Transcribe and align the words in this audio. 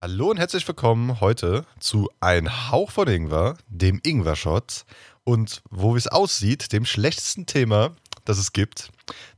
Hallo 0.00 0.30
und 0.30 0.36
herzlich 0.36 0.68
willkommen 0.68 1.20
heute 1.20 1.64
zu 1.80 2.08
Ein 2.20 2.70
Hauch 2.70 2.92
von 2.92 3.08
Ingwer, 3.08 3.56
dem 3.66 3.98
Ingwer-Shot 4.00 4.84
und 5.24 5.60
wo 5.70 5.96
es 5.96 6.06
aussieht, 6.06 6.72
dem 6.72 6.84
schlechtesten 6.84 7.46
Thema, 7.46 7.96
das 8.24 8.38
es 8.38 8.52
gibt. 8.52 8.90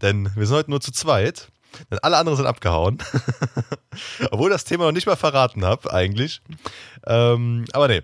Denn 0.02 0.30
wir 0.36 0.46
sind 0.46 0.56
heute 0.58 0.70
nur 0.70 0.82
zu 0.82 0.92
zweit, 0.92 1.50
denn 1.90 1.98
alle 2.00 2.18
anderen 2.18 2.36
sind 2.36 2.44
abgehauen. 2.44 2.98
Obwohl 4.30 4.50
das 4.50 4.64
Thema 4.64 4.84
noch 4.84 4.92
nicht 4.92 5.06
mal 5.06 5.16
verraten 5.16 5.64
habe, 5.64 5.90
eigentlich. 5.94 6.42
Ähm, 7.06 7.64
aber 7.72 7.88
nee. 7.88 8.02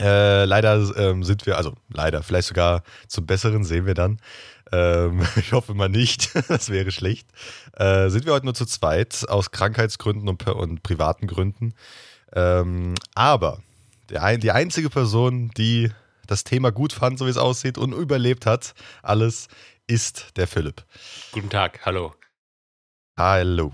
Äh, 0.00 0.44
leider 0.44 0.96
ähm, 0.96 1.24
sind 1.24 1.46
wir, 1.46 1.56
also 1.56 1.74
leider, 1.88 2.22
vielleicht 2.22 2.48
sogar 2.48 2.82
zum 3.08 3.26
Besseren 3.26 3.64
sehen 3.64 3.86
wir 3.86 3.94
dann. 3.94 4.18
Ähm, 4.72 5.26
ich 5.36 5.52
hoffe 5.52 5.74
mal 5.74 5.88
nicht, 5.88 6.30
das 6.48 6.70
wäre 6.70 6.90
schlecht. 6.90 7.28
Äh, 7.72 8.08
sind 8.10 8.26
wir 8.26 8.32
heute 8.32 8.46
nur 8.46 8.54
zu 8.54 8.66
zweit, 8.66 9.26
aus 9.28 9.50
Krankheitsgründen 9.50 10.28
und, 10.28 10.46
und 10.46 10.82
privaten 10.82 11.26
Gründen. 11.26 11.74
Ähm, 12.34 12.94
aber 13.14 13.62
der, 14.10 14.38
die 14.38 14.50
einzige 14.50 14.90
Person, 14.90 15.50
die 15.56 15.90
das 16.26 16.44
Thema 16.44 16.72
gut 16.72 16.92
fand, 16.92 17.18
so 17.18 17.26
wie 17.26 17.30
es 17.30 17.36
aussieht, 17.36 17.78
und 17.78 17.92
überlebt 17.92 18.46
hat, 18.46 18.74
alles, 19.02 19.48
ist 19.86 20.36
der 20.36 20.48
Philipp. 20.48 20.84
Guten 21.32 21.50
Tag, 21.50 21.86
hallo. 21.86 22.14
Hallo. 23.16 23.72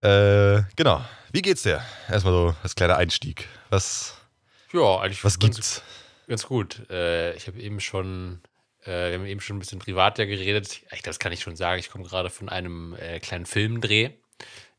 Äh, 0.00 0.62
genau. 0.76 1.04
Wie 1.30 1.42
geht's 1.42 1.62
dir? 1.62 1.82
Erstmal 2.08 2.32
so 2.32 2.54
als 2.62 2.74
kleiner 2.74 2.96
Einstieg. 2.96 3.46
Was, 3.68 4.16
ja, 4.72 5.00
eigentlich 5.00 5.24
was 5.24 5.38
ganz, 5.38 5.56
gibt's? 5.56 5.82
Ganz 6.26 6.46
gut. 6.46 6.88
Äh, 6.90 7.34
ich 7.34 7.46
habe 7.46 7.60
eben 7.60 7.80
schon, 7.80 8.40
äh, 8.84 9.10
wir 9.10 9.14
haben 9.14 9.26
eben 9.26 9.40
schon 9.40 9.56
ein 9.56 9.60
bisschen 9.60 9.78
privat 9.78 10.18
ja 10.18 10.24
geredet. 10.24 10.82
Ich 10.92 11.02
das 11.02 11.18
kann 11.18 11.32
ich 11.32 11.40
schon 11.40 11.56
sagen. 11.56 11.80
Ich 11.80 11.90
komme 11.90 12.04
gerade 12.04 12.30
von 12.30 12.48
einem 12.48 12.94
äh, 12.94 13.20
kleinen 13.20 13.46
Filmdreh. 13.46 14.10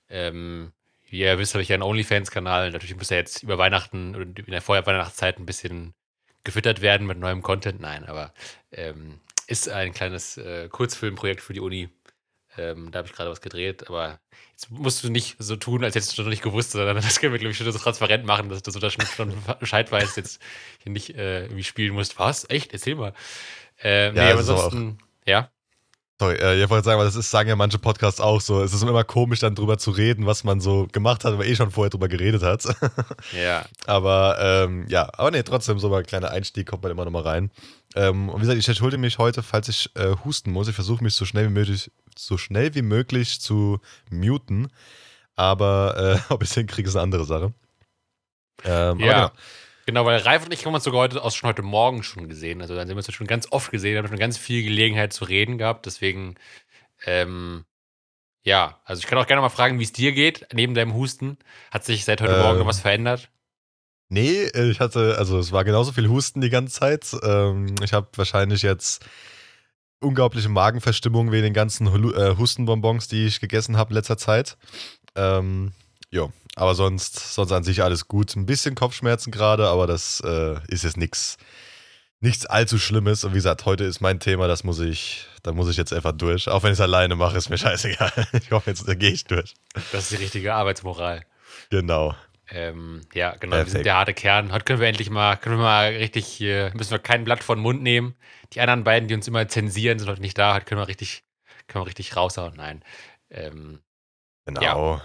Ähm, 0.09 0.71
wie 1.09 1.19
ihr 1.19 1.37
wisst, 1.37 1.53
habe 1.53 1.61
ich 1.61 1.69
ja 1.69 1.75
einen 1.75 1.83
OnlyFans-Kanal. 1.83 2.71
Natürlich 2.71 2.95
muss 2.95 3.11
er 3.11 3.17
jetzt 3.17 3.43
über 3.43 3.57
Weihnachten 3.57 4.15
und 4.15 4.39
in 4.39 4.51
der 4.51 4.61
Vorweihnachtszeit 4.61 5.39
ein 5.39 5.45
bisschen 5.45 5.93
gefüttert 6.43 6.81
werden 6.81 7.05
mit 7.05 7.17
neuem 7.17 7.41
Content. 7.41 7.81
Nein, 7.81 8.05
aber 8.05 8.33
ähm, 8.71 9.19
ist 9.47 9.67
ein 9.67 9.93
kleines 9.93 10.37
äh, 10.37 10.69
Kurzfilmprojekt 10.69 11.41
für 11.41 11.53
die 11.53 11.59
Uni. 11.59 11.89
Ähm, 12.57 12.91
da 12.91 12.99
habe 12.99 13.07
ich 13.07 13.13
gerade 13.13 13.29
was 13.29 13.41
gedreht, 13.41 13.87
aber 13.87 14.19
jetzt 14.51 14.69
musst 14.71 15.03
du 15.03 15.09
nicht 15.09 15.35
so 15.39 15.55
tun, 15.55 15.83
als 15.83 15.95
hättest 15.95 16.17
du 16.17 16.23
noch 16.23 16.29
nicht 16.29 16.43
gewusst, 16.43 16.71
sondern 16.71 16.95
das 17.01 17.19
können 17.19 17.33
wir, 17.33 17.39
glaube 17.39 17.51
ich, 17.51 17.57
schon 17.57 17.71
so 17.71 17.77
transparent 17.77 18.25
machen, 18.25 18.49
dass 18.49 18.61
du 18.61 18.71
so 18.71 18.79
das 18.79 18.93
schon 18.93 19.33
Bescheid 19.59 19.91
weißt, 19.91 20.17
jetzt 20.17 20.41
hier 20.83 20.91
nicht 20.91 21.15
äh, 21.15 21.43
irgendwie 21.43 21.63
spielen 21.63 21.93
musst. 21.93 22.19
Was? 22.19 22.49
Echt? 22.49 22.73
Erzähl 22.73 22.95
mal. 22.95 23.13
Ähm, 23.81 24.15
Ja, 24.15 24.25
nee, 24.25 24.31
aber 24.31 24.39
ansonsten, 24.39 24.99
ja. 25.25 25.49
Sorry, 26.21 26.35
äh, 26.35 26.63
ich 26.63 26.69
wollte 26.69 26.85
sagen, 26.85 26.99
weil 26.99 27.07
das 27.07 27.15
ist, 27.15 27.31
sagen 27.31 27.49
ja 27.49 27.55
manche 27.55 27.79
Podcasts 27.79 28.21
auch 28.21 28.41
so. 28.41 28.61
Es 28.61 28.73
ist 28.73 28.83
immer 28.83 29.03
komisch, 29.03 29.39
dann 29.39 29.55
drüber 29.55 29.79
zu 29.79 29.89
reden, 29.89 30.27
was 30.27 30.43
man 30.43 30.59
so 30.61 30.87
gemacht 30.91 31.25
hat, 31.25 31.33
aber 31.33 31.47
eh 31.47 31.55
schon 31.55 31.71
vorher 31.71 31.89
drüber 31.89 32.07
geredet 32.07 32.43
hat. 32.43 32.63
Ja. 33.33 33.65
aber 33.87 34.37
ähm, 34.39 34.85
ja, 34.87 35.09
aber 35.13 35.31
nee, 35.31 35.41
trotzdem 35.41 35.79
so 35.79 35.89
mal 35.89 35.97
ein 35.99 36.05
kleiner 36.05 36.29
Einstieg, 36.29 36.67
kommt 36.67 36.83
man 36.83 36.91
immer 36.91 37.05
noch 37.05 37.11
mal 37.11 37.23
rein. 37.23 37.49
Ähm, 37.95 38.29
und 38.29 38.35
wie 38.35 38.41
gesagt, 38.41 38.59
ich 38.59 38.67
entschuldige 38.67 39.01
mich 39.01 39.17
heute, 39.17 39.41
falls 39.41 39.67
ich 39.67 39.89
äh, 39.95 40.15
husten 40.23 40.51
muss. 40.51 40.67
Ich 40.67 40.75
versuche 40.75 41.03
mich 41.03 41.15
so 41.15 41.25
schnell 41.25 41.45
wie 41.47 41.53
möglich, 41.53 41.89
so 42.15 42.37
schnell 42.37 42.75
wie 42.75 42.83
möglich 42.83 43.41
zu 43.41 43.79
muten. 44.11 44.67
Aber 45.35 46.19
äh, 46.29 46.33
ob 46.33 46.43
ich 46.43 46.49
es 46.49 46.55
hinkriege, 46.55 46.87
ist 46.87 46.95
eine 46.95 47.01
andere 47.01 47.25
Sache. 47.25 47.51
Ähm, 48.63 48.99
Ja. 48.99 49.31
Genau. 49.91 50.05
Weil 50.05 50.19
Ralf 50.19 50.45
und 50.45 50.53
ich 50.53 50.65
haben 50.65 50.73
uns 50.73 50.83
sogar 50.83 51.01
heute 51.01 51.21
aus 51.21 51.35
schon 51.35 51.49
heute 51.49 51.61
Morgen 51.61 52.03
schon 52.03 52.27
gesehen. 52.27 52.61
Also 52.61 52.73
dann 52.73 52.83
haben 52.83 52.95
wir 52.95 52.97
uns 52.97 53.13
schon 53.13 53.27
ganz 53.27 53.47
oft 53.51 53.71
gesehen, 53.71 53.97
haben 53.97 54.07
schon 54.07 54.17
ganz 54.17 54.37
viel 54.37 54.63
Gelegenheit 54.63 55.13
zu 55.13 55.25
reden 55.25 55.57
gehabt. 55.57 55.85
Deswegen, 55.85 56.35
ähm, 57.05 57.65
ja, 58.43 58.79
also 58.85 58.99
ich 59.01 59.07
kann 59.07 59.17
auch 59.17 59.27
gerne 59.27 59.41
mal 59.41 59.49
fragen, 59.49 59.79
wie 59.79 59.83
es 59.83 59.91
dir 59.91 60.13
geht, 60.13 60.47
neben 60.53 60.73
deinem 60.73 60.93
Husten. 60.93 61.37
Hat 61.71 61.83
sich 61.83 62.05
seit 62.05 62.21
heute 62.21 62.33
Ähm, 62.33 62.41
Morgen 62.41 62.65
was 62.65 62.79
verändert? 62.79 63.29
Nee, 64.09 64.43
äh, 64.43 64.71
ich 64.71 64.79
hatte, 64.79 65.15
also 65.17 65.37
es 65.39 65.51
war 65.51 65.63
genauso 65.63 65.91
viel 65.91 66.09
Husten 66.09 66.41
die 66.41 66.49
ganze 66.49 66.79
Zeit. 66.79 67.15
Ähm, 67.23 67.75
ich 67.83 67.93
habe 67.93 68.07
wahrscheinlich 68.15 68.61
jetzt 68.61 69.05
unglaubliche 69.99 70.49
Magenverstimmung 70.49 71.31
wegen 71.31 71.43
den 71.43 71.53
ganzen 71.53 71.87
äh, 71.87 72.35
Hustenbonbons, 72.37 73.07
die 73.07 73.27
ich 73.27 73.39
gegessen 73.39 73.77
habe 73.77 73.91
in 73.91 73.95
letzter 73.95 74.17
Zeit. 74.17 74.57
Ähm, 75.15 75.73
jo, 76.11 76.31
aber 76.55 76.75
sonst, 76.75 77.33
sonst 77.33 77.51
an 77.51 77.63
sich 77.63 77.81
alles 77.83 78.07
gut. 78.07 78.35
Ein 78.35 78.45
bisschen 78.45 78.75
Kopfschmerzen 78.75 79.31
gerade, 79.31 79.67
aber 79.67 79.87
das 79.87 80.21
äh, 80.25 80.59
ist 80.67 80.83
jetzt 80.83 80.97
nichts 80.97 81.37
nichts 82.21 82.45
allzu 82.45 82.77
Schlimmes. 82.77 83.23
Und 83.23 83.31
wie 83.31 83.37
gesagt, 83.37 83.65
heute 83.65 83.83
ist 83.83 83.99
mein 83.99 84.19
Thema, 84.19 84.47
das 84.47 84.63
muss 84.63 84.79
ich, 84.79 85.25
da 85.43 85.51
muss 85.51 85.69
ich 85.69 85.77
jetzt 85.77 85.91
einfach 85.91 86.11
durch. 86.11 86.47
Auch 86.47 86.63
wenn 86.63 86.71
ich 86.71 86.77
es 86.77 86.81
alleine 86.81 87.15
mache, 87.15 87.35
ist 87.37 87.49
mir 87.49 87.57
scheißegal. 87.57 88.11
Ich 88.33 88.51
hoffe, 88.51 88.69
jetzt 88.69 88.87
da 88.87 88.93
gehe 88.93 89.11
ich 89.11 89.25
durch. 89.25 89.55
Das 89.91 90.03
ist 90.03 90.11
die 90.11 90.23
richtige 90.23 90.53
Arbeitsmoral. 90.53 91.25
Genau. 91.69 92.15
Ähm, 92.49 93.01
ja, 93.13 93.35
genau, 93.37 93.55
wir 93.55 93.63
sind 93.63 93.69
Perfekt. 93.69 93.85
der 93.85 93.95
harte 93.95 94.13
Kern. 94.13 94.51
Heute 94.51 94.65
können 94.65 94.79
wir 94.79 94.87
endlich 94.87 95.09
mal, 95.09 95.37
können 95.37 95.57
wir 95.57 95.63
mal 95.63 95.89
richtig 95.93 96.27
hier, 96.27 96.71
müssen 96.75 96.91
wir 96.91 96.99
kein 96.99 97.23
Blatt 97.23 97.43
vor 97.43 97.55
den 97.55 97.61
Mund 97.61 97.81
nehmen. 97.81 98.13
Die 98.53 98.61
anderen 98.61 98.83
beiden, 98.83 99.07
die 99.07 99.15
uns 99.15 99.27
immer 99.27 99.47
zensieren, 99.47 99.97
sind 99.99 100.09
heute 100.09 100.21
nicht 100.21 100.37
da. 100.37 100.53
Heute 100.53 100.65
können 100.65 100.81
wir 100.81 100.87
richtig, 100.87 101.23
können 101.67 101.83
wir 101.83 101.87
richtig 101.87 102.15
raushauen. 102.15 102.53
Nein. 102.55 102.83
Ähm, 103.29 103.79
Genau. 104.45 105.01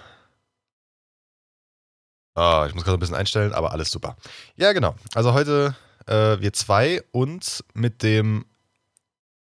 Ah, 2.36 2.66
ich 2.68 2.74
muss 2.74 2.84
gerade 2.84 2.98
ein 2.98 3.00
bisschen 3.00 3.16
einstellen, 3.16 3.52
aber 3.54 3.72
alles 3.72 3.90
super. 3.90 4.16
Ja, 4.56 4.72
genau. 4.72 4.94
Also 5.14 5.32
heute 5.32 5.74
äh, 6.06 6.38
wir 6.38 6.52
zwei 6.52 7.02
und 7.10 7.64
mit 7.72 8.02
dem 8.02 8.44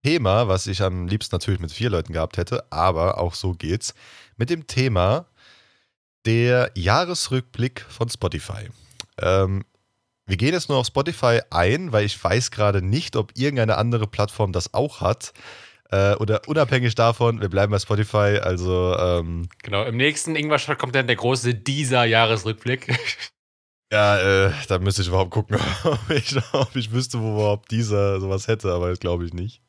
Thema, 0.04 0.48
was 0.48 0.66
ich 0.66 0.82
am 0.82 1.08
liebsten 1.08 1.36
natürlich 1.36 1.60
mit 1.60 1.72
vier 1.72 1.92
Leuten 1.92 2.14
gehabt 2.14 2.38
hätte, 2.38 2.66
aber 2.72 3.20
auch 3.20 3.36
so 3.36 3.54
geht's, 3.54 3.94
mit 4.38 4.50
dem 4.50 4.66
Thema 4.66 5.28
der 6.26 6.72
Jahresrückblick 6.76 7.86
von 7.88 8.10
Spotify. 8.10 8.70
Ähm, 9.22 9.66
wir 10.26 10.38
gehen 10.38 10.54
jetzt 10.54 10.70
nur 10.70 10.80
auf 10.80 10.88
Spotify 10.88 11.42
ein, 11.50 11.92
weil 11.92 12.06
ich 12.06 12.24
weiß 12.24 12.50
gerade 12.52 12.82
nicht, 12.82 13.16
ob 13.16 13.38
irgendeine 13.38 13.78
andere 13.78 14.08
Plattform 14.08 14.52
das 14.52 14.74
auch 14.74 15.02
hat. 15.02 15.34
Äh, 15.92 16.14
oder 16.16 16.42
unabhängig 16.48 16.94
davon, 16.96 17.42
wir 17.42 17.50
bleiben 17.50 17.72
bei 17.72 17.80
Spotify, 17.80 18.40
also 18.42 18.96
ähm, 18.98 19.50
genau, 19.64 19.84
im 19.86 19.98
nächsten 19.98 20.36
Ingwer-Shot 20.36 20.78
kommt 20.78 20.94
dann 20.94 21.08
der 21.08 21.16
große 21.16 21.56
dieser 21.56 22.06
Jahresrückblick. 22.06 22.88
Ja, 23.92 24.20
äh, 24.20 24.52
da 24.68 24.78
müsste 24.78 25.02
ich 25.02 25.08
überhaupt 25.08 25.32
gucken, 25.32 25.58
ob 25.84 26.12
ich, 26.12 26.38
ob 26.54 26.76
ich 26.76 26.92
wüsste, 26.92 27.20
wo 27.20 27.34
überhaupt 27.34 27.72
dieser 27.72 28.20
sowas 28.20 28.48
hätte, 28.48 28.72
aber 28.72 28.90
das 28.90 29.00
glaube 29.00 29.26
ich 29.26 29.34
nicht. 29.34 29.64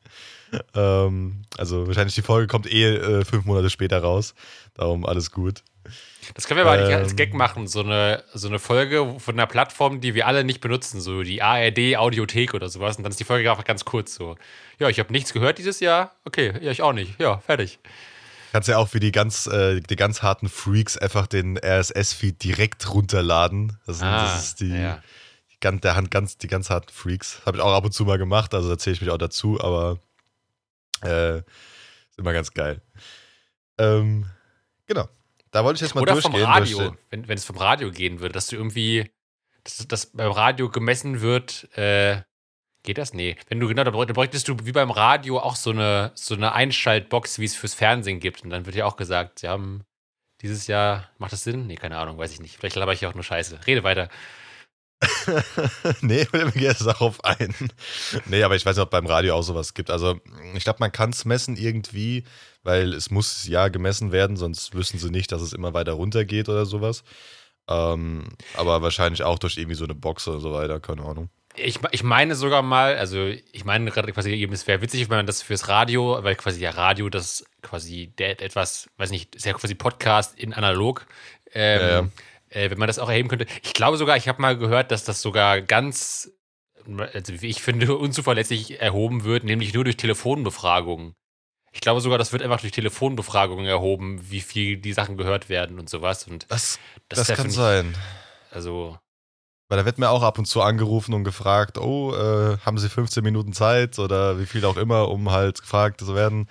Ähm, 0.75 1.43
also 1.57 1.87
wahrscheinlich 1.87 2.13
die 2.13 2.21
Folge 2.21 2.45
kommt 2.45 2.71
eh 2.71 2.97
äh, 2.97 3.25
fünf 3.25 3.45
Monate 3.45 3.71
später 3.71 3.99
raus. 3.99 4.35
Darum 4.75 5.07
alles 5.07 5.31
gut. 5.31 5.63
Das 6.35 6.47
können 6.47 6.57
wir 6.59 6.65
aber 6.65 6.71
eigentlich 6.73 6.95
Ähm. 6.95 7.03
als 7.03 7.15
Gag 7.15 7.33
machen. 7.33 7.67
So 7.67 7.81
eine, 7.81 8.23
so 8.33 8.47
eine 8.47 8.59
Folge 8.59 9.19
von 9.19 9.35
einer 9.35 9.47
Plattform, 9.47 10.01
die 10.01 10.13
wir 10.13 10.27
alle 10.27 10.43
nicht 10.43 10.61
benutzen, 10.61 11.01
so 11.01 11.23
die 11.23 11.41
ARD 11.41 11.97
Audiothek 11.97 12.53
oder 12.53 12.69
sowas. 12.69 12.97
Und 12.97 13.03
dann 13.03 13.11
ist 13.11 13.19
die 13.19 13.23
Folge 13.25 13.49
einfach 13.51 13.63
ganz 13.65 13.83
kurz 13.85 14.15
so. 14.15 14.35
Ja, 14.79 14.89
ich 14.89 14.99
habe 14.99 15.11
nichts 15.11 15.33
gehört 15.33 15.57
dieses 15.57 15.79
Jahr. 15.79 16.15
Okay, 16.25 16.53
ja, 16.61 16.71
ich 16.71 16.81
auch 16.81 16.93
nicht. 16.93 17.19
Ja, 17.19 17.39
fertig. 17.39 17.79
Kannst 18.51 18.67
ja 18.67 18.77
auch 18.77 18.89
für 18.89 18.99
die 18.99 19.11
ganz, 19.11 19.47
äh, 19.47 19.79
die 19.79 19.95
ganz 19.95 20.21
harten 20.23 20.49
Freaks 20.49 20.97
einfach 20.97 21.25
den 21.27 21.57
RSS-Feed 21.57 22.43
direkt 22.43 22.93
runterladen. 22.93 23.77
Das, 23.85 23.99
sind, 23.99 24.07
das 24.11 24.43
ist 24.43 24.59
die, 24.59 24.73
Ah, 24.73 24.77
ja. 24.81 25.03
die, 25.51 25.57
ganz, 25.61 25.81
der 25.81 25.95
Hand 25.95 26.11
ganz, 26.11 26.37
die 26.37 26.47
ganz 26.47 26.69
harten 26.69 26.91
Freaks. 26.91 27.41
Habe 27.45 27.57
ich 27.57 27.63
auch 27.63 27.73
ab 27.73 27.85
und 27.85 27.93
zu 27.93 28.03
mal 28.03 28.17
gemacht, 28.17 28.53
also 28.53 28.67
da 28.69 28.77
zähle 28.77 28.95
ich 28.95 29.01
mich 29.01 29.09
auch 29.09 29.17
dazu, 29.17 29.59
aber 29.61 29.99
äh, 31.03 31.37
ist 31.39 32.17
immer 32.17 32.33
ganz 32.33 32.53
geil. 32.53 32.81
Ähm, 33.77 34.25
genau. 34.85 35.07
Da 35.51 35.63
wollte 35.63 35.77
ich 35.77 35.81
jetzt 35.81 35.95
mal 35.95 36.01
Oder 36.01 36.15
vom 36.17 36.31
durchgehen. 36.31 36.49
Radio, 36.49 36.77
durch 36.77 36.89
den- 36.91 36.97
wenn, 37.09 37.27
wenn 37.27 37.37
es 37.37 37.45
vom 37.45 37.57
Radio 37.57 37.91
gehen 37.91 38.19
würde, 38.19 38.33
dass 38.33 38.47
du 38.47 38.55
irgendwie, 38.55 39.11
dass, 39.63 39.85
dass 39.87 40.05
beim 40.07 40.31
Radio 40.31 40.69
gemessen 40.69 41.21
wird, 41.21 41.67
äh, 41.77 42.21
geht 42.83 42.97
das? 42.97 43.13
Nee. 43.13 43.35
Wenn 43.47 43.59
du, 43.59 43.67
genau, 43.67 43.83
da 43.83 43.91
bräuch- 43.91 44.05
da 44.07 44.13
bräuchtest 44.13 44.47
du 44.47 44.55
wie 44.63 44.71
beim 44.71 44.91
Radio 44.91 45.39
auch 45.39 45.55
so 45.55 45.71
eine, 45.71 46.11
so 46.15 46.35
eine 46.35 46.53
Einschaltbox, 46.53 47.37
wie 47.39 47.45
es 47.45 47.55
fürs 47.55 47.73
Fernsehen 47.73 48.19
gibt. 48.19 48.43
Und 48.43 48.49
dann 48.49 48.65
wird 48.65 48.75
ja 48.75 48.85
auch 48.85 48.95
gesagt, 48.95 49.39
sie 49.39 49.47
haben 49.49 49.83
dieses 50.41 50.67
Jahr, 50.67 51.09
macht 51.19 51.33
das 51.33 51.43
Sinn? 51.43 51.67
Nee, 51.67 51.75
keine 51.75 51.97
Ahnung, 51.97 52.17
weiß 52.17 52.31
ich 52.31 52.39
nicht. 52.39 52.57
Vielleicht 52.57 52.75
laber 52.77 52.93
ich 52.93 53.01
ja 53.01 53.09
auch 53.09 53.13
nur 53.13 53.23
Scheiße. 53.23 53.59
Rede 53.67 53.83
weiter. 53.83 54.09
nee, 56.01 56.27
wir 56.31 56.51
gehen 56.51 56.61
jetzt 56.63 56.85
darauf 56.85 57.23
ein. 57.25 57.53
Nee, 58.25 58.43
aber 58.43 58.55
ich 58.55 58.65
weiß 58.65 58.75
nicht, 58.77 58.83
ob 58.83 58.89
beim 58.91 59.05
Radio 59.07 59.35
auch 59.35 59.41
sowas 59.43 59.73
gibt. 59.73 59.89
Also, 59.89 60.19
ich 60.55 60.63
glaube, 60.63 60.77
man 60.79 60.91
kann 60.91 61.09
es 61.11 61.25
messen 61.25 61.57
irgendwie, 61.57 62.23
weil 62.63 62.93
es 62.93 63.09
muss 63.11 63.47
ja 63.47 63.67
gemessen 63.69 64.11
werden, 64.11 64.37
sonst 64.37 64.73
wüssten 64.73 64.97
sie 64.97 65.09
nicht, 65.09 65.31
dass 65.31 65.41
es 65.41 65.53
immer 65.53 65.73
weiter 65.73 65.93
runter 65.93 66.25
geht 66.25 66.49
oder 66.49 66.65
sowas. 66.65 67.03
Ähm, 67.67 68.29
aber 68.55 68.81
wahrscheinlich 68.81 69.23
auch 69.23 69.39
durch 69.39 69.57
irgendwie 69.57 69.75
so 69.75 69.83
eine 69.83 69.95
Box 69.95 70.27
oder 70.27 70.39
so 70.39 70.53
weiter, 70.53 70.79
keine 70.79 71.03
Ahnung. 71.03 71.29
Ich, 71.55 71.79
ich 71.91 72.03
meine 72.03 72.35
sogar 72.35 72.61
mal, 72.61 72.95
also 72.95 73.25
ich 73.25 73.65
meine 73.65 73.91
gerade 73.91 74.11
quasi 74.13 74.31
eben, 74.31 74.53
es 74.53 74.67
wäre 74.67 74.81
witzig, 74.81 75.09
wenn 75.09 75.17
man 75.17 75.25
das 75.25 75.41
fürs 75.41 75.67
Radio, 75.67 76.19
weil 76.21 76.35
quasi 76.35 76.61
ja 76.61 76.71
Radio 76.71 77.09
das 77.09 77.45
quasi 77.61 78.13
der 78.17 78.41
etwas, 78.41 78.89
weiß 78.97 79.11
nicht, 79.11 79.35
ist 79.35 79.45
ja 79.45 79.53
quasi 79.53 79.75
Podcast 79.75 80.37
in 80.39 80.53
analog, 80.53 81.05
ähm, 81.53 81.81
Ja, 81.81 81.89
ja. 81.89 82.07
Äh, 82.49 82.69
wenn 82.69 82.77
man 82.77 82.87
das 82.87 82.99
auch 82.99 83.09
erheben 83.09 83.29
könnte. 83.29 83.45
Ich 83.63 83.73
glaube 83.73 83.97
sogar, 83.97 84.17
ich 84.17 84.27
habe 84.27 84.41
mal 84.41 84.57
gehört, 84.57 84.91
dass 84.91 85.05
das 85.05 85.21
sogar 85.21 85.61
ganz, 85.61 86.31
also 87.13 87.41
wie 87.41 87.47
ich 87.47 87.61
finde, 87.61 87.95
unzuverlässig 87.97 88.81
erhoben 88.81 89.23
wird, 89.23 89.45
nämlich 89.45 89.73
nur 89.73 89.85
durch 89.85 89.97
Telefonbefragungen. 89.97 91.15
Ich 91.71 91.79
glaube 91.79 92.01
sogar, 92.01 92.17
das 92.17 92.33
wird 92.33 92.43
einfach 92.43 92.59
durch 92.59 92.73
Telefonbefragungen 92.73 93.65
erhoben, 93.65 94.19
wie 94.29 94.41
viel 94.41 94.77
die 94.77 94.93
Sachen 94.93 95.17
gehört 95.17 95.47
werden 95.47 95.79
und 95.79 95.89
sowas. 95.89 96.27
Und 96.27 96.45
das, 96.49 96.79
das, 97.07 97.27
das 97.27 97.37
kann 97.37 97.49
sein. 97.49 97.95
Also. 98.51 98.97
Weil 99.69 99.77
da 99.77 99.85
wird 99.85 99.97
mir 99.97 100.09
auch 100.09 100.21
ab 100.21 100.37
und 100.37 100.45
zu 100.45 100.61
angerufen 100.61 101.13
und 101.13 101.23
gefragt, 101.23 101.77
oh, 101.77 102.13
äh, 102.13 102.57
haben 102.57 102.77
Sie 102.77 102.89
15 102.89 103.23
Minuten 103.23 103.53
Zeit 103.53 103.99
oder 103.99 104.37
wie 104.37 104.45
viel 104.45 104.65
auch 104.65 104.75
immer, 104.75 105.07
um 105.07 105.31
halt 105.31 105.61
gefragt 105.61 106.01
zu 106.01 106.13
werden. 106.13 106.49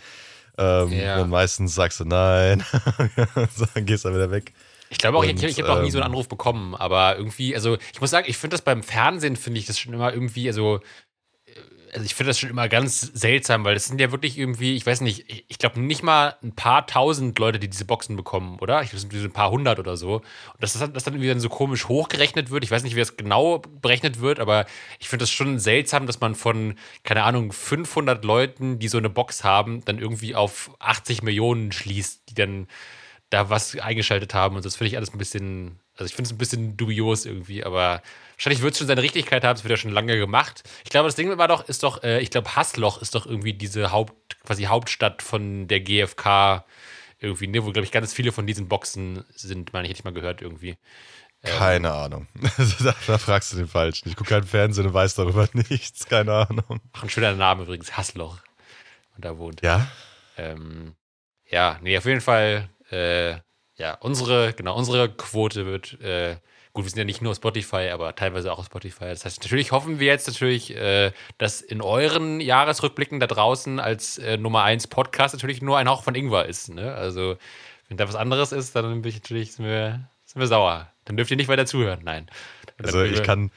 Ähm, 0.56 0.92
ja. 0.92 1.20
Und 1.20 1.28
meistens 1.28 1.74
sagst 1.74 2.00
du 2.00 2.04
nein, 2.04 2.64
dann 3.74 3.84
gehst 3.84 4.06
du 4.06 4.14
wieder 4.14 4.30
weg. 4.30 4.54
Ich 4.88 4.98
glaube 4.98 5.18
auch, 5.18 5.22
und, 5.22 5.30
ich, 5.30 5.42
ich 5.42 5.58
habe 5.58 5.68
noch 5.68 5.82
nie 5.82 5.90
so 5.90 5.98
einen 5.98 6.06
ähm, 6.06 6.12
Anruf 6.12 6.28
bekommen, 6.28 6.74
aber 6.74 7.16
irgendwie, 7.16 7.54
also 7.54 7.78
ich 7.92 8.00
muss 8.00 8.10
sagen, 8.10 8.26
ich 8.28 8.36
finde 8.36 8.54
das 8.54 8.62
beim 8.62 8.82
Fernsehen, 8.82 9.36
finde 9.36 9.60
ich 9.60 9.66
das 9.66 9.78
schon 9.78 9.92
immer 9.92 10.12
irgendwie, 10.12 10.48
also 10.48 10.80
also 11.92 12.04
ich 12.04 12.14
finde 12.14 12.30
das 12.30 12.38
schon 12.38 12.50
immer 12.50 12.68
ganz 12.68 13.00
seltsam, 13.00 13.64
weil 13.64 13.74
das 13.74 13.86
sind 13.86 14.00
ja 14.00 14.12
wirklich 14.12 14.38
irgendwie, 14.38 14.76
ich 14.76 14.86
weiß 14.86 15.00
nicht, 15.00 15.24
ich, 15.28 15.44
ich 15.48 15.58
glaube 15.58 15.80
nicht 15.80 16.02
mal 16.02 16.36
ein 16.42 16.54
paar 16.54 16.86
tausend 16.86 17.38
Leute, 17.38 17.58
die 17.58 17.68
diese 17.68 17.84
Boxen 17.84 18.16
bekommen, 18.16 18.58
oder? 18.60 18.82
Ich 18.82 18.90
glaube, 18.90 19.04
es 19.04 19.10
sind 19.10 19.24
ein 19.24 19.32
paar 19.32 19.50
hundert 19.50 19.78
oder 19.78 19.96
so. 19.96 20.16
Und 20.16 20.24
dass 20.60 20.74
das, 20.74 20.92
das 20.92 21.04
dann 21.04 21.14
irgendwie 21.14 21.28
dann 21.28 21.40
so 21.40 21.48
komisch 21.48 21.88
hochgerechnet 21.88 22.50
wird. 22.50 22.64
Ich 22.64 22.70
weiß 22.70 22.82
nicht, 22.82 22.94
wie 22.94 23.00
das 23.00 23.16
genau 23.16 23.58
berechnet 23.58 24.20
wird, 24.20 24.40
aber 24.40 24.66
ich 24.98 25.08
finde 25.08 25.24
das 25.24 25.30
schon 25.30 25.58
seltsam, 25.58 26.06
dass 26.06 26.20
man 26.20 26.34
von, 26.34 26.74
keine 27.02 27.24
Ahnung, 27.24 27.52
500 27.52 28.24
Leuten, 28.24 28.78
die 28.78 28.88
so 28.88 28.98
eine 28.98 29.10
Box 29.10 29.44
haben, 29.44 29.84
dann 29.84 29.98
irgendwie 29.98 30.34
auf 30.34 30.70
80 30.78 31.22
Millionen 31.22 31.72
schließt, 31.72 32.22
die 32.28 32.34
dann 32.34 32.66
da 33.30 33.48
was 33.48 33.76
eingeschaltet 33.78 34.34
haben. 34.34 34.56
Und 34.56 34.64
das 34.64 34.76
finde 34.76 34.88
ich 34.88 34.96
alles 34.96 35.12
ein 35.12 35.18
bisschen, 35.18 35.78
also 35.94 36.06
ich 36.06 36.14
finde 36.14 36.28
es 36.28 36.32
ein 36.32 36.38
bisschen 36.38 36.76
dubios 36.76 37.26
irgendwie, 37.26 37.64
aber 37.64 38.02
Wahrscheinlich 38.40 38.62
wird 38.62 38.72
es 38.72 38.78
schon 38.78 38.86
seine 38.86 39.02
Richtigkeit 39.02 39.44
haben, 39.44 39.56
das 39.56 39.64
wird 39.64 39.70
ja 39.70 39.76
schon 39.76 39.90
lange 39.90 40.16
gemacht. 40.16 40.62
Ich 40.82 40.88
glaube, 40.88 41.06
das 41.08 41.14
Ding 41.14 41.36
war 41.36 41.46
doch, 41.46 41.68
ist 41.68 41.82
doch, 41.82 42.02
äh, 42.02 42.20
ich 42.20 42.30
glaube, 42.30 42.56
Hassloch 42.56 43.02
ist 43.02 43.14
doch 43.14 43.26
irgendwie 43.26 43.52
diese 43.52 43.92
Haupt, 43.92 44.42
quasi 44.44 44.64
Hauptstadt 44.64 45.20
von 45.20 45.68
der 45.68 45.80
GfK 45.80 46.64
irgendwie, 47.18 47.48
ne, 47.48 47.62
wo, 47.62 47.70
glaube 47.70 47.84
ich, 47.84 47.92
ganz 47.92 48.14
viele 48.14 48.32
von 48.32 48.46
diesen 48.46 48.66
Boxen 48.66 49.26
sind, 49.28 49.74
meine 49.74 49.84
ich, 49.84 49.90
hätte 49.90 50.00
ich 50.00 50.04
mal 50.04 50.14
gehört 50.14 50.40
irgendwie. 50.40 50.78
Ähm, 51.42 51.58
keine 51.58 51.88
ähm, 51.88 51.94
Ahnung. 51.94 52.28
da, 52.82 52.94
da, 53.06 53.18
fragst 53.18 53.52
du 53.52 53.58
den 53.58 53.68
Falschen. 53.68 54.08
Ich 54.08 54.16
gucke 54.16 54.30
keinen 54.30 54.46
Fernsehen 54.46 54.86
und 54.86 54.94
weiß 54.94 55.16
darüber 55.16 55.46
nichts. 55.52 56.06
Keine 56.06 56.32
Ahnung. 56.32 56.80
Ach, 56.94 57.02
ein 57.02 57.10
schöner 57.10 57.34
Name 57.34 57.64
übrigens, 57.64 57.94
Hassloch. 57.98 58.38
Und 59.16 59.24
da 59.26 59.36
wohnt. 59.36 59.60
Ja? 59.60 59.86
Ähm, 60.38 60.94
ja, 61.46 61.78
nee, 61.82 61.98
auf 61.98 62.06
jeden 62.06 62.22
Fall, 62.22 62.70
äh, 62.90 63.32
ja, 63.74 63.96
unsere, 64.00 64.54
genau, 64.54 64.76
unsere 64.76 65.10
Quote 65.10 65.66
wird 65.66 66.00
äh, 66.00 66.36
Gut, 66.72 66.84
wir 66.84 66.90
sind 66.90 66.98
ja 66.98 67.04
nicht 67.04 67.20
nur 67.20 67.32
auf 67.32 67.36
Spotify, 67.36 67.90
aber 67.92 68.14
teilweise 68.14 68.52
auch 68.52 68.60
auf 68.60 68.66
Spotify. 68.66 69.06
Das 69.06 69.24
heißt, 69.24 69.42
natürlich 69.42 69.72
hoffen 69.72 69.98
wir 69.98 70.06
jetzt 70.06 70.28
natürlich, 70.28 70.76
äh, 70.76 71.10
dass 71.36 71.60
in 71.60 71.82
euren 71.82 72.40
Jahresrückblicken 72.40 73.18
da 73.18 73.26
draußen 73.26 73.80
als 73.80 74.18
äh, 74.18 74.36
Nummer 74.36 74.62
1 74.62 74.86
Podcast 74.86 75.34
natürlich 75.34 75.62
nur 75.62 75.78
ein 75.78 75.88
Hauch 75.88 76.04
von 76.04 76.14
Ingwer 76.14 76.46
ist. 76.46 76.68
Ne? 76.68 76.94
Also, 76.94 77.36
wenn 77.88 77.96
da 77.96 78.06
was 78.06 78.14
anderes 78.14 78.52
ist, 78.52 78.76
dann 78.76 79.02
bin 79.02 79.08
ich 79.08 79.16
natürlich, 79.16 79.52
sind 79.52 79.64
wir, 79.64 80.08
sind 80.24 80.38
wir 80.38 80.46
sauer. 80.46 80.88
Dann 81.06 81.16
dürft 81.16 81.32
ihr 81.32 81.36
nicht 81.36 81.48
weiter 81.48 81.66
zuhören. 81.66 82.02
Nein. 82.04 82.30
also, 82.80 83.02
ich 83.02 83.24
kann, 83.24 83.50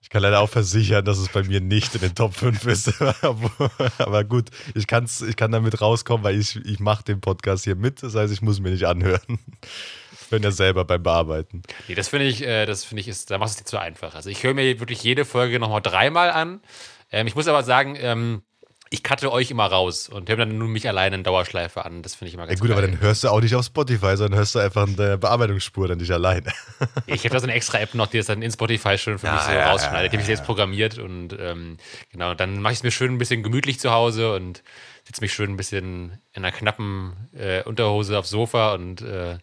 ich 0.00 0.08
kann 0.08 0.22
leider 0.22 0.38
auch 0.38 0.48
versichern, 0.48 1.04
dass 1.04 1.18
es 1.18 1.28
bei 1.28 1.42
mir 1.42 1.60
nicht 1.60 1.96
in 1.96 2.02
den 2.02 2.14
Top 2.14 2.34
5 2.34 2.66
ist. 2.66 3.02
Aber 3.98 4.22
gut, 4.22 4.50
ich, 4.76 4.86
kann's, 4.86 5.22
ich 5.22 5.34
kann 5.34 5.50
damit 5.50 5.80
rauskommen, 5.80 6.22
weil 6.22 6.38
ich, 6.38 6.54
ich 6.54 6.78
mache 6.78 7.02
den 7.02 7.20
Podcast 7.20 7.64
hier 7.64 7.74
mit. 7.74 8.04
Das 8.04 8.14
heißt, 8.14 8.32
ich 8.32 8.42
muss 8.42 8.60
mir 8.60 8.70
nicht 8.70 8.86
anhören 8.86 9.40
bin 10.30 10.42
ja 10.42 10.50
selber 10.50 10.84
beim 10.84 11.02
Bearbeiten. 11.02 11.62
Nee, 11.88 11.94
das 11.94 12.08
finde 12.08 12.26
ich, 12.26 12.42
äh, 12.42 12.66
das 12.66 12.84
finde 12.84 13.02
ich, 13.02 13.08
ist, 13.08 13.30
da 13.30 13.38
machst 13.38 13.54
du 13.54 13.56
es 13.56 13.60
nicht 13.60 13.68
zu 13.68 13.78
einfach. 13.78 14.14
Also 14.14 14.30
ich 14.30 14.42
höre 14.42 14.54
mir 14.54 14.80
wirklich 14.80 15.02
jede 15.02 15.24
Folge 15.24 15.58
nochmal 15.58 15.82
dreimal 15.82 16.30
an. 16.30 16.60
Ähm, 17.12 17.26
ich 17.26 17.34
muss 17.34 17.48
aber 17.48 17.62
sagen, 17.62 17.96
ähm, 17.98 18.42
ich 18.92 19.04
cutte 19.04 19.30
euch 19.30 19.52
immer 19.52 19.66
raus 19.66 20.08
und 20.08 20.28
höre 20.28 20.38
dann 20.38 20.58
nur 20.58 20.66
mich 20.66 20.88
alleine 20.88 21.14
in 21.14 21.22
Dauerschleife 21.22 21.84
an. 21.84 22.02
Das 22.02 22.16
finde 22.16 22.28
ich 22.30 22.34
immer 22.34 22.48
ganz 22.48 22.58
ja, 22.58 22.60
gut. 22.60 22.70
Geil. 22.70 22.78
aber 22.78 22.88
dann 22.88 23.00
hörst 23.00 23.22
du 23.22 23.28
auch 23.28 23.40
nicht 23.40 23.54
auf 23.54 23.64
Spotify, 23.64 24.16
sondern 24.16 24.38
hörst 24.38 24.56
du 24.56 24.58
einfach 24.58 24.88
eine 24.88 25.16
Bearbeitungsspur 25.16 25.86
dann 25.86 25.98
nicht 25.98 26.10
alleine. 26.10 26.52
ich 27.06 27.22
habe 27.24 27.30
da 27.32 27.38
so 27.38 27.44
eine 27.44 27.54
extra 27.54 27.78
App 27.78 27.94
noch, 27.94 28.08
die 28.08 28.16
das 28.16 28.26
dann 28.26 28.42
in 28.42 28.50
Spotify 28.50 28.98
schön 28.98 29.20
für 29.20 29.28
ja, 29.28 29.34
mich 29.34 29.42
so 29.42 29.52
ja, 29.52 29.70
rausschneidet. 29.70 30.12
Die 30.12 30.16
habe 30.16 30.22
ich 30.22 30.28
jetzt 30.28 30.44
programmiert 30.44 30.98
und 30.98 31.36
ähm, 31.38 31.76
genau, 32.10 32.34
dann 32.34 32.60
mache 32.60 32.72
ich 32.72 32.80
es 32.80 32.82
mir 32.82 32.90
schön 32.90 33.12
ein 33.12 33.18
bisschen 33.18 33.44
gemütlich 33.44 33.78
zu 33.78 33.92
Hause 33.92 34.34
und 34.34 34.64
sitze 35.04 35.20
mich 35.20 35.32
schön 35.32 35.50
ein 35.50 35.56
bisschen 35.56 36.20
in 36.32 36.44
einer 36.44 36.50
knappen 36.52 37.12
äh, 37.32 37.62
Unterhose 37.62 38.18
aufs 38.18 38.30
Sofa 38.30 38.74
und 38.74 39.02
äh, 39.02 39.38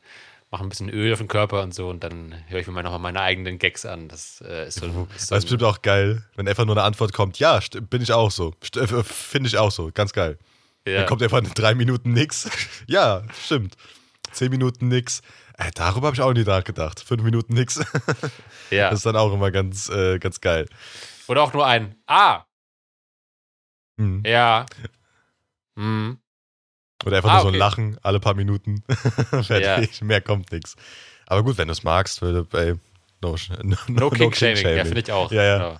mache 0.51 0.63
ein 0.63 0.69
bisschen 0.69 0.89
Öl 0.89 1.11
auf 1.11 1.19
den 1.19 1.27
Körper 1.27 1.61
und 1.61 1.73
so 1.73 1.89
und 1.89 2.03
dann 2.03 2.35
höre 2.47 2.59
ich 2.59 2.67
mir 2.67 2.73
mal 2.73 2.83
nochmal 2.83 2.99
meine 2.99 3.21
eigenen 3.21 3.59
Gags 3.59 3.85
an. 3.85 4.07
Das 4.07 4.41
äh, 4.41 4.67
ist 4.67 4.79
so. 4.79 4.85
Ist 4.85 4.93
so 4.93 5.05
das 5.05 5.21
ist 5.23 5.29
bestimmt 5.29 5.63
auch 5.63 5.81
geil, 5.81 6.23
wenn 6.35 6.47
einfach 6.47 6.65
nur 6.65 6.75
eine 6.75 6.83
Antwort 6.83 7.13
kommt, 7.13 7.39
ja, 7.39 7.59
bin 7.89 8.01
ich 8.01 8.13
auch 8.13 8.31
so. 8.31 8.53
Äh, 8.75 8.87
finde 9.03 9.47
ich 9.47 9.57
auch 9.57 9.71
so, 9.71 9.91
ganz 9.93 10.13
geil. 10.13 10.37
Ja. 10.85 10.99
Dann 10.99 11.05
kommt 11.07 11.21
einfach 11.21 11.39
in 11.39 11.51
drei 11.53 11.75
Minuten 11.75 12.13
nix. 12.13 12.49
ja, 12.87 13.23
stimmt. 13.43 13.75
Zehn 14.31 14.49
Minuten 14.49 14.87
nix. 14.87 15.21
Äh, 15.57 15.71
darüber 15.73 16.07
habe 16.07 16.15
ich 16.15 16.21
auch 16.21 16.33
nie 16.33 16.43
nachgedacht. 16.43 16.99
Fünf 17.01 17.23
Minuten 17.23 17.53
nix. 17.53 17.77
ja. 18.69 18.89
Das 18.89 18.99
ist 18.99 19.05
dann 19.05 19.15
auch 19.15 19.33
immer 19.33 19.51
ganz, 19.51 19.89
äh, 19.89 20.19
ganz 20.19 20.39
geil. 20.39 20.67
Oder 21.27 21.43
auch 21.43 21.53
nur 21.53 21.65
ein 21.65 21.95
Ah. 22.05 22.45
Hm. 23.99 24.23
Ja. 24.25 24.65
Hm. 25.75 26.19
Oder 27.05 27.17
einfach 27.17 27.29
ah, 27.29 27.33
nur 27.35 27.41
so 27.43 27.47
ein 27.49 27.55
Lachen 27.55 27.97
alle 28.01 28.19
paar 28.19 28.33
Minuten. 28.33 28.83
Fertig. 29.43 29.99
Ja. 29.99 30.05
Mehr 30.05 30.21
kommt 30.21 30.51
nichts. 30.51 30.75
Aber 31.27 31.43
gut, 31.43 31.57
wenn 31.57 31.67
du 31.67 31.73
es 31.73 31.83
magst, 31.83 32.21
würde 32.21 32.47
ey, 32.57 32.73
no, 33.21 33.35
no, 33.63 33.77
no, 33.87 34.09
King, 34.09 34.31
King 34.31 34.55
Shaming. 34.55 34.77
Ja, 34.77 34.85
finde 34.85 35.01
ich 35.01 35.11
auch. 35.11 35.31
Ja, 35.31 35.43
ja. 35.43 35.57
Genau. 35.57 35.79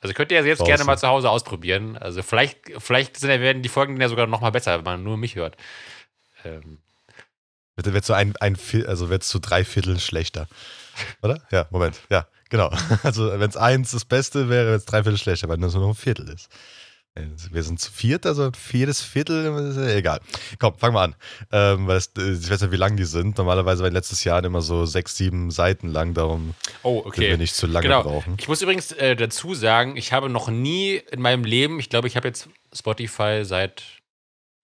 Also 0.00 0.14
könnt 0.14 0.30
ihr 0.30 0.44
jetzt 0.44 0.64
gerne 0.64 0.84
mal 0.84 0.96
zu 0.96 1.08
Hause 1.08 1.28
ausprobieren. 1.28 1.96
Also 1.96 2.22
vielleicht, 2.22 2.58
vielleicht 2.78 3.16
sind, 3.16 3.28
werden 3.28 3.62
die 3.62 3.68
Folgen 3.68 4.00
ja 4.00 4.08
sogar 4.08 4.26
noch 4.26 4.40
mal 4.40 4.50
besser, 4.50 4.78
wenn 4.78 4.84
man 4.84 5.02
nur 5.02 5.16
mich 5.16 5.34
hört. 5.34 5.56
Ähm. 6.44 6.78
Wird, 7.74 7.92
wird 7.92 8.04
so 8.04 8.12
ein, 8.12 8.34
ein 8.36 8.56
also 8.86 9.10
wird 9.10 9.24
zu 9.24 9.38
drei 9.38 9.64
Vierteln 9.64 9.98
schlechter. 9.98 10.48
Oder? 11.22 11.42
Ja, 11.50 11.66
Moment. 11.70 12.00
Ja, 12.10 12.26
genau. 12.48 12.72
Also 13.02 13.28
wenn 13.38 13.48
es 13.48 13.56
eins 13.56 13.90
das 13.90 14.04
Beste 14.04 14.48
wäre, 14.48 14.70
wird 14.70 14.80
es 14.80 14.86
drei 14.86 15.02
Viertel 15.02 15.18
schlechter, 15.18 15.48
weil 15.48 15.58
nur 15.58 15.70
so 15.70 15.80
noch 15.80 15.88
ein 15.88 15.94
Viertel 15.94 16.28
ist. 16.28 16.48
Wir 17.50 17.62
sind 17.62 17.80
zu 17.80 17.90
viert, 17.90 18.26
also 18.26 18.50
viertes 18.52 19.02
Viertel, 19.02 19.88
egal. 19.96 20.20
Komm, 20.58 20.78
fangen 20.78 20.94
wir 20.94 21.00
an. 21.00 21.14
Ähm, 21.52 21.86
weil 21.86 21.96
es, 21.96 22.12
äh, 22.18 22.32
ich 22.32 22.50
weiß 22.50 22.62
nicht, 22.62 22.72
wie 22.72 22.76
lang 22.76 22.96
die 22.96 23.04
sind. 23.04 23.38
Normalerweise 23.38 23.82
waren 23.82 23.92
letztes 23.92 24.24
Jahr 24.24 24.42
immer 24.44 24.60
so 24.60 24.86
sechs, 24.86 25.16
sieben 25.16 25.50
Seiten 25.50 25.88
lang, 25.88 26.14
darum 26.14 26.54
oh, 26.82 27.02
okay. 27.04 27.22
wir 27.22 27.38
nicht 27.38 27.54
zu 27.54 27.66
lange 27.66 27.88
genau. 27.88 28.02
brauchen. 28.02 28.36
Ich 28.38 28.48
muss 28.48 28.62
übrigens 28.62 28.92
äh, 28.92 29.16
dazu 29.16 29.54
sagen, 29.54 29.96
ich 29.96 30.12
habe 30.12 30.28
noch 30.28 30.48
nie 30.48 31.00
in 31.10 31.20
meinem 31.20 31.44
Leben, 31.44 31.80
ich 31.80 31.90
glaube, 31.90 32.08
ich 32.08 32.16
habe 32.16 32.28
jetzt 32.28 32.48
Spotify 32.72 33.40
seit, 33.44 33.82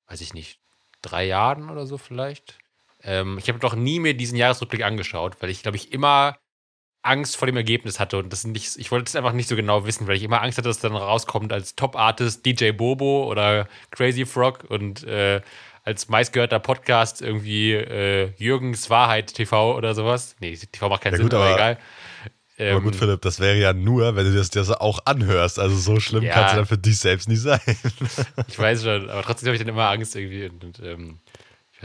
weiß 0.08 0.20
ich 0.20 0.34
nicht, 0.34 0.58
drei 1.02 1.26
Jahren 1.26 1.70
oder 1.70 1.86
so 1.86 1.98
vielleicht. 1.98 2.58
Ähm, 3.02 3.38
ich 3.38 3.48
habe 3.48 3.58
doch 3.58 3.74
nie 3.74 4.00
mir 4.00 4.14
diesen 4.14 4.36
Jahresrückblick 4.36 4.82
angeschaut, 4.82 5.36
weil 5.40 5.50
ich, 5.50 5.62
glaube 5.62 5.76
ich, 5.76 5.92
immer 5.92 6.36
Angst 7.04 7.36
vor 7.36 7.46
dem 7.46 7.56
Ergebnis 7.56 8.00
hatte 8.00 8.18
und 8.18 8.32
das 8.32 8.44
nicht, 8.44 8.76
ich 8.76 8.90
wollte 8.90 9.08
es 9.08 9.14
einfach 9.16 9.32
nicht 9.32 9.48
so 9.48 9.56
genau 9.56 9.86
wissen, 9.86 10.06
weil 10.08 10.16
ich 10.16 10.22
immer 10.22 10.42
Angst 10.42 10.58
hatte, 10.58 10.68
dass 10.68 10.76
es 10.76 10.82
dann 10.82 10.96
rauskommt 10.96 11.52
als 11.52 11.76
Top-Artist 11.76 12.44
DJ 12.46 12.70
Bobo 12.70 13.30
oder 13.30 13.68
Crazy 13.90 14.24
Frog 14.24 14.64
und 14.68 15.04
äh, 15.04 15.42
als 15.84 16.08
meistgehörter 16.08 16.58
Podcast 16.60 17.20
irgendwie 17.20 17.72
äh, 17.72 18.30
Jürgens 18.38 18.88
Wahrheit 18.88 19.34
TV 19.34 19.76
oder 19.76 19.94
sowas. 19.94 20.34
Nee, 20.40 20.56
TV 20.56 20.88
macht 20.88 21.02
keinen 21.02 21.12
ja, 21.12 21.16
Sinn, 21.18 21.26
gut, 21.26 21.34
aber, 21.34 21.44
aber 21.44 21.54
egal. 21.54 21.78
aber 22.58 22.80
gut, 22.80 22.94
ähm, 22.94 22.98
Philipp, 22.98 23.20
das 23.20 23.38
wäre 23.38 23.56
ja 23.56 23.74
nur, 23.74 24.16
wenn 24.16 24.24
du 24.24 24.34
das 24.34 24.48
dir 24.48 24.80
auch 24.80 25.00
anhörst. 25.04 25.58
Also 25.58 25.76
so 25.76 26.00
schlimm 26.00 26.24
ja, 26.24 26.32
kann 26.32 26.46
es 26.46 26.52
dann 26.54 26.66
für 26.66 26.78
dich 26.78 26.98
selbst 26.98 27.28
nicht 27.28 27.42
sein. 27.42 27.60
ich 28.48 28.58
weiß 28.58 28.82
schon, 28.82 29.10
aber 29.10 29.22
trotzdem 29.22 29.48
habe 29.48 29.56
ich 29.56 29.60
dann 29.60 29.68
immer 29.68 29.90
Angst 29.90 30.16
irgendwie. 30.16 30.46
Und, 30.46 30.64
und 30.64 30.80
ähm, 30.80 31.18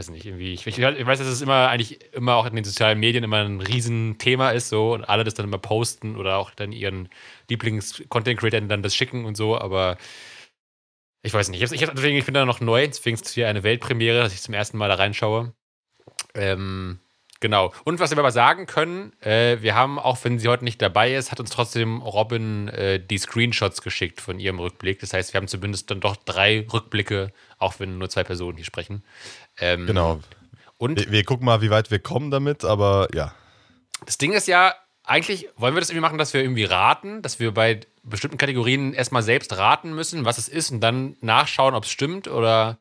weiß 0.00 0.10
nicht, 0.10 0.24
irgendwie, 0.24 0.54
ich, 0.54 0.66
ich, 0.66 0.78
weiß, 0.80 1.18
dass 1.18 1.28
es 1.28 1.42
immer 1.42 1.68
eigentlich 1.68 2.12
immer 2.14 2.36
auch 2.36 2.46
in 2.46 2.56
den 2.56 2.64
sozialen 2.64 2.98
Medien 2.98 3.22
immer 3.22 3.44
ein 3.44 3.60
Riesenthema 3.60 4.50
ist 4.50 4.70
so 4.70 4.94
und 4.94 5.04
alle 5.04 5.24
das 5.24 5.34
dann 5.34 5.46
immer 5.46 5.58
posten 5.58 6.16
oder 6.16 6.38
auch 6.38 6.50
dann 6.52 6.72
ihren 6.72 7.10
Lieblings-Content-Creatern 7.50 8.68
dann 8.68 8.82
das 8.82 8.96
schicken 8.96 9.26
und 9.26 9.36
so, 9.36 9.58
aber 9.58 9.98
ich 11.22 11.34
weiß 11.34 11.50
nicht. 11.50 11.62
Ich, 11.62 11.70
ich, 11.70 11.86
deswegen, 11.86 12.16
ich 12.16 12.24
bin 12.24 12.32
da 12.32 12.46
noch 12.46 12.60
neu, 12.60 12.86
deswegen 12.86 13.14
ist 13.14 13.26
es 13.26 13.34
hier 13.34 13.48
eine 13.48 13.62
Weltpremiere, 13.62 14.22
dass 14.22 14.32
ich 14.32 14.40
zum 14.40 14.54
ersten 14.54 14.78
Mal 14.78 14.88
da 14.88 14.94
reinschaue. 14.94 15.52
Ähm, 16.34 16.98
genau. 17.40 17.72
Und 17.84 18.00
was 18.00 18.10
wir 18.10 18.18
aber 18.18 18.30
sagen 18.30 18.66
können, 18.66 19.12
äh, 19.20 19.58
wir 19.60 19.74
haben, 19.74 19.98
auch 19.98 20.18
wenn 20.22 20.38
sie 20.38 20.48
heute 20.48 20.64
nicht 20.64 20.80
dabei 20.80 21.14
ist, 21.14 21.32
hat 21.32 21.40
uns 21.40 21.50
trotzdem 21.50 22.00
Robin 22.02 22.68
äh, 22.68 23.00
die 23.00 23.18
Screenshots 23.18 23.82
geschickt 23.82 24.20
von 24.20 24.38
ihrem 24.38 24.58
Rückblick. 24.58 25.00
Das 25.00 25.12
heißt, 25.12 25.32
wir 25.32 25.40
haben 25.40 25.48
zumindest 25.48 25.90
dann 25.90 26.00
doch 26.00 26.16
drei 26.16 26.66
Rückblicke, 26.72 27.32
auch 27.58 27.74
wenn 27.78 27.98
nur 27.98 28.08
zwei 28.08 28.24
Personen 28.24 28.56
hier 28.56 28.64
sprechen. 28.64 29.02
Ähm, 29.58 29.86
genau. 29.86 30.20
Und 30.78 30.98
wir, 30.98 31.12
wir, 31.12 31.24
gucken 31.24 31.44
mal, 31.44 31.60
wie 31.60 31.70
weit 31.70 31.90
wir 31.90 31.98
kommen 31.98 32.30
damit, 32.30 32.64
aber 32.64 33.08
ja. 33.14 33.34
Das 34.06 34.16
Ding 34.16 34.32
ist 34.32 34.48
ja, 34.48 34.74
eigentlich 35.04 35.48
wollen 35.56 35.74
wir 35.74 35.80
das 35.80 35.90
irgendwie 35.90 36.02
machen, 36.02 36.18
dass 36.18 36.32
wir 36.32 36.40
irgendwie 36.40 36.64
raten, 36.64 37.20
dass 37.20 37.38
wir 37.40 37.52
bei 37.52 37.80
bestimmten 38.02 38.38
Kategorien 38.38 38.94
erstmal 38.94 39.22
selbst 39.22 39.56
raten 39.56 39.94
müssen, 39.94 40.24
was 40.24 40.38
es 40.38 40.48
ist 40.48 40.70
und 40.70 40.80
dann 40.80 41.16
nachschauen, 41.20 41.74
ob 41.74 41.84
es 41.84 41.90
stimmt 41.90 42.28
oder. 42.28 42.78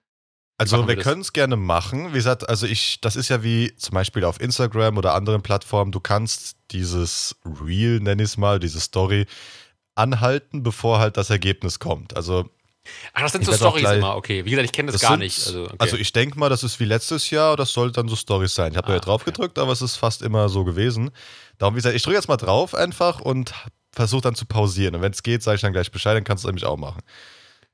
Also 0.59 0.77
wir, 0.87 0.95
wir 0.95 1.03
können 1.03 1.21
es 1.21 1.33
gerne 1.33 1.55
machen. 1.55 2.09
Wie 2.09 2.17
gesagt, 2.17 2.47
also 2.49 2.65
ich, 2.67 2.99
das 3.01 3.15
ist 3.15 3.29
ja 3.29 3.43
wie 3.43 3.75
zum 3.77 3.93
Beispiel 3.95 4.23
auf 4.25 4.39
Instagram 4.41 4.97
oder 4.97 5.13
anderen 5.15 5.41
Plattformen, 5.41 5.91
du 5.91 5.99
kannst 5.99 6.57
dieses 6.71 7.35
Reel, 7.45 7.99
nenn 8.01 8.19
ich 8.19 8.25
es 8.25 8.37
mal, 8.37 8.59
diese 8.59 8.79
Story, 8.79 9.25
anhalten, 9.95 10.63
bevor 10.63 10.99
halt 10.99 11.17
das 11.17 11.29
Ergebnis 11.29 11.79
kommt. 11.79 12.15
Also 12.15 12.49
Ach, 13.13 13.21
das 13.21 13.33
sind 13.33 13.45
so 13.45 13.53
Stories 13.53 13.87
immer, 13.89 14.15
okay. 14.15 14.45
Wie 14.45 14.49
gesagt, 14.51 14.65
ich 14.65 14.71
kenne 14.71 14.91
das, 14.91 14.99
Das 14.99 15.01
gar 15.01 15.11
sind- 15.11 15.19
nicht. 15.19 15.45
Also, 15.45 15.65
okay. 15.65 15.75
Also 15.77 15.97
ich 15.97 16.11
denke 16.13 16.39
mal, 16.39 16.49
das 16.49 16.63
ist 16.63 16.79
wie 16.79 16.85
letztes 16.85 17.29
Jahr, 17.29 17.55
das 17.57 17.71
soll 17.73 17.91
dann 17.91 18.07
so 18.07 18.15
Stories 18.15 18.55
sein. 18.55 18.71
Ich 18.71 18.77
habe 18.77 18.87
Ah, 18.87 18.93
ja 18.95 18.99
drauf 18.99 19.21
okay. 19.21 19.31
gedrückt, 19.31 19.59
aber 19.59 19.71
es 19.71 19.81
ist 19.81 19.95
fast 19.97 20.21
immer 20.21 20.49
so 20.49 20.63
gewesen. 20.63 21.11
Darum, 21.57 21.75
wie 21.75 21.79
gesagt, 21.79 21.95
ich 21.95 22.01
drücke 22.01 22.15
jetzt 22.17 22.27
mal 22.29 22.37
drauf 22.37 22.73
einfach 22.73 23.19
und 23.19 23.53
versuche 23.93 24.21
dann 24.21 24.35
zu 24.35 24.45
pausieren. 24.45 24.95
Und 24.95 25.01
wenn 25.01 25.11
es 25.11 25.21
geht, 25.23 25.43
sage 25.43 25.55
ich 25.55 25.61
dann 25.61 25.73
gleich 25.73 25.91
Bescheid, 25.91 26.15
dann 26.15 26.23
kannst 26.23 26.43
du 26.45 26.47
nämlich 26.47 26.65
auch 26.65 26.77
machen. 26.77 27.01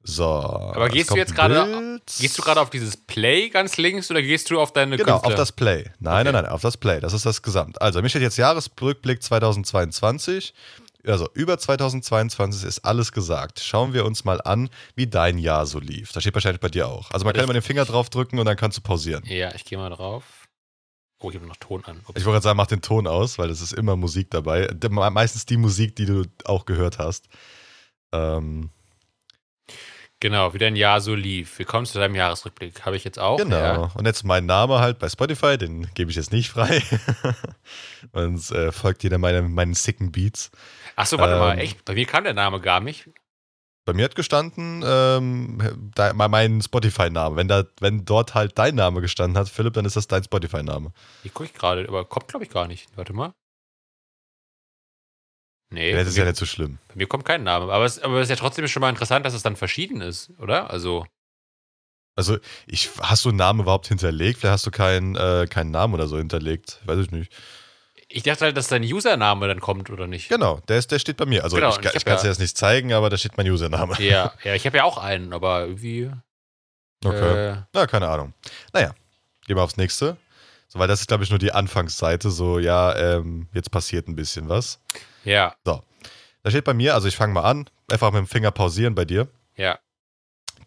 So. 0.07 0.23
Aber 0.25 0.87
gehst 0.89 1.09
du 1.09 1.15
jetzt 1.15 1.33
gerade 1.33 1.99
gehst 2.19 2.37
du 2.37 2.43
gerade 2.43 2.61
auf 2.61 2.69
dieses 2.69 2.95
Play 2.95 3.49
ganz 3.49 3.77
links 3.77 4.11
oder 4.11 4.21
gehst 4.21 4.51
du 4.51 4.59
auf 4.61 4.71
deine 4.71 4.97
Genau, 4.97 5.13
Künstler? 5.13 5.27
auf 5.31 5.35
das 5.35 5.51
Play. 5.51 5.89
Nein, 5.99 6.21
Okay. 6.27 6.31
nein, 6.31 6.43
nein, 6.43 6.45
auf 6.51 6.61
das 6.61 6.77
Play. 6.77 6.99
Das 6.99 7.11
ist 7.13 7.25
das 7.25 7.41
Gesamt. 7.41 7.81
Also, 7.81 8.01
mir 8.03 8.09
steht 8.09 8.21
jetzt 8.21 8.37
Jahresrückblick 8.37 9.23
2022. 9.23 10.53
Also, 11.07 11.27
über 11.33 11.57
2022 11.57 12.63
ist 12.67 12.85
alles 12.85 13.11
gesagt. 13.11 13.59
Schauen 13.59 13.93
wir 13.93 14.05
uns 14.05 14.25
mal 14.25 14.41
an, 14.41 14.69
wie 14.95 15.07
dein 15.07 15.37
Jahr 15.39 15.65
so 15.65 15.79
lief. 15.79 16.11
Das 16.11 16.21
steht 16.23 16.33
wahrscheinlich 16.35 16.61
bei 16.61 16.69
dir 16.69 16.87
auch. 16.87 17.09
Also, 17.11 17.23
man 17.23 17.29
Warte, 17.29 17.39
kann 17.39 17.43
immer 17.45 17.53
den 17.53 17.61
Finger 17.63 17.85
drauf 17.85 18.09
drücken 18.09 18.37
und 18.39 18.45
dann 18.45 18.57
kannst 18.57 18.77
du 18.77 18.81
pausieren. 18.81 19.23
Ja, 19.25 19.53
ich 19.55 19.65
gehe 19.65 19.77
mal 19.77 19.89
drauf. 19.89 20.23
Oh, 21.19 21.29
ich 21.31 21.35
habe 21.35 21.47
noch 21.47 21.55
Ton 21.57 21.83
an. 21.85 21.97
Ups. 22.07 22.19
Ich 22.19 22.25
wollte 22.25 22.33
gerade 22.35 22.43
sagen, 22.43 22.57
mach 22.57 22.67
den 22.67 22.81
Ton 22.81 23.07
aus, 23.07 23.39
weil 23.39 23.49
es 23.49 23.61
ist 23.61 23.73
immer 23.73 23.95
Musik 23.95 24.29
dabei. 24.29 24.69
Meistens 24.89 25.45
die 25.47 25.57
Musik, 25.57 25.95
die 25.95 26.05
du 26.05 26.25
auch 26.43 26.65
gehört 26.65 26.99
hast. 26.99 27.27
Ähm, 28.11 28.69
Genau, 30.21 30.53
wie 30.53 30.57
dein 30.57 30.75
Jahr 30.75 31.01
so 31.01 31.13
lief. 31.13 31.59
Wir 31.59 31.65
kommen 31.65 31.85
zu 31.85 31.99
deinem 31.99 32.15
Jahresrückblick. 32.15 32.85
Habe 32.85 32.95
ich 32.95 33.03
jetzt 33.03 33.19
auch. 33.19 33.37
genau. 33.37 33.57
Ja. 33.57 33.91
Und 33.95 34.05
jetzt 34.05 34.23
mein 34.23 34.45
Name 34.45 34.79
halt 34.79 34.97
bei 34.97 35.09
Spotify, 35.09 35.57
den 35.57 35.93
gebe 35.93 36.09
ich 36.09 36.17
jetzt 36.17 36.31
nicht 36.31 36.49
frei. 36.49 36.81
und 38.13 38.49
äh, 38.51 38.71
folgt 38.71 39.03
jeder 39.03 39.17
meine, 39.17 39.41
meinen 39.41 39.73
sicken 39.73 40.11
Beats. 40.11 40.51
Achso, 40.95 41.17
warte 41.17 41.37
mal, 41.37 41.53
Ähm, 41.53 41.59
echt? 41.59 41.83
Bei 41.85 41.93
mir 41.93 42.05
kam 42.05 42.23
der 42.23 42.33
Name 42.33 42.61
gar 42.61 42.79
nicht. 42.79 43.09
Bei 43.85 43.93
mir 43.93 44.05
hat 44.05 44.15
gestanden, 44.15 44.83
ähm, 44.83 45.91
da, 45.93 46.11
mal 46.13 46.27
mein 46.27 46.59
Spotify-Name. 46.59 47.35
Wenn, 47.35 47.47
da, 47.47 47.65
wenn 47.79 48.03
dort 48.03 48.33
halt 48.33 48.57
dein 48.57 48.73
Name 48.73 49.01
gestanden 49.01 49.37
hat, 49.37 49.47
Philipp, 49.47 49.73
dann 49.73 49.85
ist 49.85 49.95
das 49.95 50.07
dein 50.07 50.23
Spotify-Name. 50.23 50.91
Hier 51.21 51.31
gucke 51.31 51.49
ich 51.49 51.53
gerade, 51.53 51.85
aber 51.87 52.05
kommt, 52.05 52.29
glaube 52.29 52.45
ich, 52.45 52.49
gar 52.49 52.67
nicht. 52.67 52.87
Warte 52.95 53.13
mal. 53.13 53.33
Nee, 55.69 55.91
Ja, 55.91 55.97
das 55.97 56.07
ist 56.09 56.13
mir, 56.15 56.19
ja 56.23 56.25
nicht 56.29 56.37
so 56.37 56.45
schlimm. 56.45 56.77
bei 56.89 56.95
mir 56.95 57.07
kommt 57.07 57.25
kein 57.25 57.43
Name. 57.43 57.71
Aber 57.71 57.85
es, 57.85 57.99
aber 57.99 58.17
es 58.19 58.23
ist 58.23 58.29
ja 58.29 58.35
trotzdem 58.35 58.67
schon 58.67 58.81
mal 58.81 58.89
interessant, 58.89 59.25
dass 59.25 59.33
es 59.33 59.43
dann 59.43 59.55
verschieden 59.55 60.01
ist, 60.01 60.31
oder? 60.39 60.69
Also, 60.69 61.05
Also, 62.15 62.37
ich, 62.67 62.89
hast 63.01 63.25
du 63.25 63.29
einen 63.29 63.37
Namen 63.37 63.61
überhaupt 63.61 63.87
hinterlegt? 63.87 64.39
Vielleicht 64.39 64.53
hast 64.53 64.65
du 64.65 64.71
keinen 64.71 65.15
äh, 65.15 65.47
keinen 65.49 65.71
Namen 65.71 65.93
oder 65.93 66.07
so 66.07 66.17
hinterlegt. 66.17 66.79
Weiß 66.85 66.99
ich 66.99 67.11
nicht. 67.11 67.31
ich 68.07 68.23
dachte 68.23 68.45
halt, 68.45 68.55
dass 68.55 68.67
dein 68.69 68.83
Username 68.83 69.47
dann 69.47 69.59
kommt, 69.59 69.89
oder 69.89 70.07
nicht? 70.07 70.29
Genau, 70.29 70.59
der, 70.69 70.77
ist, 70.77 70.91
der 70.91 70.99
steht 70.99 71.17
bei 71.17 71.25
mir. 71.25 71.43
Also, 71.43 71.57
Genau, 71.57 71.71
ich, 71.71 71.79
ich 71.79 71.95
ich 71.95 72.05
kann 72.05 72.15
es 72.15 72.23
ja- 72.23 72.29
jetzt 72.29 72.39
nicht 72.39 72.57
zeigen, 72.57 72.93
aber 72.93 73.09
da 73.09 73.17
steht 73.17 73.35
mein 73.37 73.49
Username. 73.49 73.95
Ja, 73.99 74.33
ja, 74.43 74.53
ich 74.55 74.65
habe 74.65 74.77
ja 74.77 74.83
auch 74.85 74.97
einen, 74.97 75.33
aber 75.33 75.61
irgendwie. 75.61 76.09
Okay. 77.03 77.49
Äh, 77.51 77.57
Na, 77.73 77.85
keine 77.87 78.07
Ahnung. 78.07 78.33
Naja, 78.71 78.95
gehen 79.45 79.57
wir 79.57 79.63
aufs 79.63 79.77
nächste. 79.77 80.17
So, 80.75 80.79
weil 80.79 80.87
das 80.87 80.99
ist, 81.01 81.07
glaube 81.07 81.23
ich, 81.23 81.29
nur 81.29 81.39
die 81.39 81.51
Anfangsseite. 81.53 82.29
So, 82.29 82.59
ja, 82.59 82.95
ähm, 82.95 83.47
jetzt 83.53 83.71
passiert 83.71 84.07
ein 84.07 84.15
bisschen 84.15 84.49
was. 84.49 84.79
ja, 85.23 85.55
Da 85.63 85.81
steht 86.49 86.65
bei 86.65 86.73
mir, 86.73 86.93
also 86.93 87.07
ich 87.07 87.15
fange 87.15 87.33
mal 87.33 87.43
an, 87.43 87.67
einfach 87.89 88.11
mit 88.11 88.19
dem 88.19 88.27
Finger 88.27 88.51
pausieren 88.51 88.93
bei 88.93 89.05
dir. 89.05 89.27
ja. 89.55 89.79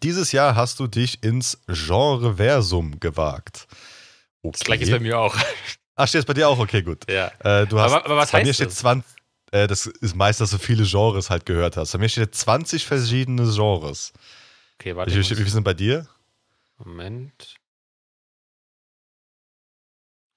Dieses 0.05 0.31
Jahr 0.31 0.55
hast 0.55 0.79
du 0.79 0.87
dich 0.87 1.25
ins 1.25 1.59
Genreversum 1.67 3.00
gewagt. 3.00 3.67
Okay. 4.43 4.53
Das 4.53 4.61
gleiche 4.61 4.85
ist 4.85 4.91
bei 4.93 5.00
mir 5.00 5.19
auch. 5.19 5.37
Ach, 5.97 6.07
steht 6.07 6.21
es 6.21 6.25
bei 6.25 6.35
dir 6.35 6.49
auch? 6.49 6.57
Okay, 6.61 6.83
gut. 6.83 7.11
ja. 7.11 7.33
Äh, 7.41 7.67
du 7.67 7.81
hast, 7.81 7.93
Aber- 7.93 8.05
aber 8.05 8.17
was 8.17 8.31
bei 8.31 8.43
mir 8.43 8.47
heißt 8.50 8.55
steht 8.59 8.69
das? 8.69 8.77
20, 8.77 9.11
äh, 9.50 9.67
das 9.67 9.87
ist 9.87 10.15
meist, 10.15 10.41
dass 10.41 10.50
du 10.50 10.59
viele 10.59 10.85
Genres 10.85 11.31
halt 11.31 11.47
gehört 11.47 11.77
hast. 11.77 11.91
Bei 11.93 11.99
mir 11.99 12.09
steht 12.09 12.33
20 12.33 12.87
verschiedene 12.87 13.43
Genres. 13.53 14.12
Okay, 14.79 14.95
warte. 14.95 15.11
Wie, 15.12 15.17
wie, 15.19 15.49
sind 15.50 15.65
bei 15.65 15.75
dir? 15.75 16.07
Moment. 16.79 17.57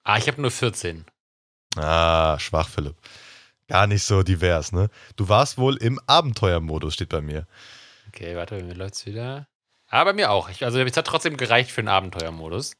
Ah, 0.03 0.17
ich 0.17 0.27
habe 0.27 0.41
nur 0.41 0.51
14. 0.51 1.05
Ah, 1.75 2.37
schwach, 2.39 2.67
Philipp. 2.67 2.95
Gar 3.67 3.87
nicht 3.87 4.03
so 4.03 4.23
divers, 4.23 4.71
ne? 4.71 4.89
Du 5.15 5.29
warst 5.29 5.57
wohl 5.57 5.77
im 5.77 5.99
Abenteuermodus, 6.07 6.93
steht 6.93 7.09
bei 7.09 7.21
mir. 7.21 7.47
Okay, 8.07 8.35
warte, 8.35 8.57
bei 8.57 8.63
mir 8.63 8.73
läuft's 8.73 9.05
wieder. 9.05 9.47
Ah, 9.87 10.03
bei 10.03 10.13
mir 10.13 10.31
auch. 10.31 10.49
Ich, 10.49 10.65
also, 10.65 10.79
es 10.79 10.97
hat 10.97 11.07
trotzdem 11.07 11.37
gereicht 11.37 11.71
für 11.71 11.81
den 11.81 11.87
Abenteuermodus. 11.87 12.73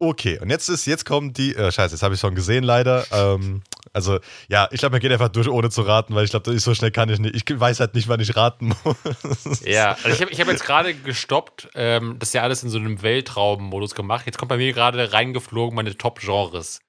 Okay, 0.00 0.38
und 0.40 0.48
jetzt 0.50 0.68
ist, 0.68 0.86
jetzt 0.86 1.04
kommen 1.04 1.32
die, 1.32 1.56
äh, 1.56 1.72
scheiße, 1.72 1.94
jetzt 1.94 2.02
habe 2.02 2.14
ich 2.14 2.20
schon 2.20 2.34
gesehen 2.36 2.62
leider. 2.62 3.04
Ähm, 3.10 3.62
also, 3.92 4.20
ja, 4.48 4.68
ich 4.70 4.78
glaube, 4.78 4.92
man 4.92 5.00
geht 5.00 5.10
einfach 5.10 5.28
durch, 5.28 5.48
ohne 5.48 5.70
zu 5.70 5.82
raten, 5.82 6.14
weil 6.14 6.24
ich 6.24 6.30
glaube, 6.30 6.56
so 6.60 6.72
schnell 6.74 6.92
kann 6.92 7.08
ich 7.08 7.18
nicht. 7.18 7.34
Ich 7.34 7.42
weiß 7.60 7.80
halt 7.80 7.94
nicht, 7.94 8.06
wann 8.06 8.20
ich 8.20 8.36
raten 8.36 8.72
muss. 8.84 9.60
Ja, 9.64 9.96
also 10.04 10.10
ich 10.10 10.20
habe 10.20 10.30
ich 10.30 10.40
hab 10.40 10.46
jetzt 10.46 10.64
gerade 10.64 10.94
gestoppt. 10.94 11.68
Ähm, 11.74 12.16
das 12.20 12.28
ist 12.28 12.32
ja 12.34 12.42
alles 12.42 12.62
in 12.62 12.68
so 12.70 12.78
einem 12.78 13.02
Weltraummodus 13.02 13.96
gemacht. 13.96 14.24
Jetzt 14.26 14.38
kommt 14.38 14.50
bei 14.50 14.56
mir 14.56 14.72
gerade 14.72 15.12
reingeflogen 15.12 15.74
meine 15.74 15.96
Top-Genres. 15.96 16.80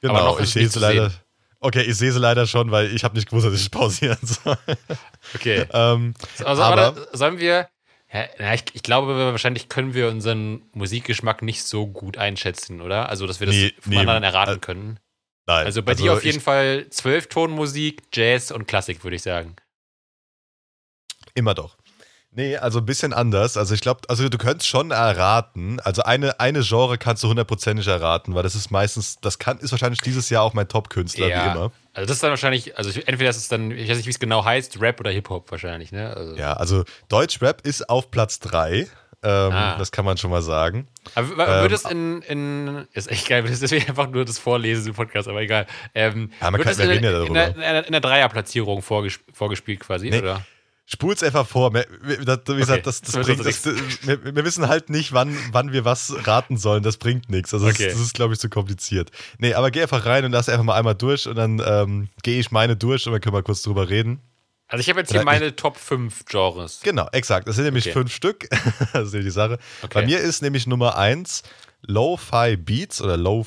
Genau, 0.00 0.38
ich 0.38 0.44
es 0.44 0.52
sehe 0.52 0.70
zu 0.70 0.78
leider. 0.80 1.10
sehen. 1.10 1.18
Okay, 1.60 1.82
ich 1.82 1.96
sehe 1.96 2.12
sie 2.12 2.18
leider 2.18 2.46
schon, 2.46 2.70
weil 2.70 2.94
ich 2.94 3.04
habe 3.04 3.14
nicht 3.14 3.28
gewusst, 3.28 3.46
dass 3.46 3.54
ich 3.54 3.70
pausieren 3.70 4.18
soll. 4.22 4.56
Okay. 5.34 5.66
ähm, 5.72 6.14
Also, 6.44 6.62
Aber- 6.62 6.86
aber 6.86 7.06
sollen 7.12 7.38
wir. 7.38 7.68
Ja, 8.14 8.54
ich, 8.54 8.62
ich 8.74 8.84
glaube, 8.84 9.16
wahrscheinlich 9.16 9.68
können 9.68 9.92
wir 9.92 10.08
unseren 10.08 10.62
Musikgeschmack 10.72 11.42
nicht 11.42 11.64
so 11.64 11.88
gut 11.88 12.16
einschätzen, 12.16 12.80
oder? 12.80 13.08
Also, 13.08 13.26
dass 13.26 13.40
wir 13.40 13.48
das 13.48 13.56
Nee, 13.56 13.72
von 13.80 13.90
nee, 13.92 13.98
anderen 13.98 14.22
erraten 14.22 14.56
äh, 14.56 14.60
können. 14.60 15.00
nein. 15.46 15.66
Also 15.66 15.82
bei 15.82 15.94
dir 15.94 16.12
auf 16.12 16.24
jeden 16.24 16.40
Fall 16.40 16.86
Zwölftonmusik, 16.90 18.02
Jazz 18.12 18.52
und 18.52 18.66
Klassik, 18.68 19.02
würde 19.02 19.16
ich 19.16 19.22
sagen. 19.22 19.56
Immer 21.34 21.54
doch. 21.54 21.76
Nee, 22.36 22.56
also 22.56 22.80
ein 22.80 22.86
bisschen 22.86 23.12
anders. 23.12 23.56
Also 23.56 23.74
ich 23.74 23.80
glaube, 23.80 24.00
also 24.08 24.28
du 24.28 24.38
könntest 24.38 24.68
schon 24.68 24.90
erraten. 24.90 25.78
Also 25.80 26.02
eine, 26.02 26.40
eine 26.40 26.62
Genre 26.62 26.98
kannst 26.98 27.22
du 27.22 27.28
hundertprozentig 27.28 27.86
erraten, 27.86 28.34
weil 28.34 28.42
das 28.42 28.54
ist 28.56 28.70
meistens, 28.72 29.18
das 29.20 29.38
kann, 29.38 29.58
ist 29.58 29.70
wahrscheinlich 29.70 30.00
dieses 30.00 30.30
Jahr 30.30 30.42
auch 30.42 30.52
mein 30.52 30.66
Top-Künstler, 30.68 31.28
wie 31.28 31.32
immer. 31.32 31.70
Also 31.92 32.08
das 32.08 32.16
ist 32.16 32.22
dann 32.24 32.30
wahrscheinlich, 32.30 32.76
also 32.76 32.90
ich- 32.90 33.06
entweder 33.06 33.30
ist 33.30 33.36
es 33.36 33.46
dann, 33.48 33.70
ich 33.70 33.88
weiß 33.88 33.96
nicht, 33.98 34.06
wie 34.06 34.10
es 34.10 34.18
genau 34.18 34.44
heißt, 34.44 34.80
Rap 34.80 34.98
oder 34.98 35.12
Hip-Hop 35.12 35.48
wahrscheinlich, 35.52 35.92
ne? 35.92 36.12
Also, 36.14 36.34
Ja, 36.34 36.54
also 36.54 36.84
Deutschrap 37.08 37.60
ist 37.64 37.88
auf 37.88 38.10
Platz 38.10 38.40
3. 38.40 38.88
Ähm, 39.26 39.52
Ah. 39.52 39.76
Das 39.78 39.90
kann 39.90 40.04
man 40.04 40.18
schon 40.18 40.30
mal 40.30 40.42
sagen. 40.42 40.86
Aber 41.14 41.28
w- 41.28 41.32
Ähm, 41.40 41.60
würde 41.62 41.74
es 41.76 41.84
in, 41.84 42.20
in, 42.22 42.86
ist 42.92 43.10
echt 43.10 43.26
geil, 43.28 43.42
das 43.44 43.62
ist 43.62 43.72
einfach 43.72 44.08
nur 44.10 44.24
das 44.26 44.38
Vorlesen 44.38 44.88
im 44.88 44.94
Podcast, 44.94 45.28
aber 45.28 45.40
egal. 45.40 45.66
Ähm, 45.94 46.30
Ja, 46.42 46.50
man 46.50 46.60
kann- 46.60 46.72
es 46.72 46.78
wir 46.78 46.84
in, 46.84 46.90
reden 46.90 47.04
ja 47.04 47.10
in, 47.10 47.16
darüber. 47.16 47.34
der, 47.34 47.48
in, 47.54 47.60
der, 47.60 47.86
in 47.86 47.92
der 47.92 48.00
Dreierplatzierung 48.02 48.82
vorges 48.82 49.20
vorgespielt 49.32 49.80
quasi, 49.80 50.10
Nee. 50.10 50.18
oder? 50.18 50.44
Spul's 50.86 51.22
einfach 51.22 51.46
vor. 51.46 51.72
Wir- 51.72 51.86
wir- 52.02 52.24
das- 52.24 52.40
Wie 52.46 52.56
gesagt, 52.56 52.86
das, 52.86 53.00
das 53.00 53.12
Das 53.12 53.26
bringt, 53.26 53.44
das, 53.46 53.64
wir, 54.06 54.22
wir 54.36 54.44
wissen 54.44 54.68
halt 54.68 54.90
nicht, 54.90 55.12
wann, 55.14 55.34
wann 55.50 55.72
wir 55.72 55.84
was 55.86 56.14
raten 56.26 56.58
sollen. 56.58 56.82
Das 56.82 56.98
bringt 56.98 57.30
nichts. 57.30 57.54
Also 57.54 57.66
Okay. 57.66 57.88
das, 57.88 57.98
ist, 57.98 58.12
glaube 58.14 58.34
ich, 58.34 58.40
zu 58.40 58.50
kompliziert. 58.50 59.10
Nee, 59.38 59.54
aber 59.54 59.70
geh 59.70 59.80
einfach 59.82 60.04
rein 60.04 60.24
und 60.26 60.32
lass 60.32 60.48
einfach 60.50 60.64
mal 60.64 60.74
einmal 60.76 60.94
durch 60.94 61.26
und 61.26 61.36
dann 61.36 61.62
ähm, 61.64 62.08
gehe 62.22 62.38
ich 62.38 62.50
meine 62.50 62.76
durch 62.76 63.06
und 63.06 63.12
dann 63.12 63.20
können 63.22 63.34
wir 63.34 63.42
kurz 63.42 63.62
drüber 63.62 63.88
reden. 63.88 64.20
Also 64.68 64.80
ich 64.80 64.88
habe 64.90 65.00
jetzt 65.00 65.10
hier 65.10 65.20
Ja, 65.20 65.24
meine 65.24 65.56
Top 65.56 65.76
5 65.78 66.24
Genres. 66.26 66.80
Genau, 66.82 67.08
exakt. 67.12 67.48
Das 67.48 67.56
sind 67.56 67.64
nämlich 67.64 67.84
Okay. 67.86 67.92
fünf 67.92 68.14
Stück. 68.14 68.48
das 68.92 69.12
ist 69.12 69.14
die 69.14 69.30
Sache. 69.30 69.58
Okay. 69.82 69.90
Bei 69.94 70.04
mir 70.06 70.20
ist 70.20 70.42
nämlich 70.42 70.66
Nummer 70.66 70.96
eins 70.98 71.42
Lo-Fi 71.86 72.56
Beats 72.56 73.00
oder 73.00 73.16
Lo- 73.16 73.46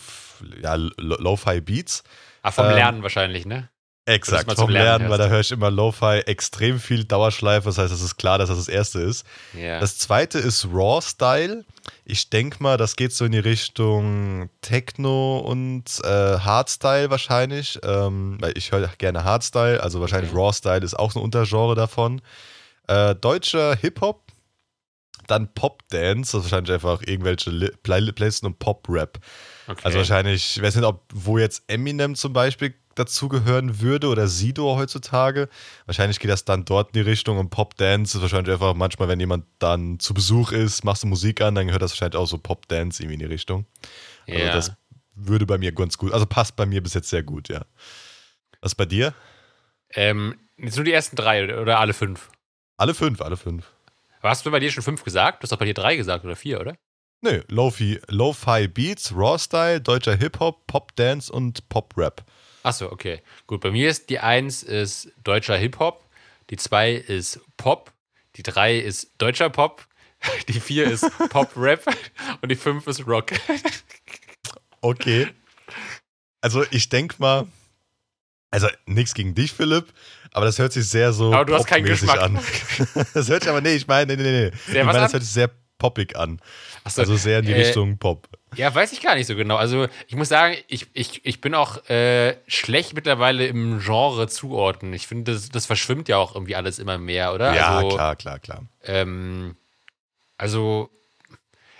ja, 0.61 0.75
Lo- 0.75 0.91
Lo-Fi 0.97 1.61
Beats. 1.61 2.03
Ah, 2.43 2.51
vom 2.51 2.65
ähm, 2.67 2.73
Lernen 2.75 3.03
wahrscheinlich, 3.03 3.45
ne? 3.45 3.69
Exakt, 4.07 4.51
vom 4.53 4.69
Lernen 4.69 4.87
Lernen, 4.87 5.09
weil 5.09 5.17
da 5.17 5.27
höre 5.27 5.41
ich 5.41 5.51
immer 5.51 5.69
Lo-Fi 5.69 6.19
extrem 6.25 6.79
viel 6.79 7.03
Dauerschleife. 7.03 7.67
Das 7.67 7.77
heißt, 7.77 7.93
es 7.93 8.01
ist 8.01 8.15
klar, 8.15 8.37
dass 8.37 8.47
das 8.47 8.57
das 8.57 8.69
erste 8.69 8.99
ist. 8.99 9.25
Ja. 9.53 9.79
Das 9.81 9.97
zweite 9.99 10.39
ist 10.39 10.65
Raw 10.71 11.01
Style. 11.01 11.65
Ich 12.05 12.29
denke 12.29 12.63
mal, 12.63 12.77
das 12.77 12.95
geht 12.95 13.11
so 13.11 13.25
in 13.25 13.33
die 13.33 13.39
Richtung 13.39 14.49
Techno 14.61 15.39
und 15.39 15.83
äh, 16.03 16.07
Hardstyle 16.07 17.09
wahrscheinlich. 17.09 17.79
Ähm, 17.83 18.37
weil 18.39 18.57
ich 18.57 18.71
höre 18.71 18.87
gerne 18.97 19.25
Hardstyle, 19.25 19.83
also 19.83 19.99
wahrscheinlich 19.99 20.31
Okay. 20.31 20.39
Raw 20.39 20.53
Style 20.53 20.85
ist 20.85 20.97
auch 20.97 21.11
so 21.11 21.19
ein 21.19 21.23
Untergenre 21.23 21.75
davon. 21.75 22.21
Äh, 22.87 23.13
deutscher 23.15 23.75
Hip-Hop, 23.75 24.31
dann 25.27 25.53
Pop-Dance, 25.53 26.31
das 26.31 26.45
ist 26.45 26.51
wahrscheinlich 26.51 26.73
einfach 26.73 27.01
irgendwelche 27.05 27.49
Li 27.49 27.69
Play 27.83 28.11
Playlisten 28.11 28.47
und 28.47 28.59
Pop-Rap. 28.59 29.19
okay. 29.67 29.81
Also 29.83 29.97
wahrscheinlich, 29.97 30.55
ich 30.55 30.63
weiß 30.63 30.77
nicht, 30.77 30.85
ob 30.85 31.03
wo 31.13 31.37
jetzt 31.37 31.63
Eminem 31.67 32.15
zum 32.15 32.31
Beispiel 32.31 32.73
dazugehören 32.97 33.81
würde 33.81 34.07
oder 34.07 34.27
Sido 34.27 34.75
heutzutage. 34.75 35.49
Wahrscheinlich 35.85 36.19
geht 36.19 36.31
das 36.31 36.45
dann 36.45 36.65
dort 36.65 36.89
in 36.89 37.03
die 37.03 37.09
Richtung 37.09 37.37
und 37.37 37.49
Pop 37.49 37.75
Dance 37.77 38.17
ist 38.17 38.21
wahrscheinlich 38.21 38.53
einfach 38.53 38.73
manchmal, 38.73 39.07
wenn 39.07 39.19
jemand 39.19 39.45
dann 39.59 39.99
zu 39.99 40.13
Besuch 40.13 40.51
ist, 40.51 40.83
machst 40.83 41.03
du 41.03 41.07
Musik 41.07 41.41
an, 41.41 41.55
dann 41.55 41.67
gehört 41.67 41.81
das 41.81 41.91
wahrscheinlich 41.91 42.17
auch 42.17 42.27
so 42.27 42.37
Pop 42.37 42.67
Dance 42.67 43.01
irgendwie 43.01 43.15
in 43.15 43.19
die 43.19 43.25
Richtung. 43.25 43.65
Also 44.27 44.39
ja. 44.39 44.53
das 44.53 44.71
würde 45.15 45.45
bei 45.45 45.57
mir 45.57 45.71
ganz 45.71 45.97
gut, 45.97 46.13
also 46.13 46.25
passt 46.25 46.55
bei 46.55 46.65
mir 46.65 46.81
bis 46.81 46.93
jetzt 46.93 47.09
sehr 47.09 47.23
gut, 47.23 47.49
ja. 47.49 47.65
Was 48.61 48.75
bei 48.75 48.85
dir? 48.85 49.13
ähm, 49.93 50.37
jetzt 50.57 50.75
nur 50.75 50.85
die 50.85 50.91
ersten 50.91 51.15
drei 51.15 51.59
oder, 51.59 51.79
alle 51.79 51.93
fünf? 51.93 52.29
Alle 52.77 52.93
fünf, 52.93 53.21
alle 53.21 53.37
fünf. 53.37 53.71
Aber 54.19 54.29
hast 54.29 54.45
du 54.45 54.51
bei 54.51 54.59
dir 54.59 54.71
schon 54.71 54.83
fünf 54.83 55.03
gesagt? 55.03 55.41
Du 55.41 55.43
hast 55.43 55.51
doch 55.51 55.59
bei 55.59 55.65
dir 55.65 55.73
drei 55.73 55.95
gesagt 55.95 56.25
oder 56.25 56.35
vier, 56.35 56.59
oder? 56.59 56.75
Nö, 57.21 57.41
Lo-Fi 57.47 57.99
Lo-Fi 58.07 58.67
Beats, 58.67 59.13
Raw 59.15 59.39
Style, 59.39 59.81
deutscher 59.81 60.15
Hip-Hop, 60.15 60.67
Pop 60.67 60.95
Dance 60.95 61.31
und 61.31 61.67
Pop 61.69 61.93
Rap. 61.97 62.23
Achso, 62.63 62.91
okay. 62.91 63.21
Gut, 63.45 63.61
bei 63.61 63.71
mir 63.71 63.89
ist 63.89 64.09
die 64.09 64.19
eins 64.19 64.63
ist 64.63 65.11
deutscher 65.23 65.57
Hip-Hop, 65.57 66.03
die 66.49 66.57
zwei 66.57 66.93
ist 66.93 67.39
Pop, 67.57 67.91
Die 68.35 68.43
3 68.43 68.77
ist 68.77 69.11
deutscher 69.17 69.49
Pop. 69.49 69.85
Die 70.47 70.59
4 70.59 70.91
ist 70.91 71.05
Pop-Rap. 71.29 71.83
Und 72.41 72.49
die 72.49 72.55
5 72.55 72.85
ist 72.87 73.05
Rock. 73.07 73.31
Okay. 74.81 75.27
Also 76.41 76.63
ich 76.71 76.89
denke 76.89 77.15
mal, 77.19 77.47
also 78.51 78.67
nichts 78.85 79.13
gegen 79.13 79.35
dich, 79.35 79.51
Philipp, 79.53 79.91
aber 80.31 80.45
das 80.45 80.59
hört 80.59 80.71
sich 80.71 80.87
sehr 80.87 81.13
so 81.13 81.33
Aber 81.33 81.45
du 81.45 81.55
hast 81.55 81.65
keinen 81.67 81.85
Geschmack. 81.85 82.21
an. 82.21 82.35
das 83.13 83.27
hört 83.27 83.43
sich 83.43 83.49
aber, 83.49 83.61
nee, 83.61 83.75
ich 83.75 83.87
meine, 83.87 84.15
nee, 84.15 84.23
nee, 84.23 84.49
nee. 84.49 84.57
Sehr 84.67 84.81
ich 84.81 84.85
meine, 84.87 84.99
das 84.99 85.13
hört 85.13 85.23
sich 85.23 85.31
sehr 85.33 85.49
poppig 85.77 86.15
an. 86.15 86.39
Achso, 86.83 87.01
Also 87.01 87.15
sehr 87.15 87.39
in 87.39 87.45
die 87.45 87.51
äh, 87.53 87.59
Richtung 87.59 87.97
Pop. 87.97 88.27
Ja, 88.55 88.73
weiß 88.73 88.91
ich 88.93 89.01
gar 89.01 89.15
nicht 89.15 89.27
so 89.27 89.35
genau. 89.35 89.55
Also 89.57 89.87
ich 90.07 90.15
muss 90.15 90.29
sagen, 90.29 90.55
ich, 90.67 90.87
ich, 90.93 91.25
ich 91.25 91.41
bin 91.41 91.53
auch 91.53 91.87
äh, 91.89 92.37
schlecht 92.47 92.93
mittlerweile 92.93 93.45
im 93.47 93.79
Genre 93.79 94.27
zuordnen. 94.27 94.93
Ich 94.93 95.07
finde, 95.07 95.33
das, 95.33 95.49
das 95.49 95.65
verschwimmt 95.65 96.07
ja 96.09 96.17
auch 96.17 96.33
irgendwie 96.35 96.55
alles 96.55 96.79
immer 96.79 96.97
mehr, 96.97 97.33
oder? 97.33 97.53
Ja, 97.53 97.77
also, 97.77 97.89
klar, 97.89 98.15
klar, 98.15 98.39
klar. 98.39 98.63
Ähm, 98.83 99.55
also, 100.37 100.89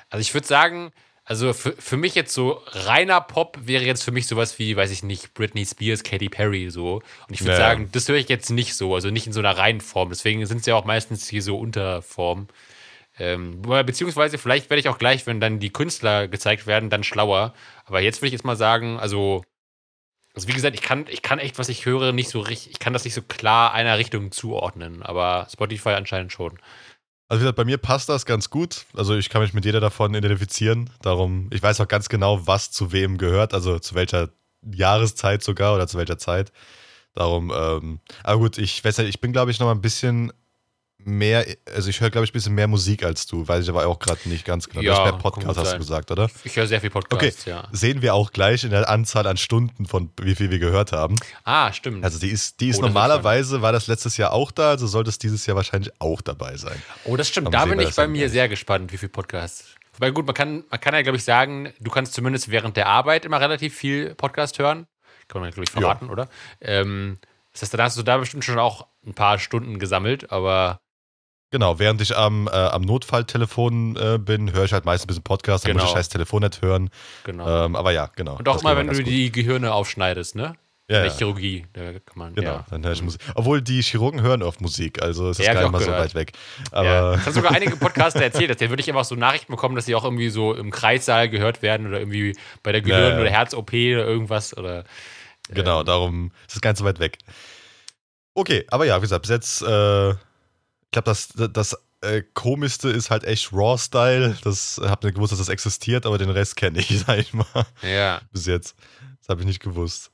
also 0.10 0.22
ich 0.22 0.34
würde 0.34 0.48
sagen, 0.48 0.92
also 1.26 1.52
für, 1.52 1.74
für 1.78 1.98
mich 1.98 2.16
jetzt 2.16 2.34
so 2.34 2.62
reiner 2.68 3.20
Pop 3.20 3.58
wäre 3.62 3.84
jetzt 3.84 4.04
für 4.04 4.12
mich 4.12 4.28
sowas 4.28 4.60
wie, 4.60 4.76
weiß 4.78 4.92
ich 4.92 5.04
nicht, 5.04 5.34
Britney 5.34 5.66
Spears, 5.66 6.04
Katy 6.04 6.30
Perry 6.30 6.70
so. 6.70 7.02
Und 7.28 7.34
ich 7.34 7.42
würde 7.42 7.52
Ja. 7.52 7.58
sagen, 7.58 7.90
das 7.92 8.08
höre 8.08 8.16
ich 8.16 8.30
jetzt 8.30 8.50
nicht 8.50 8.76
so, 8.76 8.96
also 8.96 9.10
nicht 9.10 9.28
in 9.28 9.34
so 9.34 9.40
einer 9.40 9.58
reinen 9.58 9.82
Form. 9.82 10.10
Deswegen 10.10 10.46
sind 10.46 10.60
es 10.60 10.66
ja 10.66 10.76
auch 10.76 10.86
meistens 10.86 11.28
hier 11.28 11.42
so 11.42 11.58
Unterform. 11.60 12.48
Ähm, 13.20 13.62
beziehungsweise 13.62 14.38
vielleicht 14.38 14.70
werde 14.70 14.80
ich 14.80 14.90
auch 14.90 14.98
gleich, 14.98 15.26
wenn 15.26 15.40
dann 15.40 15.60
die 15.60 15.72
Künstler 15.72 16.28
gezeigt 16.28 16.68
werden, 16.68 16.90
dann 16.90 17.04
schlauer. 17.04 17.54
Aber 17.86 18.00
jetzt 18.00 18.22
würde 18.22 18.28
ich 18.28 18.34
jetzt 18.34 18.46
mal 18.46 18.56
sagen, 18.56 19.00
also, 19.00 19.44
also 20.34 20.48
wie 20.48 20.54
gesagt, 20.54 20.76
ich 20.76 20.82
kann, 20.82 21.06
ich 21.10 21.22
kann 21.22 21.40
echt, 21.40 21.58
was 21.58 21.70
ich 21.70 21.86
höre, 21.86 22.12
nicht 22.12 22.30
so 22.30 22.40
richtig, 22.40 22.72
ich 22.72 22.80
kann 22.80 22.94
das 22.94 23.06
nicht 23.06 23.16
so 23.16 23.22
klar 23.24 23.74
einer 23.74 23.98
Richtung 23.98 24.32
zuordnen, 24.32 25.02
aber 25.02 25.48
Spotify 25.52 25.90
anscheinend 25.90 26.32
schon. 26.32 26.60
Also 27.30 27.42
wie 27.42 27.44
gesagt, 27.44 27.58
bei 27.58 27.66
mir 27.66 27.78
passt 27.78 28.08
das 28.08 28.26
ganz 28.26 28.50
gut. 28.50 28.86
Also 28.94 29.16
ich 29.16 29.30
kann 29.30 29.42
mich 29.42 29.54
mit 29.54 29.66
jeder 29.66 29.82
davon 29.82 30.14
identifizieren. 30.14 30.90
Darum, 31.02 31.50
ich 31.52 31.62
weiß 31.62 31.82
auch 31.82 31.88
ganz 31.88 32.08
genau, 32.08 32.48
was 32.48 32.72
zu 32.72 32.92
wem 32.92 33.18
gehört, 33.18 33.54
also 33.54 33.80
zu 33.80 33.96
welcher 33.96 34.30
Jahreszeit 34.62 35.44
sogar 35.44 35.76
oder 35.76 35.88
zu 35.88 35.98
welcher 35.98 36.18
Zeit. 36.18 36.52
Darum, 37.14 37.52
ähm, 37.56 38.00
aber 38.24 38.40
gut, 38.40 38.58
ich 38.58 38.84
weiß 38.84 39.00
nicht, 39.00 39.10
ich 39.10 39.20
bin, 39.20 39.34
glaube 39.34 39.52
ich, 39.52 39.60
noch 39.60 39.66
mal 39.66 39.74
ein 39.74 39.82
bisschen 39.82 40.32
mehr, 41.00 41.46
also 41.74 41.90
ich 41.90 42.02
höre, 42.02 42.10
glaube 42.10 42.26
ich, 42.26 42.32
ein 42.32 42.34
bisschen 42.34 42.56
mehr 42.56 42.68
Musik 42.68 43.04
als 43.04 43.26
du, 43.28 43.48
weiß 43.48 43.64
ich 43.64 43.70
aber 43.70 43.86
auch 43.88 44.00
gerade 44.00 44.28
nicht 44.28 44.46
ganz 44.46 44.68
genau. 44.68 44.82
Ja, 44.82 44.94
du 44.94 45.00
hast 45.00 45.12
mehr 45.12 45.20
Podcast, 45.22 45.58
hast 45.60 45.74
du 45.74 45.78
gesagt, 45.78 46.12
oder? 46.12 46.30
Ich 46.44 46.56
höre 46.56 46.68
sehr 46.68 46.82
viel 46.82 46.90
Okay, 46.94 47.08
Podcasts, 47.10 47.46
ja. 47.46 47.68
sehen 47.72 48.02
wir 48.02 48.14
auch 48.14 48.32
gleich 48.32 48.64
in 48.64 48.72
der 48.72 48.90
Anzahl 48.90 49.28
an 49.28 49.38
Stunden, 49.38 49.86
von 49.86 50.10
wie 50.22 50.36
viel 50.36 50.52
wir 50.52 50.60
gehört 50.60 50.92
haben. 50.92 51.16
Ah, 51.44 51.72
stimmt. 51.72 52.04
Also 52.04 52.20
die 52.20 52.30
ist, 52.30 52.60
die 52.60 52.70
ist 52.70 52.80
Oh, 52.80 52.82
normalerweise, 52.82 53.62
war 53.62 53.72
das 53.72 53.88
letztes 53.88 54.18
Jahr 54.18 54.34
auch 54.34 54.52
da, 54.52 54.72
also 54.72 54.88
sollte 54.88 55.10
es 55.10 55.18
dieses 55.18 55.46
Jahr 55.46 55.56
wahrscheinlich 55.56 55.92
auch 56.00 56.22
dabei 56.22 56.58
sein. 56.58 56.82
oh, 57.06 57.16
das 57.16 57.30
stimmt. 57.30 57.54
Da 57.54 57.66
bin 57.66 57.80
ich 57.80 57.96
bei 57.96 58.08
mir 58.08 58.24
gleich. 58.24 58.32
sehr 58.32 58.50
gespannt, 58.50 58.92
wie 58.92 58.98
viel 58.98 59.10
Podcasts. 59.10 59.66
Wobei 59.94 60.12
gut, 60.12 60.26
man 60.26 60.36
kann, 60.36 60.64
man 60.70 60.80
kann 60.80 60.94
ja, 60.94 61.02
glaube 61.02 61.18
ich, 61.18 61.24
sagen, 61.24 61.74
du 61.80 61.90
kannst 61.90 62.14
zumindest 62.14 62.50
während 62.52 62.78
der 62.78 62.88
Arbeit 62.88 63.26
immer 63.26 63.40
relativ 63.42 63.76
viel 63.76 64.14
Podcast 64.14 64.60
hören. 64.60 64.86
Kann 65.28 65.42
man, 65.42 65.50
glaube 65.52 65.64
ich, 65.64 65.72
verraten, 65.72 66.10
oder? 66.10 66.30
Ähm, 66.62 67.18
das 67.52 67.64
heißt, 67.64 67.74
dann 67.74 67.82
hast 67.82 67.98
du 67.98 68.04
da 68.04 68.18
bestimmt 68.18 68.46
schon 68.46 68.60
auch 68.60 68.86
ein 69.06 69.14
paar 69.16 69.40
Stunden 69.40 69.80
gesammelt, 69.80 70.32
aber 70.32 70.80
Genau, 71.52 71.80
während 71.80 72.02
ich 72.02 72.16
am, 72.18 72.48
äh, 72.48 72.52
am 72.52 72.82
Notfalltelefon 72.82 73.96
äh, 73.96 74.18
bin, 74.20 74.52
höre 74.52 74.66
ich 74.66 74.74
halt 74.74 74.84
meistens 74.86 75.06
ein 75.06 75.08
bisschen 75.08 75.24
Podcast, 75.24 75.64
dann 75.66 75.74
muss 75.74 75.82
Genau. 75.84 75.92
ich 75.92 75.98
scheiß 75.98 76.10
Telefon 76.10 76.44
nicht 76.44 76.62
hören. 76.62 76.90
genau. 77.24 77.66
Ähm, 77.66 77.76
aber 77.76 77.92
ja, 77.92 78.10
genau. 78.16 78.36
Und 78.38 78.48
auch 78.50 78.54
das 78.56 78.64
mal, 78.64 78.76
wenn 78.76 78.88
du 78.88 78.96
gut. 78.96 79.08
die 79.08 79.32
Gehirne 79.32 79.72
aufschneidest, 79.74 80.36
ne? 80.36 80.56
Ja, 80.90 81.04
ja. 81.06 81.12
Chirurgie, 81.12 81.66
da 81.74 81.82
kann 81.92 82.02
man, 82.16 82.34
Genau, 82.36 82.50
ja. 82.50 82.66
dann 82.70 82.84
höre 82.86 82.94
ich 82.94 83.02
Musik. 83.02 83.20
Obwohl 83.36 83.62
die 83.62 83.82
Chirurgen 83.82 84.22
hören 84.22 84.42
oft 84.42 84.62
Musik, 84.62 85.02
also 85.02 85.30
es 85.30 85.40
ist 85.40 85.46
Ja, 85.46 85.54
gar 85.54 85.64
ich 85.64 85.70
nicht 85.72 85.80
mal 85.80 85.82
so 85.86 85.92
weit 85.92 86.16
weg. 86.16 86.32
ja. 86.72 86.78
Aber 86.80 87.12
Das 87.18 87.26
haben 87.26 87.34
sogar 87.34 87.52
einige 87.56 87.76
Podcaster 87.76 88.22
erzählt, 88.24 88.50
dass 88.50 88.58
der 88.58 88.70
wirklich 88.70 88.90
einfach 88.90 89.04
so 89.04 89.16
Nachrichten 89.16 89.52
bekommen, 89.52 89.76
dass 89.76 89.86
sie 89.86 89.96
auch 89.96 90.06
irgendwie 90.06 90.30
so 90.30 90.54
im 90.54 90.72
Kreissaal 90.72 91.28
gehört 91.30 91.62
werden 91.62 91.88
oder 91.88 92.00
irgendwie 92.00 92.38
bei 92.64 92.72
der 92.72 92.82
Gehirn- 92.82 93.02
Ja, 93.04 93.10
ja. 93.16 93.20
oder 93.22 93.30
Herz-OP 93.30 93.72
oder 93.74 94.06
irgendwas 94.06 94.56
oder 94.56 94.86
genau, 95.50 95.84
darum 95.84 96.32
ist 96.48 96.56
es 96.56 96.62
ganz 96.62 96.80
so 96.80 96.86
weit 96.86 97.00
weg. 97.00 97.18
Okay, 98.34 98.66
aber 98.70 98.86
ja, 98.86 98.98
wie 98.98 99.02
gesagt, 99.02 99.24
bis 99.24 99.32
jetzt, 99.32 99.62
äh, 99.64 100.14
ich 100.88 100.92
glaube, 100.92 101.06
das, 101.06 101.30
das 101.54 101.78
äh, 102.02 102.22
komischste 102.34 102.90
ist 102.90 103.10
halt 103.10 103.24
echt 103.24 103.52
Raw-Style. 103.54 104.38
Das 104.44 104.80
habt 104.84 105.04
ihr 105.04 105.12
gewusst, 105.12 105.32
dass 105.32 105.40
das 105.40 105.50
existiert, 105.50 106.06
aber 106.06 106.18
den 106.18 106.30
Rest 106.30 106.56
kenne 106.56 106.80
ich, 106.80 107.00
sag 107.06 107.20
ich 107.20 107.34
mal. 107.34 107.46
ja. 107.82 108.22
bis 108.32 108.46
jetzt. 108.46 108.76
Das 109.20 109.30
habe 109.30 109.42
ich 109.42 109.48
nicht 109.48 109.62
gewusst. 109.62 110.12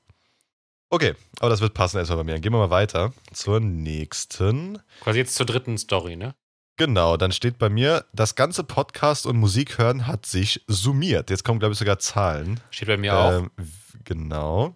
Okay, 0.90 1.16
aber 1.40 1.50
das 1.50 1.60
wird 1.62 1.74
passen 1.74 1.98
erstmal 1.98 2.18
bei 2.20 2.24
mir. 2.24 2.34
Dann 2.34 2.42
gehen 2.42 2.52
wir 2.54 2.60
mal 2.60 2.70
weiter 2.70 3.14
zur 3.34 3.60
nächsten. 3.60 4.80
Quasi 5.02 5.20
jetzt 5.20 5.36
zur 5.36 5.46
dritten 5.46 5.78
Story, 5.78 6.16
ne? 6.16 6.36
Genau, 6.78 7.18
dann 7.18 7.32
steht 7.32 7.60
bei 7.60 7.70
mir, 7.70 8.06
das 8.14 8.34
ganze 8.36 8.64
Podcast 8.64 9.28
und 9.28 9.38
Musik 9.38 9.78
hören 9.78 10.08
hat 10.08 10.26
sich 10.26 10.64
summiert. 10.68 11.30
Jetzt 11.30 11.44
kommen, 11.44 11.60
glaube 11.60 11.74
ich, 11.74 11.80
sogar 11.80 12.00
Zahlen. 12.00 12.60
Steht 12.72 12.88
bei 12.88 12.98
mir 12.98 13.16
auch. 13.16 13.32
Ähm, 13.34 13.52
w- 13.58 13.98
genau. 14.04 14.76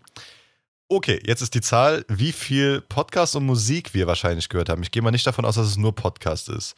Okay, 0.90 1.22
jetzt 1.26 1.42
ist 1.42 1.54
die 1.54 1.62
Zahl, 1.62 2.06
wie 2.08 2.32
viel 2.32 2.82
Podcast 2.82 3.36
und 3.36 3.46
Musik 3.46 3.94
wir 3.94 4.08
wahrscheinlich 4.08 4.48
gehört 4.48 4.70
haben. 4.70 4.84
Ich 4.84 4.92
gehe 4.92 5.02
mal 5.02 5.12
nicht 5.12 5.28
davon 5.28 5.44
aus, 5.44 5.56
dass 5.56 5.68
es 5.68 5.78
nur 5.78 5.94
Podcast 5.94 6.48
ist. 6.50 6.76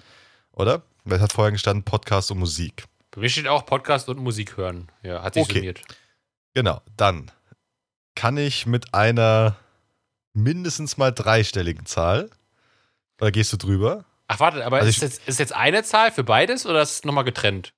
Oder? 0.53 0.81
Weil 1.03 1.17
es 1.17 1.21
hat 1.23 1.31
vorher 1.33 1.51
gestanden 1.51 1.83
Podcast 1.83 2.31
und 2.31 2.39
Musik. 2.39 2.85
Bei 3.11 3.21
mir 3.21 3.29
steht 3.29 3.47
auch 3.47 3.65
Podcast 3.65 4.09
und 4.09 4.17
Musik 4.17 4.57
hören. 4.57 4.91
Ja, 5.03 5.21
hat 5.21 5.35
sich 5.35 5.43
Okay. 5.43 5.53
summiert. 5.55 5.81
Genau, 6.55 6.81
dann 6.97 7.31
kann 8.15 8.37
ich 8.37 8.65
mit 8.65 8.93
einer 8.95 9.55
mindestens 10.33 10.97
mal 10.97 11.11
dreistelligen 11.11 11.85
Zahl. 11.85 12.29
Oder 13.21 13.31
gehst 13.31 13.53
du 13.53 13.57
drüber? 13.57 14.05
Ach, 14.27 14.39
warte, 14.39 14.65
aber 14.65 14.77
Also 14.77 14.89
ist, 14.89 14.97
ich- 14.97 15.01
jetzt, 15.03 15.27
ist 15.27 15.39
jetzt 15.39 15.53
eine 15.53 15.83
Zahl 15.83 16.11
für 16.11 16.23
beides 16.23 16.65
oder 16.65 16.81
ist 16.81 16.91
es 16.93 17.03
nochmal 17.03 17.23
getrennt? 17.25 17.73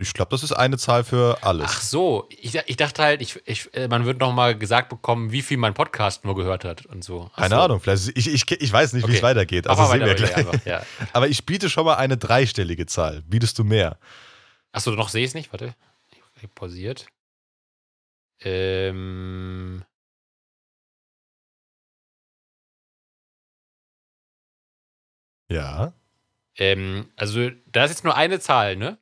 Ich 0.00 0.14
glaube, 0.14 0.30
das 0.30 0.44
ist 0.44 0.52
eine 0.52 0.78
Zahl 0.78 1.02
für 1.02 1.38
alles. 1.42 1.66
Ach 1.68 1.80
so, 1.82 2.28
ich, 2.30 2.54
ich 2.54 2.76
dachte 2.76 3.02
halt, 3.02 3.20
ich, 3.20 3.40
ich, 3.46 3.74
äh, 3.74 3.88
man 3.88 4.04
wird 4.04 4.20
nochmal 4.20 4.56
gesagt 4.56 4.90
bekommen, 4.90 5.32
wie 5.32 5.42
viel 5.42 5.56
mein 5.56 5.74
Podcast 5.74 6.24
nur 6.24 6.36
gehört 6.36 6.64
hat 6.64 6.86
und 6.86 7.02
so. 7.02 7.28
Ach 7.32 7.38
Keine 7.42 7.56
so. 7.56 7.60
Ahnung, 7.62 7.80
vielleicht 7.80 8.16
ich, 8.16 8.28
ich, 8.32 8.48
ich 8.48 8.72
weiß 8.72 8.92
nicht, 8.92 9.02
wie 9.02 9.08
Okay. 9.10 9.16
es 9.16 9.22
weitergeht. 9.24 9.66
Also 9.66 9.84
sehen 9.86 10.00
wir 10.00 10.06
weiter, 10.06 10.14
gleich. 10.14 10.36
weiter, 10.36 10.50
einfach, 10.52 10.66
ja. 10.66 10.82
Aber 11.12 11.26
ich 11.26 11.44
biete 11.44 11.68
schon 11.68 11.84
mal 11.84 11.96
eine 11.96 12.16
dreistellige 12.16 12.86
Zahl. 12.86 13.22
Bietest 13.22 13.58
du 13.58 13.64
mehr? 13.64 13.98
Achso, 14.70 14.92
noch 14.92 15.08
sehe 15.08 15.24
ich 15.24 15.30
es 15.30 15.34
nicht, 15.34 15.52
warte. 15.52 15.74
Ich 16.40 16.54
pausiert. 16.54 17.06
Ähm. 18.40 19.84
Ja. 25.50 25.92
Ähm, 26.56 27.10
also, 27.16 27.50
da 27.66 27.84
ist 27.84 27.90
jetzt 27.90 28.04
nur 28.04 28.16
eine 28.16 28.40
Zahl, 28.40 28.76
ne? 28.76 28.98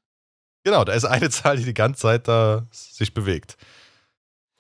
Genau, 0.67 0.83
da 0.83 0.95
ist 0.95 1.05
eine 1.05 1.31
Zahl, 1.31 1.59
die 1.59 1.65
die 1.65 1.75
ganze 1.75 2.01
Zeit 2.01 2.27
da 2.27 2.67
sich 2.73 3.15
bewegt. 3.15 3.57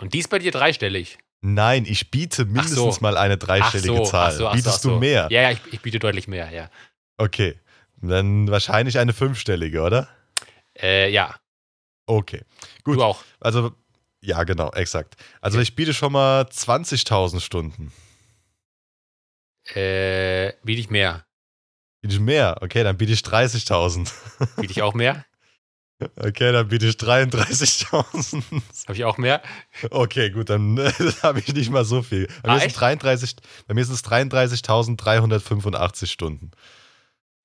Und 0.01 0.14
die 0.14 0.21
ist 0.21 0.31
bei 0.31 0.38
dir 0.38 0.53
dreistellig. 0.53 1.19
Nein, 1.40 1.85
ich 1.85 2.12
biete 2.12 2.45
mindestens 2.45 3.01
mal 3.01 3.16
eine 3.16 3.37
dreistellige 3.37 4.05
Zahl. 4.05 4.31
ach 4.31 4.33
so, 4.33 4.47
ach 4.47 4.53
so, 4.53 4.57
Bietest 4.57 4.83
so. 4.83 4.90
du 4.90 4.99
mehr? 5.01 5.27
Ja, 5.33 5.42
ja, 5.42 5.51
ich, 5.51 5.59
ich 5.73 5.81
biete 5.81 5.99
deutlich 5.99 6.29
mehr, 6.29 6.49
ja. 6.53 6.71
Okay. 7.19 7.59
Dann 7.97 8.49
wahrscheinlich 8.49 9.01
eine 9.01 9.12
fünfstellige, 9.14 9.83
oder? 9.83 10.09
Äh, 10.81 11.11
ja, 11.11 11.35
Okay. 12.07 12.42
Gut. 12.85 12.99
du 12.99 13.03
auch. 13.03 13.25
Also, 13.40 13.73
ja, 14.23 14.45
genau, 14.45 14.71
exakt. 14.71 15.16
Also, 15.40 15.59
ich 15.59 15.75
biete 15.75 15.92
schon 15.92 16.12
mal 16.12 16.42
20.000 16.42 17.40
Stunden. 17.40 17.92
Äh, 19.75 20.53
biete 20.62 20.81
ich 20.83 20.88
mehr. 20.88 21.27
Biete 22.01 22.14
ich 22.14 22.21
mehr? 22.21 22.59
Okay, 22.61 22.85
dann 22.85 22.97
biete 22.97 23.12
ich 23.12 23.23
30.000. 23.23 24.12
Biete 24.61 24.71
ich 24.71 24.83
auch 24.83 24.95
mehr? 24.95 25.27
Okay, 26.17 26.53
dann 26.53 26.69
biete 26.69 26.87
ich 26.87 26.97
33.000. 26.97 28.43
Habe 28.87 28.95
ich 28.95 29.05
auch 29.05 29.17
mehr? 29.17 29.41
Okay, 29.91 30.31
gut, 30.31 30.51
dann 30.51 30.77
äh, 30.77 30.93
habe 31.23 31.41
ich 31.41 31.53
nicht 31.55 31.71
mal 31.71 31.85
so 31.87 32.03
viel. 32.03 32.27
Bei 32.43 32.51
Ah, 32.51 32.55
mir, 32.55 32.59
sind 32.61 32.67
echt? 32.69 32.81
33, 32.81 33.37
bei 33.67 33.75
mir 33.75 33.85
sind 33.85 33.95
es 33.95 34.05
33.385 34.05 36.07
Stunden. 36.07 36.51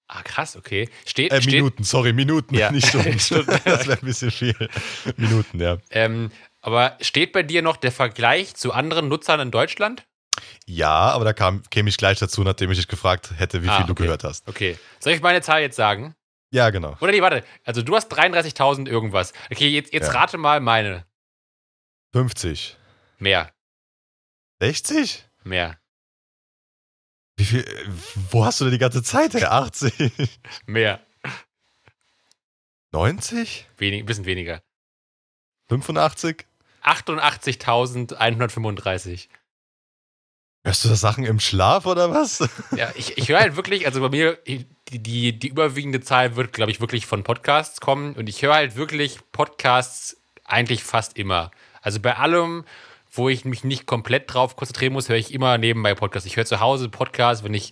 Ah, 0.07 0.21
krass, 0.23 0.57
okay. 0.57 0.89
Steht, 1.05 1.31
Äh, 1.31 1.41
steht, 1.41 1.53
Minuten, 1.53 1.83
sorry, 1.85 2.11
Minuten, 2.11 2.53
Ja. 2.55 2.71
nicht 2.71 2.87
Stunden. 2.89 3.17
Stunden. 3.19 3.47
das 3.63 3.87
wäre 3.87 3.97
ein 3.99 4.05
bisschen 4.05 4.31
viel. 4.31 4.55
Minuten, 5.15 5.61
ja. 5.61 5.77
ähm, 5.89 6.31
aber 6.59 6.97
steht 6.99 7.31
bei 7.31 7.43
dir 7.43 7.61
noch 7.61 7.77
der 7.77 7.93
Vergleich 7.93 8.53
zu 8.55 8.73
anderen 8.73 9.07
Nutzern 9.07 9.39
in 9.39 9.51
Deutschland? 9.51 10.03
Ja, 10.65 10.89
aber 11.11 11.23
da 11.23 11.31
kam, 11.33 11.63
käme 11.69 11.87
ich 11.87 11.95
gleich 11.97 12.19
dazu, 12.19 12.43
nachdem 12.43 12.69
ich 12.71 12.77
dich 12.77 12.87
gefragt 12.89 13.31
hätte, 13.37 13.63
wie 13.63 13.69
Ah, 13.69 13.77
viel 13.77 13.85
du 13.85 13.93
okay. 13.93 14.03
gehört 14.03 14.25
hast. 14.25 14.49
Okay. 14.49 14.77
Soll 14.99 15.13
ich 15.13 15.21
meine 15.21 15.41
Zahl 15.41 15.61
jetzt 15.61 15.77
sagen? 15.77 16.15
Ja, 16.51 16.69
genau. 16.69 16.95
Oder 16.99 17.11
nee, 17.11 17.21
warte. 17.21 17.43
Also 17.63 17.81
du 17.81 17.95
hast 17.95 18.11
33.000 18.13 18.87
irgendwas. 18.87 19.33
Okay, 19.49 19.69
jetzt, 19.69 19.93
jetzt 19.93 20.07
Ja. 20.13 20.19
rate 20.19 20.37
mal 20.37 20.59
meine. 20.59 21.05
50. 22.13 22.77
Mehr. 23.19 23.51
60? 24.59 25.23
Mehr. 25.43 25.77
Wie 27.37 27.45
viel, 27.45 27.65
wo 28.31 28.43
hast 28.45 28.59
du 28.59 28.65
denn 28.65 28.73
die 28.73 28.79
ganze 28.79 29.01
Zeit 29.01 29.33
her? 29.33 29.51
80? 29.51 29.93
Mehr. 30.65 30.99
90? 32.91 33.67
Wenig, 33.77 34.05
bisschen 34.05 34.25
weniger. 34.25 34.61
85? 35.69 36.45
88.135. 36.83 39.29
Hörst 40.63 40.85
du 40.85 40.89
da 40.89 40.95
Sachen 40.95 41.23
im 41.23 41.39
Schlaf 41.39 41.85
oder 41.85 42.11
was? 42.11 42.39
Ja, 42.75 42.91
ich, 42.95 43.17
ich 43.17 43.29
höre 43.29 43.39
halt 43.39 43.55
wirklich, 43.55 43.85
also 43.87 44.01
bei 44.01 44.09
mir, 44.09 44.37
die, 44.99 45.37
die 45.37 45.47
überwiegende 45.47 46.01
Zahl 46.01 46.35
wird, 46.35 46.53
glaube 46.53 46.71
ich, 46.71 46.81
wirklich 46.81 47.05
von 47.05 47.23
Podcasts 47.23 47.81
kommen. 47.81 48.13
Und 48.13 48.27
ich 48.27 48.41
höre 48.41 48.53
halt 48.53 48.75
wirklich 48.75 49.19
Podcasts 49.31 50.17
eigentlich 50.45 50.83
fast 50.83 51.17
immer. 51.17 51.51
Also 51.81 51.99
bei 51.99 52.17
allem, 52.17 52.65
wo 53.11 53.29
ich 53.29 53.45
mich 53.45 53.63
nicht 53.63 53.85
komplett 53.85 54.33
drauf 54.33 54.55
konzentrieren 54.55 54.93
muss, 54.93 55.09
höre 55.09 55.17
ich 55.17 55.33
immer 55.33 55.57
nebenbei 55.57 55.95
Podcasts. 55.95 56.27
Ich 56.27 56.37
höre 56.37 56.45
zu 56.45 56.59
Hause 56.59 56.89
Podcasts, 56.89 57.43
wenn 57.43 57.53
ich, 57.53 57.71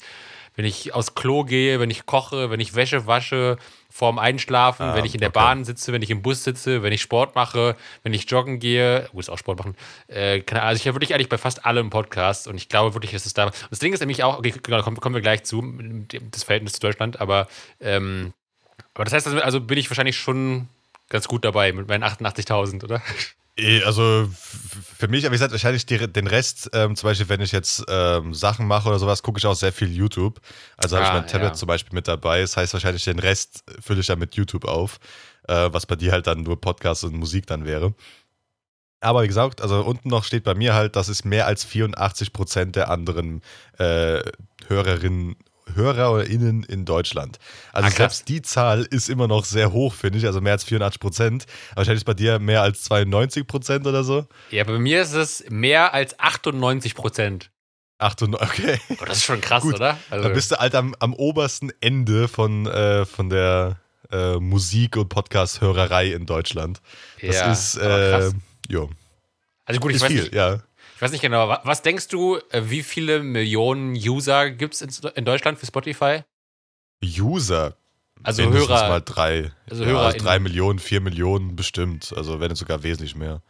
wenn 0.56 0.66
ich 0.66 0.94
aus 0.94 1.16
Klo 1.16 1.44
gehe, 1.44 1.80
wenn 1.80 1.90
ich 1.90 2.06
koche, 2.06 2.50
wenn 2.50 2.60
ich 2.60 2.76
Wäsche 2.76 3.08
wasche, 3.08 3.58
vorm 3.90 4.20
Einschlafen, 4.20 4.84
ah, 4.84 4.96
wenn 4.96 5.06
ich 5.06 5.16
in 5.16 5.20
der 5.20 5.30
okay. 5.30 5.40
Bahn 5.40 5.66
sitze, 5.66 5.92
wenn 5.94 6.02
ich 6.02 6.12
im 6.12 6.22
Bus 6.22 6.44
sitze, 6.44 6.84
wenn 6.84 6.94
ich 6.94 7.02
Sport 7.02 7.36
mache, 7.36 7.76
wenn 8.04 8.14
ich 8.14 8.30
joggen 8.30 8.60
gehe, 8.60 9.10
muss 9.14 9.30
auch 9.30 9.38
Sport 9.38 9.58
machen. 9.58 9.76
Äh, 10.08 10.44
also 10.54 10.80
ich 10.80 10.86
höre 10.86 10.94
wirklich 10.94 11.14
eigentlich 11.14 11.30
bei 11.30 11.38
fast 11.38 11.66
allem 11.66 11.90
Podcast 11.90 12.48
und 12.48 12.56
ich 12.56 12.70
glaube 12.70 12.94
wirklich, 12.94 13.12
dass 13.12 13.26
es 13.26 13.34
da. 13.34 13.52
Das 13.70 13.80
Ding 13.80 13.92
ist 13.92 14.00
nämlich 14.00 14.24
auch, 14.24 14.38
okay, 14.38 14.54
genau, 14.62 14.82
kommen, 14.84 14.98
kommen 14.98 15.16
wir 15.16 15.22
gleich 15.22 15.44
zu, 15.44 15.64
das 16.32 16.44
Verhältnis 16.44 16.74
zu 16.74 16.80
Deutschland, 16.82 17.20
aber, 17.20 17.48
ähm, 17.82 18.34
aber 18.94 19.06
das 19.06 19.14
heißt, 19.14 19.28
also 19.28 19.62
bin 19.62 19.78
ich 19.78 19.90
wahrscheinlich 19.90 20.18
schon 20.18 20.70
ganz 21.10 21.28
gut 21.28 21.44
dabei 21.44 21.72
mit 21.74 21.88
meinen 21.88 22.04
88.000, 22.04 22.84
oder? 22.84 23.02
Eh, 23.60 23.84
also 23.84 24.30
für 24.98 25.08
mich, 25.08 25.26
aber 25.26 25.32
wie 25.32 25.36
gesagt, 25.36 25.52
wahrscheinlich 25.52 25.86
die, 25.86 25.98
den 26.12 26.28
Rest, 26.28 26.70
ähm, 26.74 26.96
zum 26.96 27.08
Beispiel, 27.08 27.30
wenn 27.30 27.42
ich 27.42 27.52
jetzt 27.52 27.84
ähm, 27.88 28.34
Sachen 28.34 28.68
mache 28.68 28.90
oder 28.90 29.00
sowas, 29.00 29.24
gucke 29.24 29.38
ich 29.38 29.46
auch 29.46 29.56
sehr 29.56 29.74
viel 29.74 29.92
YouTube. 29.92 30.40
Also 30.78 30.96
ah, 30.96 31.00
habe 31.00 31.08
ich 31.08 31.22
mein 31.22 31.32
Tablet 31.32 31.52
ja. 31.52 31.54
zum 31.54 31.68
Beispiel 31.68 31.96
mit 31.96 32.08
dabei. 32.08 32.42
Das 32.42 32.58
heißt 32.58 32.74
wahrscheinlich, 32.74 33.04
den 33.04 33.20
Rest 33.20 33.64
fülle 33.82 34.02
ich 34.02 34.08
dann 34.08 34.20
mit 34.20 34.36
YouTube 34.36 34.66
auf, 34.66 35.00
äh, 35.48 35.70
was 35.72 35.86
bei 35.86 35.96
dir 35.96 36.12
halt 36.12 36.28
dann 36.28 36.44
nur 36.44 36.60
Podcast 36.60 37.04
und 37.04 37.16
Musik 37.16 37.48
dann 37.48 37.66
wäre. 37.66 37.94
Aber 39.02 39.24
wie 39.24 39.28
gesagt, 39.28 39.62
also 39.62 39.82
unten 39.82 40.10
noch 40.10 40.26
steht 40.26 40.44
bei 40.44 40.56
mir 40.56 40.74
halt, 40.74 40.96
dass 40.96 41.08
es 41.08 41.24
mehr 41.24 41.46
als 41.48 41.64
84 41.64 42.34
Prozent 42.34 42.76
der 42.76 42.90
anderen 42.90 43.42
äh, 43.78 44.22
Hörerinnen 44.68 45.38
HörerInnen 45.76 46.64
in 46.64 46.86
Deutschland. 46.86 47.40
Also 47.72 47.88
ah, 47.88 47.92
selbst 47.92 48.28
die 48.28 48.42
Zahl 48.42 48.84
ist 48.84 49.10
immer 49.10 49.28
noch 49.28 49.46
sehr 49.46 49.72
hoch, 49.72 49.94
finde 49.94 50.20
ich, 50.20 50.26
also 50.26 50.42
mehr 50.42 50.54
als 50.54 50.64
84 50.64 51.00
Prozent. 51.00 51.46
Wahrscheinlich 51.76 52.06
bei 52.06 52.14
dir 52.14 52.40
mehr 52.40 52.62
als 52.62 52.84
92 52.84 53.48
Prozent 53.48 53.88
oder 53.88 54.04
so. 54.04 54.26
Ja, 54.52 54.64
bei 54.64 54.80
mir 54.80 55.02
ist 55.02 55.14
es 55.14 55.46
mehr 55.50 55.94
als 55.94 56.20
98 56.20 56.96
Prozent. 56.96 57.52
98, 58.00 58.50
okay. 58.50 58.80
Oh, 59.02 59.06
das 59.06 59.18
ist 59.18 59.24
schon 59.26 59.42
krass, 59.42 59.64
Gut. 59.64 59.76
oder? 59.76 59.98
Also 60.10 60.28
da 60.28 60.34
bist 60.34 60.52
du 60.52 60.56
halt 60.56 60.74
am, 60.74 60.96
am 61.00 61.14
obersten 61.14 61.72
Ende 61.82 62.28
von, 62.28 62.66
äh, 62.66 63.06
von 63.06 63.30
der 63.30 63.78
äh, 64.12 64.38
Musik- 64.38 64.98
und 64.98 65.10
Podcast-Hörerei 65.10 66.14
in 66.14 66.26
Deutschland. 66.26 66.82
Das 67.22 67.36
ja, 67.36 67.52
ist, 67.52 67.76
äh, 67.76 68.32
jo. 68.70 68.90
Also 69.66 69.82
gut, 69.82 69.92
ich 69.92 69.98
ist 69.98 70.02
weiß 70.02 70.12
viel, 70.12 70.22
nicht, 70.22 70.34
ja. 70.34 70.60
Ich 71.00 71.02
weiß 71.02 71.14
nicht 71.14 71.22
genau, 71.22 71.48
was 71.64 71.82
denkst 71.82 72.10
du, 72.10 72.40
äh, 72.50 72.64
wie 72.66 72.84
viele 72.84 73.24
Millionen 73.24 73.94
User 73.94 74.52
gibt 74.52 74.74
es 74.74 75.00
in 75.16 75.24
Deutschland 75.24 75.58
für 75.58 75.66
Spotify? 75.66 76.24
User? 77.02 77.78
Also 78.22 78.42
Mindestens 78.42 78.70
Hörer. 78.70 78.90
mal 78.90 79.00
drei. 79.00 79.54
Also 79.70 79.84
ja, 79.86 79.92
Hörer. 79.92 80.06
Also 80.08 80.18
drei 80.18 80.40
Millionen, 80.40 80.78
vier 80.78 81.00
Millionen 81.00 81.56
bestimmt. 81.56 82.14
Also 82.18 82.42
wenn 82.42 82.52
es 82.52 82.60
sogar 82.60 82.84
wesentlich 82.84 83.16
mehr. 83.16 83.42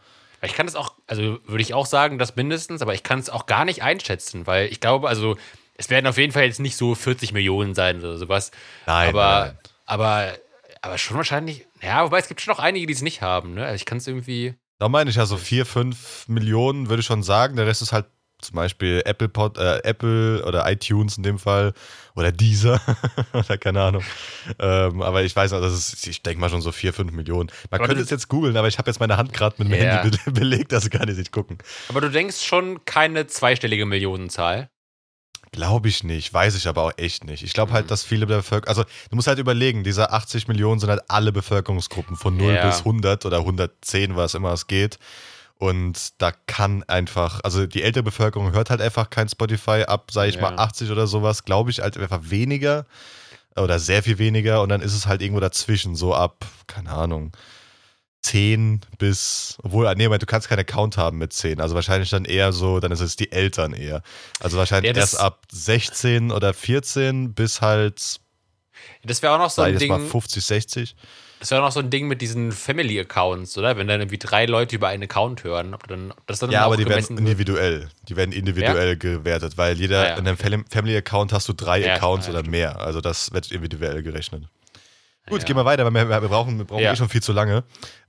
Ich 0.43 0.53
kann 0.53 0.67
es 0.67 0.75
auch, 0.75 0.93
also 1.07 1.39
würde 1.43 1.63
ich 1.63 1.73
auch 1.73 1.87
sagen, 1.87 2.19
das 2.19 2.35
mindestens, 2.35 2.83
aber 2.83 2.93
ich 2.93 3.01
kann 3.01 3.17
es 3.17 3.31
auch 3.31 3.47
gar 3.47 3.65
nicht 3.65 3.81
einschätzen, 3.81 4.45
weil 4.45 4.67
ich 4.67 4.79
glaube, 4.79 5.09
also 5.09 5.35
es 5.73 5.89
werden 5.89 6.05
auf 6.05 6.19
jeden 6.19 6.33
Fall 6.33 6.43
jetzt 6.43 6.59
nicht 6.59 6.77
so 6.77 6.93
40 6.93 7.33
Millionen 7.33 7.73
sein 7.73 7.97
oder 7.97 8.19
sowas. 8.19 8.51
Nein. 8.85 9.09
Aber, 9.09 9.39
nein. 9.39 9.57
aber, 9.87 10.33
aber 10.83 10.99
schon 10.99 11.17
wahrscheinlich, 11.17 11.65
ja, 11.81 12.03
wobei 12.03 12.19
es 12.19 12.27
gibt 12.27 12.41
schon 12.41 12.51
noch 12.51 12.59
einige, 12.59 12.85
die 12.85 12.93
es 12.93 13.01
nicht 13.01 13.23
haben, 13.23 13.55
ne? 13.55 13.65
Also 13.65 13.73
ich 13.73 13.85
kann 13.85 13.97
es 13.97 14.05
irgendwie. 14.05 14.53
Da 14.79 14.87
meine 14.87 15.09
ich 15.09 15.17
ja 15.17 15.25
so 15.25 15.35
4, 15.35 15.65
5 15.65 16.29
Millionen, 16.29 16.87
würde 16.87 17.01
ich 17.01 17.05
schon 17.05 17.21
sagen. 17.21 17.57
Der 17.57 17.67
Rest 17.67 17.81
ist 17.81 17.91
halt 17.91 18.05
zum 18.41 18.55
Beispiel 18.55 19.01
Apple, 19.03 19.27
Pod, 19.27 19.57
äh, 19.57 19.79
Apple 19.83 20.45
oder 20.45 20.71
iTunes 20.71 21.17
in 21.17 21.23
dem 21.23 21.37
Fall 21.37 21.73
oder 22.15 22.31
Deezer 22.31 22.79
oder 23.33 23.57
keine 23.57 23.81
Ahnung. 23.81 24.03
Ähm, 24.57 25.01
aber 25.01 25.23
ich 25.23 25.35
weiß 25.35 25.51
noch, 25.51 25.59
das 25.59 25.73
ist, 25.73 26.07
ich 26.07 26.23
denke 26.23 26.39
mal 26.39 26.49
schon 26.49 26.61
so 26.61 26.71
4, 26.71 26.93
5 26.93 27.11
Millionen. 27.11 27.49
Man 27.69 27.81
aber 27.81 27.87
könnte 27.87 28.01
es 28.01 28.09
jetzt 28.09 28.29
googeln, 28.29 28.55
aber 28.55 28.69
ich 28.69 28.77
habe 28.77 28.89
jetzt 28.89 29.01
meine 29.01 29.17
Hand 29.17 29.33
gerade 29.33 29.61
mit 29.61 29.69
dem 29.69 29.83
ja. 29.83 30.01
Handy 30.01 30.17
be 30.25 30.31
belegt, 30.39 30.73
also 30.73 30.89
kann 30.89 31.09
ich 31.09 31.17
nicht 31.17 31.33
gucken. 31.33 31.57
Aber 31.89 31.99
du 31.99 32.09
denkst 32.09 32.41
schon 32.41 32.85
keine 32.85 33.27
zweistellige 33.27 33.85
Millionenzahl? 33.85 34.69
Glaube 35.51 35.89
ich 35.89 36.03
nicht, 36.03 36.31
weiß 36.33 36.55
ich 36.55 36.67
aber 36.67 36.83
auch 36.83 36.91
echt 36.97 37.23
nicht. 37.23 37.43
Ich 37.43 37.53
glaube 37.53 37.73
halt, 37.73 37.85
mhm. 37.85 37.89
dass 37.89 38.03
viele 38.03 38.27
Bevölkerung, 38.27 38.67
also 38.67 38.83
du 39.09 39.15
musst 39.15 39.27
halt 39.27 39.39
überlegen, 39.39 39.83
diese 39.83 40.11
80 40.11 40.47
Millionen 40.47 40.79
sind 40.79 40.89
halt 40.89 41.01
alle 41.07 41.31
Bevölkerungsgruppen 41.31 42.15
von 42.15 42.37
0 42.37 42.53
ja. 42.53 42.67
bis 42.67 42.79
100 42.79 43.25
oder 43.25 43.37
110, 43.39 44.15
was 44.15 44.35
immer 44.35 44.53
es 44.53 44.67
geht. 44.67 44.99
Und 45.57 46.21
da 46.21 46.31
kann 46.47 46.83
einfach, 46.83 47.41
also 47.43 47.65
die 47.65 47.83
ältere 47.83 48.03
Bevölkerung 48.03 48.53
hört 48.53 48.69
halt 48.69 48.79
einfach 48.79 49.09
kein 49.09 49.27
Spotify 49.27 49.83
ab, 49.87 50.11
sage 50.11 50.29
ich 50.29 50.35
ja. 50.35 50.41
mal 50.41 50.57
80 50.57 50.91
oder 50.91 51.05
sowas, 51.05 51.43
glaube 51.43 51.69
ich, 51.71 51.79
halt 51.79 51.97
einfach 51.97 52.21
weniger 52.23 52.85
oder 53.57 53.79
sehr 53.79 54.03
viel 54.03 54.19
weniger 54.19 54.61
und 54.61 54.69
dann 54.69 54.81
ist 54.81 54.93
es 54.93 55.05
halt 55.05 55.21
irgendwo 55.21 55.41
dazwischen, 55.41 55.95
so 55.95 56.13
ab, 56.13 56.45
keine 56.67 56.91
Ahnung, 56.91 57.31
10 58.21 58.81
bis, 58.97 59.57
obwohl, 59.63 59.87
ah, 59.87 59.95
nee, 59.95 60.07
du 60.07 60.25
kannst 60.25 60.49
keinen 60.49 60.59
Account 60.59 60.97
haben 60.97 61.17
mit 61.17 61.33
10. 61.33 61.61
Also 61.61 61.75
wahrscheinlich 61.75 62.09
dann 62.09 62.25
eher 62.25 62.51
so, 62.51 62.79
dann 62.79 62.91
ist 62.91 62.99
es 62.99 63.15
die 63.15 63.31
Eltern 63.31 63.73
eher. 63.73 64.01
Also 64.39 64.57
wahrscheinlich 64.57 64.93
ja, 64.93 64.99
erst 64.99 65.19
ab 65.19 65.45
16 65.51 66.31
oder 66.31 66.53
14 66.53 67.33
bis 67.33 67.61
halt. 67.61 68.19
Das 69.03 69.21
wäre 69.21 69.33
auch 69.33 69.39
noch 69.39 69.49
so 69.49 69.61
ein 69.61 69.77
Ding. 69.77 69.89
Mal 69.89 69.99
50, 69.99 70.45
60. 70.45 70.95
Das 71.39 71.51
wäre 71.51 71.61
auch 71.61 71.67
noch 71.67 71.71
so 71.71 71.79
ein 71.79 71.89
Ding 71.89 72.07
mit 72.07 72.21
diesen 72.21 72.51
Family 72.51 72.99
Accounts, 72.99 73.57
oder? 73.57 73.77
Wenn 73.77 73.87
dann 73.87 74.01
irgendwie 74.01 74.17
drei 74.17 74.45
Leute 74.45 74.75
über 74.75 74.89
einen 74.89 75.03
Account 75.03 75.45
hören, 75.45 75.73
ob 75.73 75.87
dann 75.87 76.13
das 76.27 76.39
dann 76.39 76.51
Ja, 76.51 76.65
aber 76.65 76.75
die 76.75 76.85
werden 76.85 77.17
individuell. 77.17 77.87
Die 78.09 78.17
werden 78.17 78.33
individuell 78.33 78.89
ja? 78.89 78.95
gewertet, 78.95 79.57
weil 79.57 79.77
jeder 79.77 80.01
ah, 80.01 80.07
ja, 80.09 80.15
in 80.17 80.27
einem 80.27 80.65
Family 80.69 80.97
Account 80.97 81.31
hast 81.31 81.47
du 81.47 81.53
drei 81.53 81.79
ja, 81.79 81.95
Accounts 81.95 82.27
oder 82.27 82.43
mehr. 82.43 82.81
Also 82.81 82.99
das 82.99 83.31
wird 83.31 83.51
individuell 83.51 84.03
gerechnet. 84.03 84.43
Gut, 85.29 85.41
ja. 85.41 85.45
gehen 85.45 85.55
wir 85.55 85.65
weiter, 85.65 85.85
weil 85.85 85.93
wir, 85.93 86.09
wir 86.21 86.29
brauchen, 86.29 86.57
wir 86.57 86.65
brauchen 86.65 86.83
ja. 86.83 86.93
eh 86.93 86.95
schon 86.95 87.09
viel 87.09 87.21
zu 87.21 87.33
lange. 87.33 87.63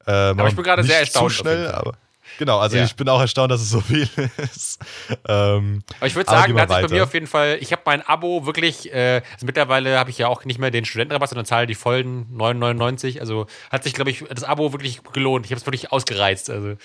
Ähm, 0.07 0.39
aber 0.39 0.49
ich 0.49 0.57
bin 0.57 0.65
gerade 0.65 0.83
sehr 0.83 1.01
erstaunt. 1.01 1.31
Zu 1.31 1.39
schnell, 1.39 1.69
aber 1.69 1.93
genau, 2.39 2.59
also 2.59 2.77
ja. 2.77 2.85
ich 2.85 2.97
bin 2.97 3.09
auch 3.09 3.21
erstaunt, 3.21 3.53
dass 3.53 3.61
es 3.61 3.71
so 3.71 3.81
viel 3.81 4.09
ist. 4.39 4.81
Ähm, 5.29 5.83
aber 5.99 6.07
ich 6.07 6.17
würde 6.17 6.31
sagen, 6.31 6.57
da 6.57 6.63
hat 6.63 6.71
sich 6.71 6.81
bei 6.81 6.89
mir 6.89 7.05
auf 7.05 7.15
jeden 7.15 7.27
Fall, 7.27 7.59
ich 7.61 7.73
habe 7.73 7.83
mein 7.85 8.03
Abo 8.03 8.47
wirklich, 8.47 8.93
äh, 8.93 9.23
also 9.35 9.47
mittlerweile 9.47 9.99
habe 9.99 10.11
ich 10.11 10.19
ja 10.19 10.29
auch 10.29 10.45
nicht 10.45 10.59
mehr 10.59 10.71
den 10.71 10.85
Studentenrabatt, 10.85 11.29
sondern 11.29 11.47
zahle 11.47 11.67
die 11.67 11.75
vollen 11.75 12.27
9,99. 12.37 13.21
Also 13.21 13.47
hat 13.71 13.85
sich, 13.85 13.93
glaube 13.93 14.11
ich, 14.11 14.25
das 14.29 14.45
Abo 14.45 14.73
wirklich 14.73 15.03
gelohnt. 15.13 15.47
Ich 15.47 15.53
habe 15.53 15.61
es 15.61 15.67
wirklich 15.67 15.93
ausgereizt. 15.93 16.51
Also 16.51 16.77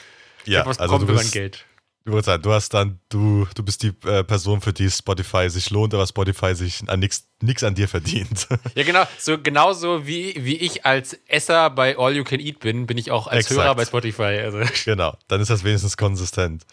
ich 0.44 0.54
ja, 0.54 0.60
habe 0.60 0.70
was 0.70 0.80
also 0.80 1.00
bekommen 1.00 1.18
für 1.18 1.24
mein 1.24 1.32
Geld. 1.32 1.66
Du 2.06 2.54
hast 2.54 2.70
dann, 2.70 3.00
du, 3.10 3.48
du 3.56 3.64
bist 3.64 3.82
die 3.82 3.92
äh, 4.06 4.24
Person, 4.24 4.62
für 4.62 4.74
die 4.74 4.92
Spotify 4.92 5.50
sich 5.50 5.72
lohnt, 5.72 5.92
aber 5.92 6.06
Spotify 6.06 6.54
sich 6.54 6.88
an 6.88 7.00
nichts 7.00 7.64
an 7.64 7.74
dir 7.74 7.88
verdient. 7.88 8.48
Ja, 8.76 8.84
genau. 8.84 9.06
So 9.18 9.42
genauso 9.42 10.06
wie, 10.06 10.36
wie 10.38 10.56
ich 10.56 10.86
als 10.86 11.14
Esser 11.28 11.72
bei 11.72 11.98
All 11.98 12.16
You 12.16 12.24
Can 12.24 12.40
Eat 12.40 12.60
bin, 12.60 12.86
bin 12.86 13.00
ich 13.00 13.10
auch 13.10 13.26
als 13.26 13.48
Exakt. 13.48 13.62
Hörer 13.62 13.76
bei 13.76 13.86
Spotify. 13.86 14.40
Also. 14.44 14.60
Genau, 14.86 15.18
dann 15.28 15.42
ist 15.42 15.50
das 15.50 15.64
wenigstens 15.64 15.98
konsistent. 15.98 16.64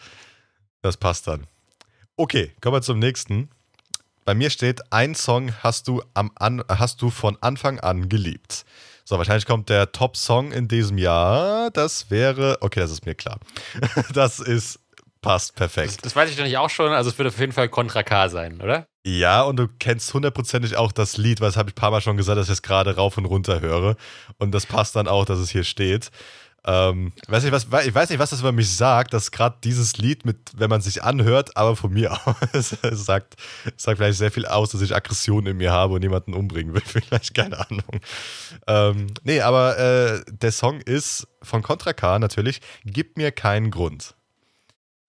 Das 0.83 0.97
passt 0.97 1.27
dann. 1.27 1.47
Okay, 2.15 2.51
kommen 2.61 2.75
wir 2.75 2.81
zum 2.83 2.99
nächsten. 2.99 3.49
Bei 4.25 4.35
mir 4.35 4.51
steht, 4.51 4.81
ein 4.91 5.15
Song 5.15 5.51
hast 5.63 5.87
du, 5.87 6.03
am 6.13 6.31
an, 6.35 6.63
hast 6.69 7.01
du 7.01 7.09
von 7.09 7.37
Anfang 7.41 7.79
an 7.79 8.07
geliebt. 8.07 8.65
So, 9.05 9.17
wahrscheinlich 9.17 9.45
kommt 9.45 9.69
der 9.69 9.91
Top-Song 9.91 10.51
in 10.51 10.67
diesem 10.67 10.97
Jahr. 10.97 11.71
Das 11.71 12.09
wäre, 12.09 12.57
okay, 12.61 12.79
das 12.79 12.91
ist 12.91 13.05
mir 13.05 13.15
klar. 13.15 13.39
Das 14.13 14.39
ist 14.39 14.79
passt 15.23 15.55
perfekt. 15.55 15.95
Das, 15.95 15.97
das 15.97 16.15
weiß 16.15 16.29
ich 16.29 16.35
doch 16.35 16.43
nicht 16.43 16.57
auch 16.59 16.69
schon. 16.69 16.91
Also 16.91 17.09
es 17.09 17.17
wird 17.17 17.27
auf 17.27 17.39
jeden 17.39 17.51
Fall 17.51 17.69
Contra 17.69 18.03
K 18.03 18.29
sein, 18.29 18.61
oder? 18.61 18.85
Ja, 19.03 19.41
und 19.41 19.57
du 19.57 19.67
kennst 19.79 20.13
hundertprozentig 20.13 20.77
auch 20.77 20.91
das 20.91 21.17
Lied, 21.17 21.41
weil 21.41 21.47
das 21.47 21.57
habe 21.57 21.69
ich 21.69 21.73
ein 21.73 21.79
paar 21.79 21.89
Mal 21.89 22.01
schon 22.01 22.15
gesagt, 22.15 22.37
dass 22.37 22.47
ich 22.47 22.53
es 22.53 22.61
gerade 22.61 22.95
rauf 22.95 23.17
und 23.17 23.25
runter 23.25 23.59
höre. 23.59 23.95
Und 24.37 24.51
das 24.51 24.67
passt 24.67 24.95
dann 24.95 25.07
auch, 25.07 25.25
dass 25.25 25.39
es 25.39 25.49
hier 25.49 25.63
steht. 25.63 26.11
Ähm, 26.65 27.11
weiß 27.27 27.43
nicht, 27.43 27.51
was, 27.51 27.67
ich 27.85 27.93
weiß 27.93 28.09
nicht, 28.09 28.19
was 28.19 28.29
das 28.29 28.39
über 28.39 28.53
mich 28.53 28.73
sagt, 28.73 29.13
dass 29.13 29.31
gerade 29.31 29.57
dieses 29.65 29.97
Lied 29.97 30.25
mit, 30.25 30.37
wenn 30.55 30.69
man 30.69 30.79
sich 30.79 31.03
anhört, 31.03 31.57
aber 31.57 31.75
von 31.75 31.91
mir 31.91 32.13
aus, 32.25 32.77
es 32.81 33.05
sagt, 33.05 33.35
sagt 33.75 33.97
vielleicht 33.97 34.17
sehr 34.17 34.31
viel 34.31 34.45
aus, 34.45 34.71
dass 34.71 34.79
ich 34.79 34.95
Aggression 34.95 35.45
in 35.45 35.57
mir 35.57 35.71
habe 35.73 35.95
und 35.95 36.01
jemanden 36.03 36.33
umbringen 36.33 36.73
will. 36.73 36.81
Vielleicht, 36.85 37.33
keine 37.33 37.59
Ahnung. 37.59 37.99
Ähm, 38.67 39.07
nee, 39.23 39.41
aber 39.41 39.77
äh, 39.77 40.21
der 40.29 40.51
Song 40.53 40.79
ist 40.79 41.27
von 41.41 41.61
Contra 41.61 41.91
K 41.91 42.19
natürlich, 42.19 42.61
Gib 42.85 43.17
mir 43.17 43.31
keinen 43.31 43.69
Grund. 43.69 44.15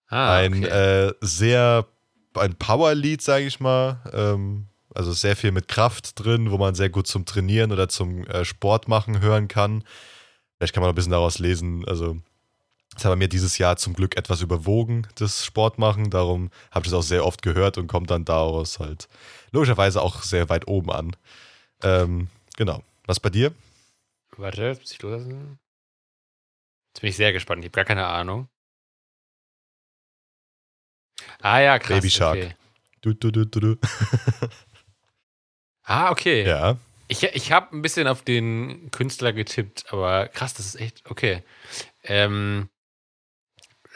Ah, 0.09 0.37
ein 0.37 0.65
äh, 0.65 1.13
sehr, 1.21 1.87
ein 2.35 2.55
Power-Lied, 2.55 3.23
sage 3.23 3.47
ich 3.47 3.61
mal. 3.61 4.01
Ähm, 4.13 4.67
also 4.95 5.13
sehr 5.13 5.37
viel 5.37 5.51
mit 5.51 5.67
Kraft 5.69 6.25
drin, 6.25 6.51
wo 6.51 6.59
man 6.59 6.75
sehr 6.75 6.89
gut 6.89 7.07
zum 7.07 7.25
Trainieren 7.25 7.73
oder 7.73 7.89
zum 7.89 8.25
äh, 8.27 8.45
Sport 8.45 8.87
machen 8.87 9.21
hören 9.21 9.49
kann. 9.49 9.83
Vielleicht 10.57 10.73
kann 10.73 10.83
man 10.83 10.89
noch 10.89 10.93
ein 10.93 10.97
bisschen 10.97 11.13
daraus 11.13 11.39
lesen. 11.41 11.85
Also, 11.87 12.17
das 12.95 13.05
hat 13.05 13.11
bei 13.11 13.17
mir 13.17 13.29
dieses 13.29 13.59
Jahr 13.59 13.77
zum 13.77 13.95
Glück 13.95 14.17
etwas 14.17 14.41
überwogen, 14.41 15.09
das 15.17 15.45
Sportmachen. 15.45 16.11
Darum 16.11 16.51
habe 16.71 16.87
ich 16.87 16.93
das 16.93 16.99
auch 17.01 17.03
sehr 17.03 17.27
oft 17.27 17.43
gehört 17.43 17.77
und 17.77 17.89
kommt 17.89 18.11
dann 18.11 18.25
daraus 18.25 18.79
halt 18.79 19.09
logischerweise 19.51 20.01
auch 20.01 20.23
sehr 20.23 20.49
weit 20.49 20.69
oben 20.69 20.93
an. 20.93 21.17
Ähm, 21.83 22.29
genau. 22.57 22.83
Was 23.07 23.19
bei 23.19 23.31
dir? 23.31 23.53
Warte, 24.37 24.77
muss 24.81 24.93
ich 24.93 25.03
loslassen. 25.03 25.59
Jetzt 26.93 27.01
bin 27.01 27.11
ich 27.11 27.17
sehr 27.17 27.33
gespannt. 27.33 27.65
Ich 27.65 27.69
habe 27.69 27.75
gar 27.77 27.85
keine 27.85 28.07
Ahnung. 28.07 28.49
Ah 31.41 31.61
ja, 31.61 31.79
krass. 31.79 31.99
Baby 31.99 32.11
Shark. 32.11 32.37
Okay. 32.37 32.55
Du, 33.01 33.13
du, 33.13 33.31
du, 33.31 33.45
du, 33.45 33.61
du. 33.61 33.77
Ah, 35.87 36.11
okay. 36.11 36.47
Ja. 36.47 36.79
Ich, 37.09 37.23
ich 37.23 37.53
habe 37.53 37.77
ein 37.77 37.83
bisschen 37.83 38.09
auf 38.09 38.23
den 38.23 38.91
Künstler 38.91 39.35
getippt, 39.35 39.93
aber 39.93 40.29
krass, 40.29 40.55
das 40.55 40.65
ist 40.65 40.81
echt 40.81 41.03
okay. 41.11 41.43
Ähm, 42.03 42.71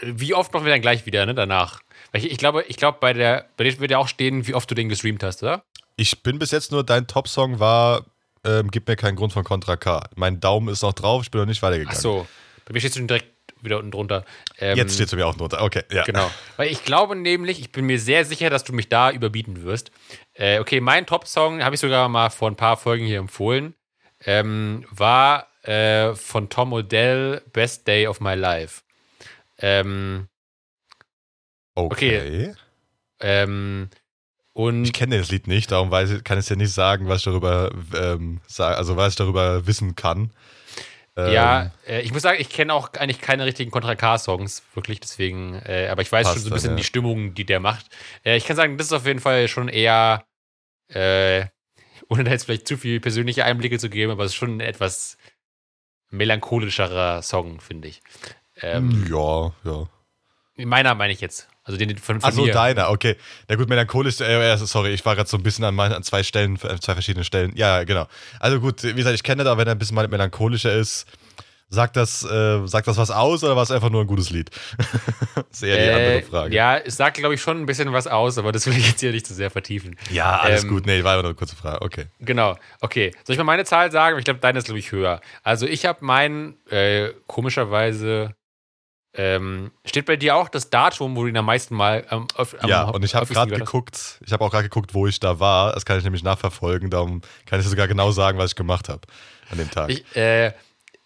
wie 0.02 0.34
oft 0.34 0.52
machen 0.52 0.66
wir 0.66 0.72
dann 0.72 0.82
gleich 0.82 1.06
wieder, 1.06 1.24
ne, 1.24 1.34
danach? 1.34 1.80
Weil 2.12 2.24
ich, 2.24 2.32
ich 2.32 2.38
glaube, 2.38 2.64
ich 2.68 2.76
glaube, 2.76 2.98
bei 3.00 3.14
der, 3.14 3.48
bei 3.56 3.64
dir 3.64 3.80
wird 3.80 3.90
ja 3.90 3.96
auch 3.96 4.08
stehen, 4.08 4.46
wie 4.46 4.54
oft 4.54 4.70
du 4.70 4.74
den 4.74 4.90
gestreamt 4.90 5.22
hast, 5.22 5.42
oder? 5.42 5.64
Ich 5.96 6.22
bin 6.22 6.38
bis 6.38 6.50
jetzt 6.50 6.70
nur, 6.70 6.84
dein 6.84 7.06
Top-Song 7.06 7.58
war 7.58 8.04
ähm, 8.44 8.70
Gib 8.70 8.86
mir 8.86 8.96
keinen 8.96 9.16
Grund 9.16 9.32
von 9.32 9.42
Contra 9.42 9.76
K. 9.76 10.08
Mein 10.14 10.40
Daumen 10.40 10.68
ist 10.68 10.82
noch 10.82 10.92
drauf, 10.92 11.22
ich 11.22 11.30
bin 11.30 11.40
noch 11.40 11.46
nicht 11.46 11.62
weitergegangen. 11.62 11.96
Ach 11.96 12.00
so. 12.00 12.26
Bei 12.66 12.72
mir 12.72 12.80
steht 12.80 12.96
es 12.96 13.06
direkt 13.06 13.37
wieder 13.62 13.78
unten 13.78 13.90
drunter. 13.90 14.24
Ähm, 14.58 14.76
Jetzt 14.76 14.94
steht 14.94 15.06
es 15.08 15.12
mir 15.14 15.26
auch 15.26 15.34
drunter. 15.36 15.62
Okay, 15.62 15.82
ja. 15.92 16.04
Genau. 16.04 16.30
Weil 16.56 16.70
ich 16.70 16.84
glaube 16.84 17.16
nämlich, 17.16 17.60
ich 17.60 17.72
bin 17.72 17.86
mir 17.86 17.98
sehr 18.00 18.24
sicher, 18.24 18.50
dass 18.50 18.64
du 18.64 18.72
mich 18.72 18.88
da 18.88 19.10
überbieten 19.10 19.62
wirst. 19.62 19.90
Äh, 20.34 20.58
okay, 20.60 20.80
mein 20.80 21.06
Top-Song 21.06 21.62
habe 21.62 21.74
ich 21.74 21.80
sogar 21.80 22.08
mal 22.08 22.30
vor 22.30 22.50
ein 22.50 22.56
paar 22.56 22.76
Folgen 22.76 23.04
hier 23.06 23.18
empfohlen. 23.18 23.74
Ähm, 24.24 24.84
war 24.90 25.46
äh, 25.62 26.14
von 26.14 26.48
Tom 26.48 26.72
Odell 26.72 27.42
Best 27.52 27.86
Day 27.86 28.06
of 28.06 28.20
My 28.20 28.34
Life. 28.34 28.82
Ähm, 29.58 30.28
Okay. 31.74 32.54
ähm, 33.20 33.88
und 34.52 34.84
Ich 34.84 34.92
kenne 34.92 35.18
das 35.18 35.30
Lied 35.30 35.46
nicht, 35.46 35.70
darum 35.70 35.90
weiß 35.92 36.10
ich, 36.10 36.24
kann 36.24 36.38
ich 36.38 36.46
dir 36.46 36.56
nicht 36.56 36.72
sagen, 36.72 37.08
was 37.08 37.18
ich 37.18 37.24
darüber, 37.24 37.70
ähm, 37.94 38.40
sa- 38.46 38.74
also 38.74 38.96
was 38.96 39.10
ich 39.10 39.16
darüber 39.16 39.66
wissen 39.68 39.94
kann. 39.94 40.32
Ähm, 41.18 41.32
ja, 41.32 41.72
äh, 41.84 42.00
ich 42.02 42.12
muss 42.12 42.22
sagen, 42.22 42.40
ich 42.40 42.48
kenne 42.48 42.72
auch 42.72 42.92
eigentlich 42.92 43.20
keine 43.20 43.44
richtigen 43.44 43.72
Contra 43.72 43.96
K-Songs, 43.96 44.62
wirklich, 44.74 45.00
deswegen, 45.00 45.60
äh, 45.64 45.88
aber 45.90 46.02
ich 46.02 46.12
weiß 46.12 46.28
schon 46.28 46.38
so 46.38 46.46
ein 46.46 46.50
dann, 46.50 46.54
bisschen 46.54 46.70
ja. 46.70 46.76
die 46.76 46.84
Stimmung, 46.84 47.34
die 47.34 47.44
der 47.44 47.58
macht. 47.58 47.86
Äh, 48.24 48.36
ich 48.36 48.46
kann 48.46 48.54
sagen, 48.54 48.78
das 48.78 48.86
ist 48.86 48.92
auf 48.92 49.04
jeden 49.04 49.18
Fall 49.18 49.48
schon 49.48 49.68
eher, 49.68 50.24
äh, 50.94 51.46
ohne 52.08 52.22
da 52.22 52.30
jetzt 52.30 52.44
vielleicht 52.44 52.68
zu 52.68 52.76
viel 52.76 53.00
persönliche 53.00 53.44
Einblicke 53.44 53.80
zu 53.80 53.90
geben, 53.90 54.12
aber 54.12 54.24
es 54.24 54.30
ist 54.30 54.36
schon 54.36 54.58
ein 54.58 54.60
etwas 54.60 55.18
melancholischerer 56.10 57.20
Song, 57.22 57.60
finde 57.60 57.88
ich. 57.88 58.00
Ähm, 58.62 59.04
ja, 59.10 59.52
ja. 59.64 59.88
Meiner 60.54 60.94
meine 60.94 61.12
ich 61.12 61.20
jetzt. 61.20 61.48
Also 61.68 61.76
den 61.78 61.98
von, 61.98 62.18
von 62.18 62.28
Achso, 62.30 62.46
deiner, 62.46 62.88
okay. 62.90 63.16
Na 63.46 63.56
gut, 63.56 63.68
melancholisch, 63.68 64.22
äh, 64.22 64.52
äh, 64.52 64.56
sorry, 64.56 64.94
ich 64.94 65.04
war 65.04 65.14
gerade 65.14 65.28
so 65.28 65.36
ein 65.36 65.42
bisschen 65.42 65.66
an, 65.66 65.74
mein, 65.74 65.92
an 65.92 66.02
zwei 66.02 66.22
Stellen, 66.22 66.56
äh, 66.56 66.80
zwei 66.80 66.94
verschiedenen 66.94 67.24
Stellen. 67.24 67.52
Ja, 67.56 67.84
genau. 67.84 68.06
Also 68.40 68.58
gut, 68.58 68.82
wie 68.82 68.94
gesagt, 68.94 69.14
ich 69.14 69.22
kenne 69.22 69.44
das, 69.44 69.52
aber 69.52 69.60
wenn 69.60 69.68
er 69.68 69.74
ein 69.74 69.78
bisschen 69.78 69.94
mal 69.94 70.08
melancholischer 70.08 70.72
ist, 70.72 71.04
sagt 71.68 71.96
das, 71.96 72.24
äh, 72.24 72.66
sagt 72.66 72.88
das 72.88 72.96
was 72.96 73.10
aus 73.10 73.44
oder 73.44 73.54
war 73.54 73.62
es 73.62 73.70
einfach 73.70 73.90
nur 73.90 74.00
ein 74.00 74.06
gutes 74.06 74.30
Lied? 74.30 74.48
das 75.34 75.44
ist 75.52 75.62
eher 75.62 75.76
die 75.76 75.82
Äh, 75.82 75.92
andere 76.16 76.22
Frage. 76.30 76.54
Ja, 76.54 76.78
es 76.78 76.96
sagt, 76.96 77.18
glaube 77.18 77.34
ich, 77.34 77.42
schon 77.42 77.58
ein 77.60 77.66
bisschen 77.66 77.92
was 77.92 78.06
aus, 78.06 78.38
aber 78.38 78.50
das 78.52 78.66
will 78.66 78.74
ich 78.78 78.86
jetzt 78.88 79.00
hier 79.00 79.12
nicht 79.12 79.26
zu 79.26 79.34
sehr 79.34 79.50
vertiefen. 79.50 79.94
Ja, 80.10 80.38
alles 80.38 80.62
Ähm, 80.62 80.70
gut. 80.70 80.86
Nee, 80.86 81.04
war 81.04 81.12
aber 81.12 81.22
nur 81.24 81.30
eine 81.32 81.36
kurze 81.36 81.56
Frage. 81.56 81.82
Okay. 81.82 82.06
Genau, 82.20 82.56
okay. 82.80 83.10
Soll 83.24 83.34
ich 83.34 83.38
mal 83.38 83.44
meine 83.44 83.66
Zahl 83.66 83.92
sagen? 83.92 84.18
Ich 84.18 84.24
glaube, 84.24 84.40
deine 84.40 84.58
ist, 84.60 84.64
glaube 84.64 84.78
ich, 84.78 84.90
höher. 84.90 85.20
Also 85.42 85.66
ich 85.66 85.84
habe 85.84 86.02
meinen, 86.02 86.54
äh, 86.70 87.10
komischerweise, 87.26 88.34
ähm, 89.18 89.72
steht 89.84 90.06
bei 90.06 90.16
dir 90.16 90.36
auch 90.36 90.48
das 90.48 90.70
Datum, 90.70 91.16
wo 91.16 91.22
du 91.22 91.28
ihn 91.28 91.36
am 91.36 91.44
meisten 91.44 91.74
mal 91.74 92.06
ähm, 92.08 92.28
auf, 92.36 92.54
am 92.62 92.70
ja, 92.70 92.84
und 92.84 93.04
ich 93.04 93.16
habe 93.16 93.26
gerade 93.26 93.52
geguckt, 93.52 94.20
ich 94.24 94.32
habe 94.32 94.44
auch 94.44 94.50
gerade 94.50 94.62
geguckt, 94.62 94.94
wo 94.94 95.08
ich 95.08 95.18
da 95.18 95.40
war. 95.40 95.72
Das 95.72 95.84
kann 95.84 95.98
ich 95.98 96.04
nämlich 96.04 96.22
nachverfolgen. 96.22 96.88
Darum 96.88 97.22
kann 97.44 97.58
ich 97.58 97.66
sogar 97.66 97.88
genau 97.88 98.12
sagen, 98.12 98.38
was 98.38 98.52
ich 98.52 98.56
gemacht 98.56 98.88
habe 98.88 99.00
an 99.50 99.58
dem 99.58 99.68
Tag. 99.72 99.90
Ich, 99.90 100.16
äh, 100.16 100.52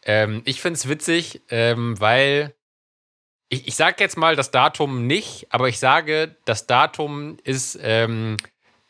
ähm, 0.05 0.43
ich 0.45 0.61
finde 0.61 0.77
es 0.77 0.91
witzig, 0.91 1.41
ähm, 1.49 1.99
weil 2.01 2.55
ich, 3.49 3.67
ich 3.67 3.77
sage 3.77 3.97
jetzt 4.01 4.19
mal 4.19 4.37
das 4.37 4.51
Datum 4.51 5.07
nicht, 5.07 5.47
aber 5.49 5.69
ich 5.69 5.79
sage, 5.79 6.37
das 6.45 6.67
Datum 6.67 7.39
ist, 7.45 7.79
ähm, 7.81 8.37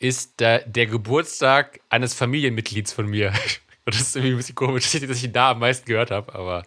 ist 0.01 0.41
der, 0.41 0.67
der 0.67 0.87
Geburtstag 0.87 1.79
eines 1.91 2.13
Familienmitglieds 2.13 2.93
von 2.93 3.07
mir. 3.07 3.33
Und 3.85 3.95
das 3.95 4.01
ist 4.01 4.17
irgendwie 4.17 4.35
ein 4.35 4.39
bisschen 4.39 4.57
komisch, 4.57 4.91
dass 4.91 4.95
ich 4.95 5.25
ihn 5.25 5.33
da 5.33 5.53
am 5.53 5.61
meisten 5.61 5.87
gehört 5.87 6.11
habe, 6.11 6.35
aber 6.35 6.65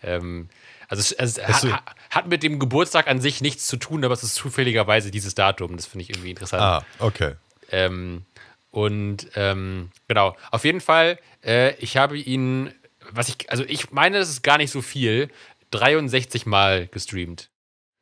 ähm, 0.00 0.48
also 0.88 1.00
es, 1.00 1.12
es 1.12 1.38
Hast 1.46 1.64
du- 1.64 1.72
ha, 1.72 1.82
hat 2.10 2.26
mit 2.26 2.42
dem 2.42 2.58
Geburtstag 2.58 3.06
an 3.08 3.20
sich 3.20 3.40
nichts 3.40 3.66
zu 3.66 3.76
tun, 3.76 4.04
aber 4.04 4.14
es 4.14 4.22
ist 4.22 4.34
zufälligerweise 4.34 5.10
dieses 5.10 5.34
Datum. 5.34 5.76
Das 5.76 5.86
finde 5.86 6.02
ich 6.04 6.10
irgendwie 6.10 6.30
interessant. 6.30 6.62
ah, 6.62 6.84
okay. 6.98 7.34
Ähm, 7.70 8.24
und 8.70 9.28
ähm, 9.34 9.90
genau, 10.08 10.36
auf 10.50 10.64
jeden 10.64 10.80
Fall, 10.80 11.18
äh, 11.44 11.74
ich 11.76 11.96
habe 11.96 12.18
ihn, 12.18 12.72
was 13.10 13.28
ich, 13.28 13.50
also 13.50 13.64
ich 13.64 13.90
meine, 13.92 14.18
das 14.18 14.28
ist 14.30 14.42
gar 14.42 14.58
nicht 14.58 14.70
so 14.70 14.82
viel, 14.82 15.30
63 15.70 16.46
Mal 16.46 16.86
gestreamt. 16.88 17.50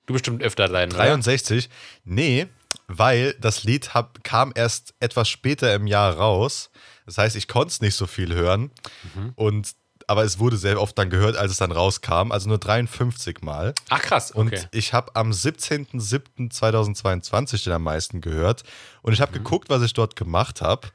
Du 0.07 0.13
bestimmt 0.13 0.43
öfter 0.43 0.69
sein, 0.69 0.89
oder? 0.91 0.99
63? 0.99 1.69
Nee, 2.05 2.47
weil 2.87 3.35
das 3.41 3.65
Lied 3.65 3.95
hab, 3.95 4.23
kam 4.23 4.53
erst 4.55 4.95
etwas 5.01 5.29
später 5.29 5.75
im 5.75 5.87
Jahr 5.89 6.15
raus. 6.17 6.71
Das 7.07 7.19
heißt, 7.19 7.35
ich 7.37 7.49
konnte 7.49 7.69
es 7.69 7.81
nicht 7.81 7.95
so 7.97 8.07
viel 8.07 8.33
hören. 8.35 8.71
Mhm. 9.15 9.33
Und, 9.35 9.73
aber 10.07 10.25
es 10.25 10.39
wurde 10.39 10.57
sehr 10.57 10.81
oft 10.81 10.97
dann 10.99 11.11
gehört, 11.11 11.37
als 11.37 11.51
es 11.53 11.59
dann 11.59 11.73
rauskam. 11.73 12.31
Also 12.31 12.49
nur 12.49 12.59
53 12.59 13.43
Mal. 13.43 13.75
Ach 13.89 14.01
krass, 14.01 14.31
Und 14.31 14.53
okay. 14.53 14.67
ich 14.73 14.93
habe 14.93 15.15
am 15.17 15.31
17.07.2022 15.33 17.65
den 17.65 17.73
am 17.73 17.83
meisten 17.83 18.21
gehört. 18.21 18.63
Und 19.03 19.13
ich 19.13 19.21
habe 19.21 19.33
Mhm. 19.33 19.43
geguckt, 19.45 19.69
was 19.71 19.83
ich 19.83 19.93
dort 19.93 20.15
gemacht 20.17 20.63
habe. 20.63 20.89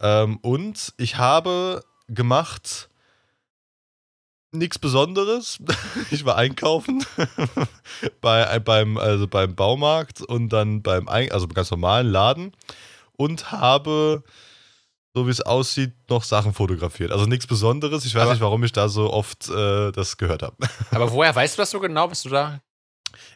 Ähm, 0.00 0.38
und 0.38 0.94
ich 0.96 1.18
habe 1.18 1.84
gemacht 2.08 2.88
nichts 4.52 4.78
Besonderes. 4.78 5.58
Ich 6.10 6.24
war 6.24 6.36
einkaufen 6.36 7.04
bei, 8.20 8.58
beim, 8.60 8.98
also 8.98 9.26
beim 9.26 9.54
Baumarkt 9.54 10.20
und 10.22 10.48
dann 10.50 10.82
beim 10.82 11.08
also 11.08 11.46
beim 11.46 11.54
ganz 11.54 11.70
normalen 11.70 12.06
Laden 12.06 12.52
und 13.16 13.50
habe, 13.52 14.22
so 15.14 15.26
wie 15.26 15.30
es 15.30 15.40
aussieht, 15.40 15.92
noch 16.10 16.24
Sachen 16.24 16.52
fotografiert. 16.52 17.12
Also 17.12 17.26
nichts 17.26 17.46
Besonderes. 17.46 18.04
Ich 18.04 18.14
weiß 18.14 18.22
Aber- 18.24 18.32
nicht, 18.32 18.40
warum 18.42 18.64
ich 18.64 18.72
da 18.72 18.88
so 18.88 19.12
oft 19.12 19.48
äh, 19.48 19.92
das 19.92 20.16
gehört 20.16 20.42
habe. 20.42 20.56
Aber 20.90 21.10
woher 21.12 21.34
weißt 21.34 21.56
du 21.56 21.62
das 21.62 21.70
so 21.70 21.80
genau? 21.80 22.08
Bist 22.08 22.24
du 22.24 22.30
da? 22.30 22.60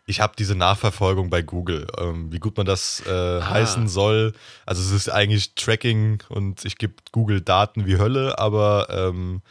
Ich 0.07 0.21
habe 0.21 0.33
diese 0.37 0.57
Nachverfolgung 0.57 1.31
bei 1.31 1.43
Google, 1.43 1.87
ähm, 1.99 2.33
wie 2.33 2.41
gut 2.41 2.57
man 2.57 2.67
das 2.67 3.03
äh, 3.07 3.11
Ah. 3.11 3.51
heißen 3.51 3.87
soll. 3.87 4.33
Also 4.67 4.83
es 4.83 4.91
ist 4.91 5.09
eigentlich 5.09 5.55
Tracking 5.55 6.23
und 6.31 6.65
ich 6.65 6.79
gebe 6.79 6.95
Google 7.13 7.41
Daten 7.43 7.87
wie 7.87 7.99
Hölle, 7.99 8.39
aber 8.39 8.89
ähm, 8.91 9.43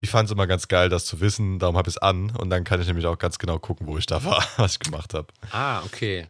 ich 0.00 0.10
fand 0.10 0.26
es 0.28 0.32
immer 0.32 0.46
ganz 0.46 0.68
geil, 0.68 0.88
das 0.90 1.06
zu 1.06 1.20
wissen. 1.20 1.58
Darum 1.58 1.76
habe 1.76 1.88
ich 1.90 1.96
es 1.96 2.02
an 2.02 2.30
und 2.36 2.50
dann 2.50 2.62
kann 2.62 2.80
ich 2.80 2.86
nämlich 2.86 3.06
auch 3.06 3.18
ganz 3.18 3.38
genau 3.40 3.58
gucken, 3.58 3.88
wo 3.88 3.98
ich 3.98 4.06
da 4.06 4.22
war, 4.24 4.44
was 4.58 4.74
ich 4.74 4.78
gemacht 4.78 5.12
habe. 5.14 5.26
Ah, 5.50 5.82
okay. 5.84 6.28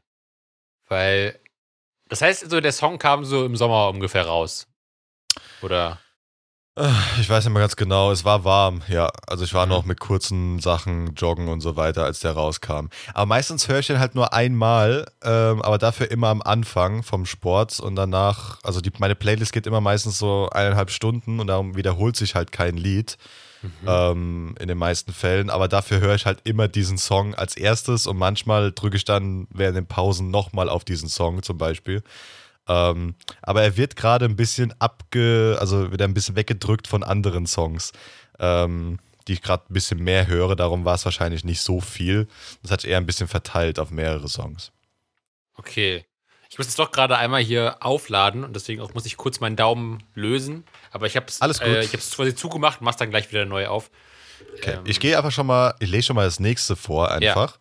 Weil, 0.88 1.38
das 2.08 2.22
heißt, 2.22 2.48
so 2.50 2.60
der 2.62 2.72
Song 2.72 2.98
kam 2.98 3.26
so 3.26 3.44
im 3.44 3.56
Sommer 3.56 3.88
ungefähr 3.90 4.24
raus. 4.26 4.66
Oder? 5.62 5.98
Äh, 6.76 6.88
Ich 7.20 7.28
weiß 7.28 7.44
nicht 7.44 7.52
mehr 7.52 7.62
ganz 7.62 7.76
genau, 7.76 8.12
es 8.12 8.24
war 8.24 8.44
warm, 8.44 8.82
ja. 8.88 9.10
Also 9.26 9.44
ich 9.44 9.52
war 9.54 9.66
Mhm. 9.66 9.72
noch 9.72 9.84
mit 9.84 9.98
kurzen 10.00 10.60
Sachen 10.60 11.14
joggen 11.14 11.48
und 11.48 11.60
so 11.60 11.76
weiter, 11.76 12.04
als 12.04 12.20
der 12.20 12.32
rauskam. 12.32 12.88
Aber 13.14 13.26
meistens 13.26 13.68
höre 13.68 13.80
ich 13.80 13.88
den 13.88 13.98
halt 13.98 14.14
nur 14.14 14.32
einmal, 14.32 15.06
ähm, 15.24 15.60
aber 15.62 15.78
dafür 15.78 16.10
immer 16.10 16.28
am 16.28 16.42
Anfang 16.42 17.02
vom 17.02 17.26
Sport 17.26 17.80
und 17.80 17.96
danach, 17.96 18.58
also 18.62 18.80
die, 18.80 18.92
meine 18.98 19.14
Playlist 19.16 19.52
geht 19.52 19.66
immer 19.66 19.80
meistens 19.80 20.18
so 20.18 20.48
eineinhalb 20.50 20.90
Stunden 20.90 21.40
und 21.40 21.48
darum 21.48 21.76
wiederholt 21.76 22.16
sich 22.16 22.34
halt 22.34 22.52
kein 22.52 22.76
Lied 22.76 23.16
Mhm. 23.60 23.70
ähm, 23.88 24.54
in 24.60 24.68
den 24.68 24.78
meisten 24.78 25.12
Fällen. 25.12 25.50
Aber 25.50 25.66
dafür 25.66 25.98
höre 25.98 26.14
ich 26.14 26.26
halt 26.26 26.38
immer 26.44 26.68
diesen 26.68 26.96
Song 26.96 27.34
als 27.34 27.56
erstes 27.56 28.06
und 28.06 28.16
manchmal 28.16 28.70
drücke 28.70 28.96
ich 28.96 29.04
dann 29.04 29.48
während 29.50 29.76
den 29.76 29.86
Pausen 29.88 30.30
nochmal 30.30 30.68
auf 30.68 30.84
diesen 30.84 31.08
Song 31.08 31.42
zum 31.42 31.58
Beispiel. 31.58 32.04
Ähm, 32.68 33.14
aber 33.42 33.62
er 33.62 33.76
wird 33.76 33.96
gerade 33.96 34.26
ein 34.26 34.36
bisschen 34.36 34.74
abge, 34.78 35.56
also 35.60 35.90
wird 35.90 36.00
er 36.00 36.08
ein 36.08 36.14
bisschen 36.14 36.36
weggedrückt 36.36 36.86
von 36.86 37.02
anderen 37.02 37.46
Songs, 37.46 37.92
ähm, 38.38 38.98
die 39.26 39.32
ich 39.34 39.42
gerade 39.42 39.64
ein 39.68 39.72
bisschen 39.72 40.02
mehr 40.02 40.26
höre. 40.26 40.54
Darum 40.54 40.84
war 40.84 40.94
es 40.94 41.04
wahrscheinlich 41.04 41.44
nicht 41.44 41.62
so 41.62 41.80
viel. 41.80 42.28
Das 42.62 42.70
hat 42.70 42.82
sich 42.82 42.90
eher 42.90 42.98
ein 42.98 43.06
bisschen 43.06 43.28
verteilt 43.28 43.78
auf 43.78 43.90
mehrere 43.90 44.28
Songs. 44.28 44.70
Okay. 45.54 46.04
Ich 46.50 46.56
muss 46.56 46.66
jetzt 46.66 46.78
doch 46.78 46.92
gerade 46.92 47.18
einmal 47.18 47.42
hier 47.42 47.76
aufladen 47.80 48.42
und 48.42 48.56
deswegen 48.56 48.80
auch 48.80 48.94
muss 48.94 49.04
ich 49.04 49.18
kurz 49.18 49.40
meinen 49.40 49.56
Daumen 49.56 50.02
lösen. 50.14 50.64
Aber 50.90 51.06
ich 51.06 51.14
habe 51.14 51.26
es 51.28 51.40
äh, 51.40 51.84
ich 51.84 51.92
hab's 51.92 52.16
quasi 52.16 52.34
zugemacht 52.34 52.80
und 52.80 52.86
mach's 52.86 52.96
dann 52.96 53.10
gleich 53.10 53.30
wieder 53.30 53.44
neu 53.44 53.66
auf. 53.66 53.90
Okay. 54.56 54.76
Ähm, 54.76 54.80
ich 54.84 54.98
gehe 54.98 55.16
einfach 55.16 55.32
schon 55.32 55.46
mal, 55.46 55.74
ich 55.78 55.90
lese 55.90 56.04
schon 56.06 56.16
mal 56.16 56.24
das 56.24 56.40
nächste 56.40 56.74
vor 56.74 57.10
einfach. 57.10 57.58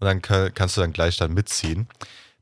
Und 0.00 0.06
dann 0.06 0.20
kann, 0.20 0.52
kannst 0.52 0.76
du 0.76 0.80
dann 0.80 0.92
gleich 0.92 1.16
dann 1.16 1.32
mitziehen. 1.32 1.88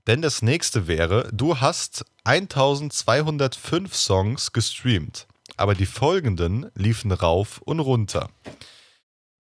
Denn 0.07 0.21
das 0.21 0.43
nächste 0.43 0.89
wäre, 0.89 1.29
du 1.33 1.61
hast 1.61 2.05
1205 2.25 3.95
Songs 3.95 4.53
gestreamt, 4.53 5.27
aber 5.57 5.75
die 5.75 5.87
folgenden 5.87 6.71
liefen 6.75 7.13
rauf 7.13 7.61
und 7.63 7.79
runter. 7.79 8.29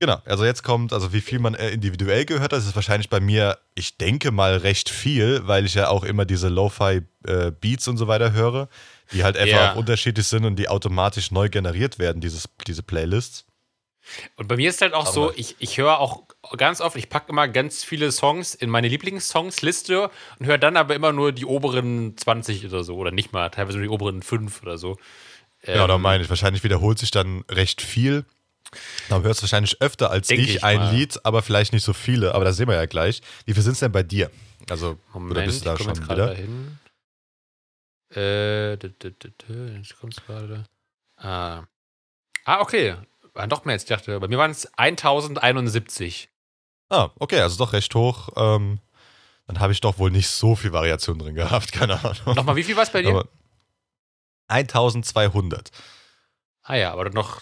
Genau, 0.03 0.21
also 0.25 0.45
jetzt 0.45 0.65
kommt, 0.65 0.93
also 0.93 1.13
wie 1.13 1.21
viel 1.21 1.39
man 1.39 1.55
äh, 1.55 1.71
individuell 1.71 2.25
gehört 2.25 2.43
hat, 2.43 2.53
das 2.53 2.67
ist 2.67 2.75
wahrscheinlich 2.75 3.09
bei 3.09 3.21
mir, 3.21 3.59
ich 3.77 3.99
denke 3.99 4.33
mal 4.33 4.57
recht 4.57 4.89
viel, 4.89 5.47
weil 5.47 5.65
ich 5.65 5.75
ja 5.75 5.91
auch 5.91 6.03
immer 6.03 6.25
diese 6.25 6.49
Lo-Fi-Beats 6.49 7.87
und 7.87 7.99
so 7.99 8.09
weiter 8.09 8.33
höre, 8.33 8.69
die 9.13 9.23
halt 9.23 9.37
einfach 9.37 9.73
auch 9.73 9.77
unterschiedlich 9.77 10.27
sind 10.27 10.45
und 10.45 10.57
die 10.57 10.69
automatisch 10.69 11.31
neu 11.31 11.49
generiert 11.49 12.01
werden, 12.01 12.21
dieses, 12.21 12.49
diese 12.67 12.83
Playlists. 12.83 13.45
Und 14.37 14.49
bei 14.49 14.57
mir 14.57 14.69
ist 14.71 14.81
halt 14.81 14.95
auch 14.95 15.03
Aber- 15.07 15.13
so, 15.13 15.33
ich, 15.37 15.57
ich 15.59 15.79
höre 15.79 15.99
auch 15.99 16.25
ganz 16.57 16.81
oft, 16.81 16.97
ich 16.97 17.09
packe 17.09 17.31
immer 17.31 17.49
ganz 17.49 17.85
viele 17.85 18.11
Songs 18.13 18.55
in 18.55 18.69
meine 18.69 18.89
Lieblingssongsliste 18.89 20.11
und 20.39 20.47
höre 20.47 20.59
dann 20.59 20.77
aber 20.77 20.95
immer 20.95 21.13
nur 21.13 21.33
die 21.33 21.45
oberen 21.47 22.17
20 22.17 22.67
oder 22.67 22.85
so. 22.85 22.97
Oder 22.97 23.11
nicht 23.13 23.33
mal, 23.33 23.49
teilweise 23.51 23.79
nur 23.79 23.87
die 23.87 23.91
oberen 23.93 24.23
5 24.23 24.63
oder 24.63 24.77
so. 24.79 24.99
Ja, 25.65 25.87
da 25.87 25.95
Ähm, 25.95 26.03
meine 26.03 26.25
ich, 26.25 26.29
wahrscheinlich 26.31 26.65
wiederholt 26.65 26.99
sich 26.99 27.11
dann 27.11 27.45
recht 27.49 27.81
viel. 27.81 28.25
Da 29.09 29.21
hörst 29.21 29.41
du 29.41 29.43
wahrscheinlich 29.43 29.81
öfter 29.81 30.11
als 30.11 30.31
ich, 30.31 30.57
ich 30.57 30.65
ein 30.65 30.79
mal. 30.79 30.95
Lied, 30.95 31.25
aber 31.25 31.43
vielleicht 31.43 31.73
nicht 31.73 31.85
so 31.85 31.93
viele. 31.93 32.35
Aber 32.35 32.45
das 32.45 32.57
sehen 32.57 32.69
wir 32.69 32.75
ja 32.75 32.87
gleich. 32.87 33.21
Wie 33.45 33.55
viel 33.55 33.63
sind 33.63 33.73
es 33.75 33.81
denn 33.81 33.93
bei 33.93 34.03
dir? 34.03 34.31
Also, 34.71 34.99
Moment, 35.13 35.33
oder 35.33 35.43
bist 35.47 35.61
du 35.61 35.65
da 35.67 35.77
schon 35.77 35.97
wieder? 35.97 36.27
dahin. 36.29 36.79
Äh, 38.15 38.73
jetzt 38.75 39.99
kommt's 40.01 40.25
gerade. 40.27 40.65
Ah. 41.17 41.63
ah, 42.45 42.61
okay. 42.61 42.97
War 43.35 43.47
doch 43.47 43.65
mehr, 43.65 43.75
als 43.75 43.85
ich 43.85 43.89
dachte. 43.89 44.19
Bei 44.21 44.29
mir 44.29 44.39
waren 44.39 44.51
es 44.51 44.67
1071. 44.77 46.29
Ah, 46.91 47.11
okay, 47.19 47.41
also 47.41 47.57
doch 47.57 47.73
recht 47.73 47.95
hoch. 47.95 48.29
Ähm, 48.37 48.81
dann 49.47 49.61
habe 49.61 49.73
ich 49.73 49.81
doch 49.81 49.99
wohl 49.99 50.11
nicht 50.11 50.29
so 50.29 50.55
viel 50.55 50.73
Variation 50.73 51.19
drin 51.19 51.35
gehabt, 51.35 51.73
keine 51.73 52.03
Ahnung. 52.05 52.37
Nochmal, 52.37 52.57
wie 52.57 52.63
viel 52.63 52.77
war 52.77 52.83
es 52.83 52.91
bei 52.91 53.03
dir? 53.03 53.11
Aber 53.11 53.29
1200. 54.49 55.71
Ah 56.63 56.77
ja, 56.77 56.93
aber 56.93 57.09
noch 57.11 57.41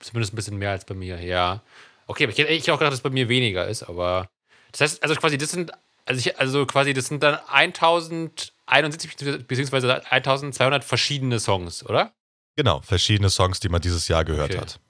zumindest 0.00 0.32
ein 0.32 0.36
bisschen 0.36 0.58
mehr 0.58 0.72
als 0.72 0.84
bei 0.84 0.94
mir, 0.94 1.22
ja. 1.22 1.62
Okay, 2.06 2.24
aber 2.24 2.32
ich 2.32 2.38
hätte 2.38 2.50
eigentlich 2.50 2.70
auch 2.70 2.78
gedacht, 2.78 2.92
dass 2.92 3.00
es 3.00 3.02
bei 3.02 3.10
mir 3.10 3.28
weniger 3.28 3.66
ist, 3.66 3.82
aber 3.82 4.28
das 4.72 4.80
heißt, 4.80 5.02
also 5.02 5.14
quasi, 5.14 5.38
das 5.38 5.50
sind, 5.50 5.72
also, 6.04 6.18
ich, 6.18 6.38
also 6.38 6.66
quasi, 6.66 6.92
das 6.92 7.06
sind 7.06 7.22
dann 7.22 7.38
1071 7.46 9.46
beziehungsweise 9.46 10.04
1200 10.10 10.84
verschiedene 10.84 11.40
Songs, 11.40 11.84
oder? 11.84 12.12
Genau, 12.56 12.80
verschiedene 12.80 13.30
Songs, 13.30 13.60
die 13.60 13.68
man 13.68 13.80
dieses 13.80 14.08
Jahr 14.08 14.24
gehört 14.24 14.50
Okay. 14.50 14.60
hat. 14.60 14.80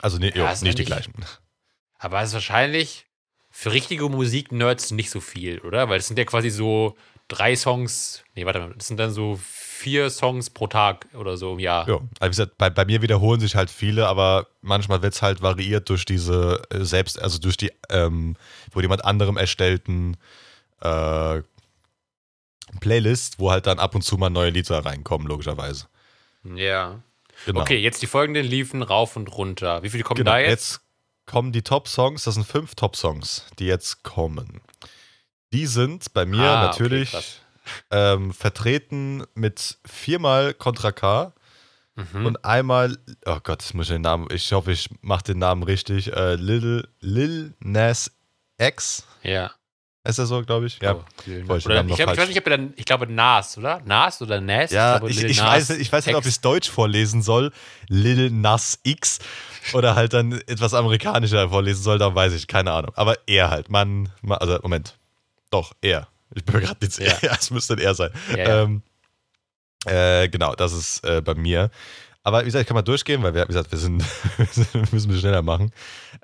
Also 0.00 0.18
nee, 0.18 0.32
Ja, 0.34 0.52
jo, 0.52 0.64
nicht 0.64 0.78
die 0.78 0.84
gleichen. 0.84 1.12
Aber 1.98 2.20
es 2.22 2.28
ist 2.28 2.34
wahrscheinlich 2.34 3.06
für 3.50 3.72
richtige 3.72 4.08
Musik-Nerds 4.08 4.92
nicht 4.92 5.10
so 5.10 5.20
viel, 5.20 5.58
oder? 5.60 5.88
Weil 5.88 5.98
es 5.98 6.06
sind 6.06 6.18
ja 6.18 6.24
quasi 6.24 6.50
so 6.50 6.96
drei 7.28 7.56
Songs, 7.56 8.22
nee, 8.34 8.46
warte 8.46 8.60
mal, 8.60 8.74
das 8.74 8.88
sind 8.88 8.98
dann 8.98 9.10
so 9.10 9.38
vier 9.42 10.10
Songs 10.10 10.50
pro 10.50 10.66
Tag 10.66 11.06
oder 11.14 11.36
so 11.36 11.52
im 11.54 11.58
Jahr. 11.58 11.88
Ja, 11.88 11.96
also 11.96 12.08
wie 12.20 12.28
gesagt, 12.28 12.58
bei, 12.58 12.70
bei 12.70 12.84
mir 12.84 13.02
wiederholen 13.02 13.40
sich 13.40 13.54
halt 13.54 13.70
viele, 13.70 14.06
aber 14.06 14.46
manchmal 14.60 15.02
wird 15.02 15.14
es 15.14 15.22
halt 15.22 15.42
variiert 15.42 15.88
durch 15.88 16.04
diese 16.04 16.62
äh, 16.70 16.84
selbst, 16.84 17.20
also 17.20 17.38
durch 17.38 17.56
die 17.56 17.72
ähm, 17.90 18.36
von 18.72 18.82
jemand 18.82 19.04
anderem 19.04 19.36
erstellten 19.36 20.16
äh, 20.80 21.42
Playlist, 22.80 23.38
wo 23.38 23.50
halt 23.50 23.66
dann 23.66 23.78
ab 23.78 23.94
und 23.94 24.02
zu 24.02 24.16
mal 24.16 24.30
neue 24.30 24.50
Lieder 24.50 24.84
reinkommen, 24.84 25.26
logischerweise. 25.26 25.86
Ja. 26.44 27.02
Genau. 27.46 27.60
Okay, 27.60 27.78
jetzt 27.78 28.02
die 28.02 28.06
folgenden 28.06 28.44
liefen 28.46 28.82
rauf 28.82 29.16
und 29.16 29.28
runter. 29.28 29.82
Wie 29.82 29.90
viele 29.90 30.04
kommen 30.04 30.18
genau. 30.18 30.32
da 30.32 30.38
jetzt? 30.38 30.72
jetzt? 30.72 30.80
kommen 31.26 31.52
die 31.52 31.62
Top-Songs, 31.62 32.24
das 32.24 32.34
sind 32.34 32.46
fünf 32.46 32.74
Top-Songs, 32.74 33.46
die 33.58 33.66
jetzt 33.66 34.02
kommen. 34.02 34.62
Die 35.52 35.66
sind 35.66 36.12
bei 36.14 36.24
mir 36.24 36.40
Ah, 36.42 36.58
okay, 36.70 36.82
natürlich 36.82 37.10
krass. 37.10 37.40
ähm, 37.90 38.32
vertreten 38.32 39.24
mit 39.34 39.78
viermal 39.86 40.54
Contra 40.54 40.90
K 40.92 41.32
Mhm. 42.12 42.26
und 42.26 42.44
einmal, 42.44 42.96
oh 43.26 43.38
Gott, 43.42 43.60
ich 43.64 43.74
muss 43.74 43.88
den 43.88 44.02
Namen, 44.02 44.28
ich 44.30 44.52
hoffe, 44.52 44.70
ich 44.70 44.88
mache 45.00 45.24
den 45.24 45.38
Namen 45.40 45.64
richtig, 45.64 46.12
äh, 46.12 46.36
Lil, 46.36 46.86
Lil 47.00 47.54
Nas 47.58 48.12
X, 48.56 49.04
ja. 49.24 49.50
Ist 50.08 50.18
er 50.18 50.26
so, 50.26 50.42
glaube 50.42 50.66
ich? 50.66 50.78
Ja. 50.80 50.94
Oh, 50.94 51.04
ich 51.26 51.66
oder, 51.66 51.84
ich, 51.84 51.94
glaub, 51.96 52.12
ich 52.12 52.18
weiß 52.18 52.28
nicht, 52.28 52.38
ob 52.38 52.46
er 52.46 52.56
dann, 52.56 52.72
ich 52.76 52.84
glaube 52.84 53.06
Nas, 53.12 53.56
oder? 53.58 53.80
Nas 53.84 54.20
oder 54.22 54.40
Nas? 54.40 54.70
Ja, 54.70 54.98
glaube, 54.98 55.10
ich, 55.10 55.20
Lil 55.20 55.30
ich, 55.30 55.36
Nas 55.38 55.46
weiß, 55.48 55.68
nicht- 55.70 55.80
ich 55.80 55.92
weiß 55.92 56.06
nicht, 56.06 56.16
ob 56.16 56.24
ich 56.24 56.30
es 56.30 56.40
deutsch 56.40 56.70
vorlesen 56.70 57.22
soll. 57.22 57.52
Lil 57.88 58.30
Nas 58.30 58.78
X 58.82 59.18
oder 59.74 59.94
halt 59.94 60.12
dann 60.14 60.32
etwas 60.46 60.74
amerikanischer 60.74 61.48
vorlesen 61.50 61.82
soll, 61.82 61.98
da 61.98 62.14
weiß 62.14 62.32
ich, 62.32 62.46
keine 62.46 62.72
Ahnung. 62.72 62.92
Aber 62.96 63.16
er 63.26 63.50
halt, 63.50 63.70
Mann, 63.70 64.08
Ma- 64.22 64.36
also 64.36 64.58
Moment. 64.62 64.96
Doch, 65.50 65.72
er. 65.82 66.08
Ich 66.34 66.44
bin 66.44 66.56
mir 66.56 66.60
gerade 66.62 66.86
Ja. 66.98 67.14
ja. 67.22 67.36
es 67.38 67.50
müsste 67.50 67.74
er 67.80 67.94
sein. 67.94 68.10
Ja, 68.30 68.36
ja. 68.38 68.62
Ähm, 68.64 68.82
äh, 69.86 70.28
genau, 70.28 70.54
das 70.54 70.72
ist 70.72 71.04
äh, 71.04 71.20
bei 71.22 71.34
mir. 71.34 71.70
Aber 72.24 72.40
wie 72.42 72.46
gesagt, 72.46 72.62
ich 72.62 72.66
kann 72.68 72.74
mal 72.74 72.82
durchgehen, 72.82 73.22
weil 73.22 73.32
wir, 73.32 73.44
wie 73.44 73.46
gesagt, 73.48 73.70
wir 73.72 73.78
sind, 73.78 74.02
wir 74.74 74.82
müssen 74.90 75.10
ein 75.12 75.18
schneller 75.18 75.40
machen. 75.42 75.72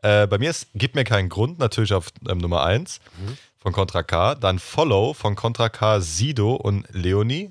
Äh, 0.03 0.27
bei 0.27 0.37
mir 0.39 0.51
ist 0.51 0.67
Gib 0.75 0.95
mir 0.95 1.05
keinen 1.05 1.29
Grund, 1.31 1.59
natürlich 1.59 1.95
auf 1.95 2.09
ähm, 2.29 2.39
Nummer 2.39 2.63
1 2.65 3.01
Mhm. 3.19 3.39
Von 3.65 3.73
Contra 3.73 4.03
K. 4.03 4.35
Dann 4.35 4.59
Follow 4.59 5.15
von 5.15 5.35
Contra 5.35 5.71
K, 5.71 6.01
Sido 6.01 6.55
und 6.55 6.87
Leonie. 6.93 7.49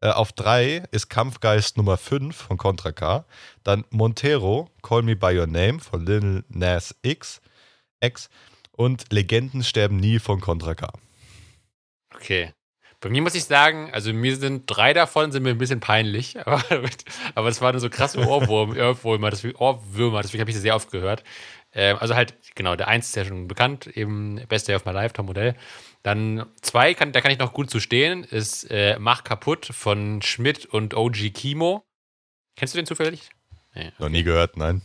Äh, 0.00 0.08
auf 0.08 0.32
3 0.32 0.84
ist 0.90 1.10
Kampfgeist 1.10 1.76
Nummer 1.76 1.98
5 1.98 2.34
von 2.34 2.56
Contra 2.56 2.92
K. 2.92 3.26
Dann 3.62 3.84
Montero, 3.90 4.70
Call 4.82 5.02
Me 5.02 5.16
By 5.16 5.38
Your 5.38 5.46
Name 5.46 5.80
von 5.80 6.06
Lil 6.06 6.44
Nas 6.48 6.96
X. 7.02 7.42
X. 8.00 8.30
Und 8.72 9.12
Legenden 9.12 9.62
sterben 9.62 9.98
nie 9.98 10.18
von 10.18 10.40
Contra 10.40 10.74
K. 10.74 10.90
Okay. 12.14 12.54
Bei 13.00 13.10
mir 13.10 13.20
muss 13.20 13.34
ich 13.34 13.44
sagen, 13.44 13.90
also 13.92 14.14
mir 14.14 14.34
sind 14.36 14.62
drei 14.64 14.94
davon 14.94 15.30
sind 15.30 15.42
mir 15.42 15.50
ein 15.50 15.58
bisschen 15.58 15.80
peinlich, 15.80 16.38
aber, 16.46 16.64
aber 17.34 17.48
es 17.48 17.60
waren 17.60 17.78
so 17.78 17.90
krasse 17.90 18.18
Ohrwurm, 18.26 18.70
Ohrwürmer, 18.78 19.28
deswegen, 19.28 19.56
Ohrwürmer, 19.56 20.22
deswegen 20.22 20.40
habe 20.40 20.50
ich 20.50 20.56
sehr 20.56 20.74
oft 20.74 20.90
gehört. 20.90 21.22
Ähm, 21.74 21.96
also 21.98 22.14
halt, 22.14 22.34
genau, 22.54 22.76
der 22.76 22.88
eins 22.88 23.08
ist 23.08 23.16
ja 23.16 23.24
schon 23.24 23.48
bekannt, 23.48 23.86
eben 23.86 24.40
Best 24.48 24.68
Day 24.68 24.76
of 24.76 24.84
My 24.84 24.92
Life, 24.92 25.14
Tom 25.14 25.26
Modell. 25.26 25.54
Dann 26.02 26.46
zwei, 26.60 26.94
kann, 26.94 27.12
da 27.12 27.20
kann 27.20 27.32
ich 27.32 27.38
noch 27.38 27.52
gut 27.52 27.70
zu 27.70 27.80
stehen, 27.80 28.24
ist 28.24 28.70
äh, 28.70 28.98
Mach 28.98 29.24
kaputt 29.24 29.66
von 29.66 30.22
Schmidt 30.22 30.66
und 30.66 30.94
OG 30.94 31.32
Kimo. 31.32 31.84
Kennst 32.56 32.74
du 32.74 32.78
den 32.78 32.86
zufällig? 32.86 33.30
Nee. 33.74 33.90
Noch 33.98 34.08
nie 34.08 34.22
gehört, 34.22 34.56
nein. 34.56 34.82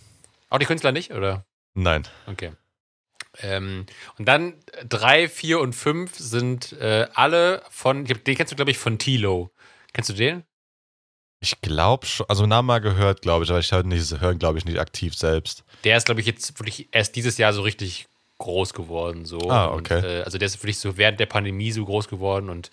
Auch 0.50 0.58
die 0.58 0.66
Künstler 0.66 0.92
nicht, 0.92 1.12
oder? 1.12 1.46
Nein. 1.76 2.08
Okay. 2.26 2.54
Ähm, 3.38 3.86
und 4.18 4.28
dann 4.28 4.56
drei, 4.88 5.30
vier 5.30 5.60
und 5.60 5.74
fünf 5.74 6.16
sind 6.16 6.74
äh, 6.74 7.08
alle 7.14 7.64
von, 7.70 8.06
den 8.06 8.36
kennst 8.36 8.52
du, 8.52 8.56
glaube 8.56 8.72
ich, 8.72 8.78
von 8.80 8.98
Tilo. 8.98 9.52
Kennst 9.94 10.10
du 10.10 10.14
den? 10.14 10.44
Ich 11.42 11.62
glaube 11.62 12.06
schon, 12.06 12.26
also 12.30 12.46
Namen 12.46 12.68
mal 12.68 12.80
gehört, 12.80 13.22
glaube 13.22 13.46
ich, 13.46 13.50
aber 13.50 13.60
ich 13.60 13.72
höre 13.72 13.84
nicht, 13.84 14.20
hören, 14.20 14.40
glaube 14.40 14.58
ich, 14.58 14.66
nicht 14.66 14.80
aktiv 14.80 15.16
selbst. 15.16 15.64
Der 15.84 15.96
ist, 15.96 16.06
glaube 16.06 16.20
ich, 16.20 16.28
jetzt 16.28 16.60
wirklich 16.60 16.90
erst 16.92 17.16
dieses 17.16 17.38
Jahr 17.38 17.54
so 17.54 17.62
richtig 17.62 18.08
groß 18.40 18.74
geworden. 18.74 19.26
So. 19.26 19.40
Ah, 19.50 19.68
Und, 19.68 19.92
okay. 19.92 20.20
äh, 20.20 20.24
also 20.24 20.38
der 20.38 20.48
ist 20.48 20.62
wirklich 20.62 20.80
so 20.80 20.98
während 20.98 21.20
der 21.20 21.28
Pandemie 21.28 21.72
so 21.72 21.86
groß 21.86 22.08
geworden 22.08 22.50
und 22.50 22.72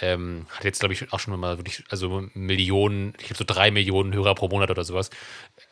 ähm, 0.00 0.46
hat 0.50 0.64
jetzt, 0.64 0.80
glaube 0.80 0.94
ich, 0.94 1.12
auch 1.12 1.20
schon 1.20 1.38
mal 1.38 1.58
wirklich, 1.58 1.84
also 1.90 2.24
Millionen, 2.34 3.14
ich 3.20 3.26
habe 3.26 3.36
so 3.36 3.44
drei 3.46 3.70
Millionen 3.70 4.12
Hörer 4.14 4.34
pro 4.34 4.48
Monat 4.48 4.70
oder 4.70 4.84
sowas. 4.84 5.10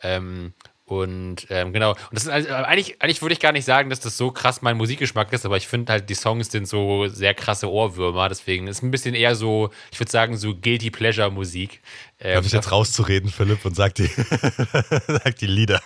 Ähm, 0.01 0.53
und 0.91 1.47
ähm, 1.49 1.71
genau, 1.71 1.91
und 1.91 1.99
das 2.11 2.23
ist 2.23 2.29
also, 2.29 2.49
eigentlich, 2.49 3.01
eigentlich 3.01 3.21
würde 3.21 3.31
ich 3.31 3.39
gar 3.39 3.53
nicht 3.53 3.63
sagen, 3.63 3.89
dass 3.89 4.01
das 4.01 4.17
so 4.17 4.29
krass 4.31 4.61
mein 4.61 4.75
Musikgeschmack 4.75 5.31
ist, 5.31 5.45
aber 5.45 5.55
ich 5.55 5.65
finde 5.65 5.93
halt, 5.93 6.09
die 6.09 6.15
Songs 6.15 6.51
sind 6.51 6.67
so 6.67 7.07
sehr 7.07 7.33
krasse 7.33 7.71
Ohrwürmer, 7.71 8.27
deswegen 8.27 8.67
ist 8.67 8.83
ein 8.83 8.91
bisschen 8.91 9.15
eher 9.15 9.35
so, 9.35 9.69
ich 9.89 9.99
würde 10.01 10.11
sagen, 10.11 10.35
so 10.35 10.53
Guilty 10.53 10.91
Pleasure 10.91 11.31
Musik. 11.31 11.79
Ähm, 12.19 12.35
Darf 12.35 12.45
ich 12.45 12.51
jetzt 12.51 12.73
rauszureden, 12.73 13.29
Philipp, 13.29 13.63
und 13.63 13.73
sag 13.73 13.95
die, 13.95 14.07
sag 15.07 15.37
die 15.37 15.47
Lieder. 15.47 15.81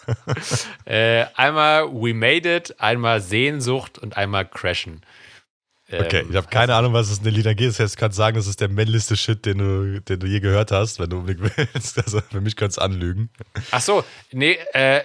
Äh, 0.85 1.25
einmal 1.35 1.87
We 1.93 2.15
Made 2.15 2.55
It, 2.55 2.75
einmal 2.79 3.21
Sehnsucht 3.21 3.99
und 3.99 4.17
einmal 4.17 4.45
Crashen. 4.45 5.01
Okay, 5.91 6.21
Ähm, 6.21 6.29
ich 6.31 6.35
habe 6.35 6.47
keine 6.47 6.73
Ahnung, 6.73 6.93
was 6.93 7.11
es 7.11 7.19
in 7.19 7.25
den 7.25 7.35
Liedern 7.35 7.55
geht. 7.55 7.69
Das 7.69 7.79
heißt, 7.79 7.95
du 7.95 7.99
kannst 7.99 8.17
sagen, 8.17 8.35
das 8.35 8.47
ist 8.47 8.59
der 8.59 8.69
männlichste 8.69 9.15
Shit, 9.15 9.45
den 9.45 9.59
du, 9.59 10.01
den 10.01 10.19
du 10.19 10.25
je 10.27 10.39
gehört 10.39 10.71
hast, 10.71 10.99
wenn 10.99 11.09
du 11.09 11.17
unbedingt 11.19 11.55
willst. 11.73 11.97
Also 11.99 12.21
für 12.21 12.41
mich 12.41 12.55
kannst 12.55 12.77
du 12.77 12.81
anlügen. 12.81 13.29
Ach 13.71 13.81
so, 13.81 14.03
nee, 14.31 14.57
äh, 14.73 15.03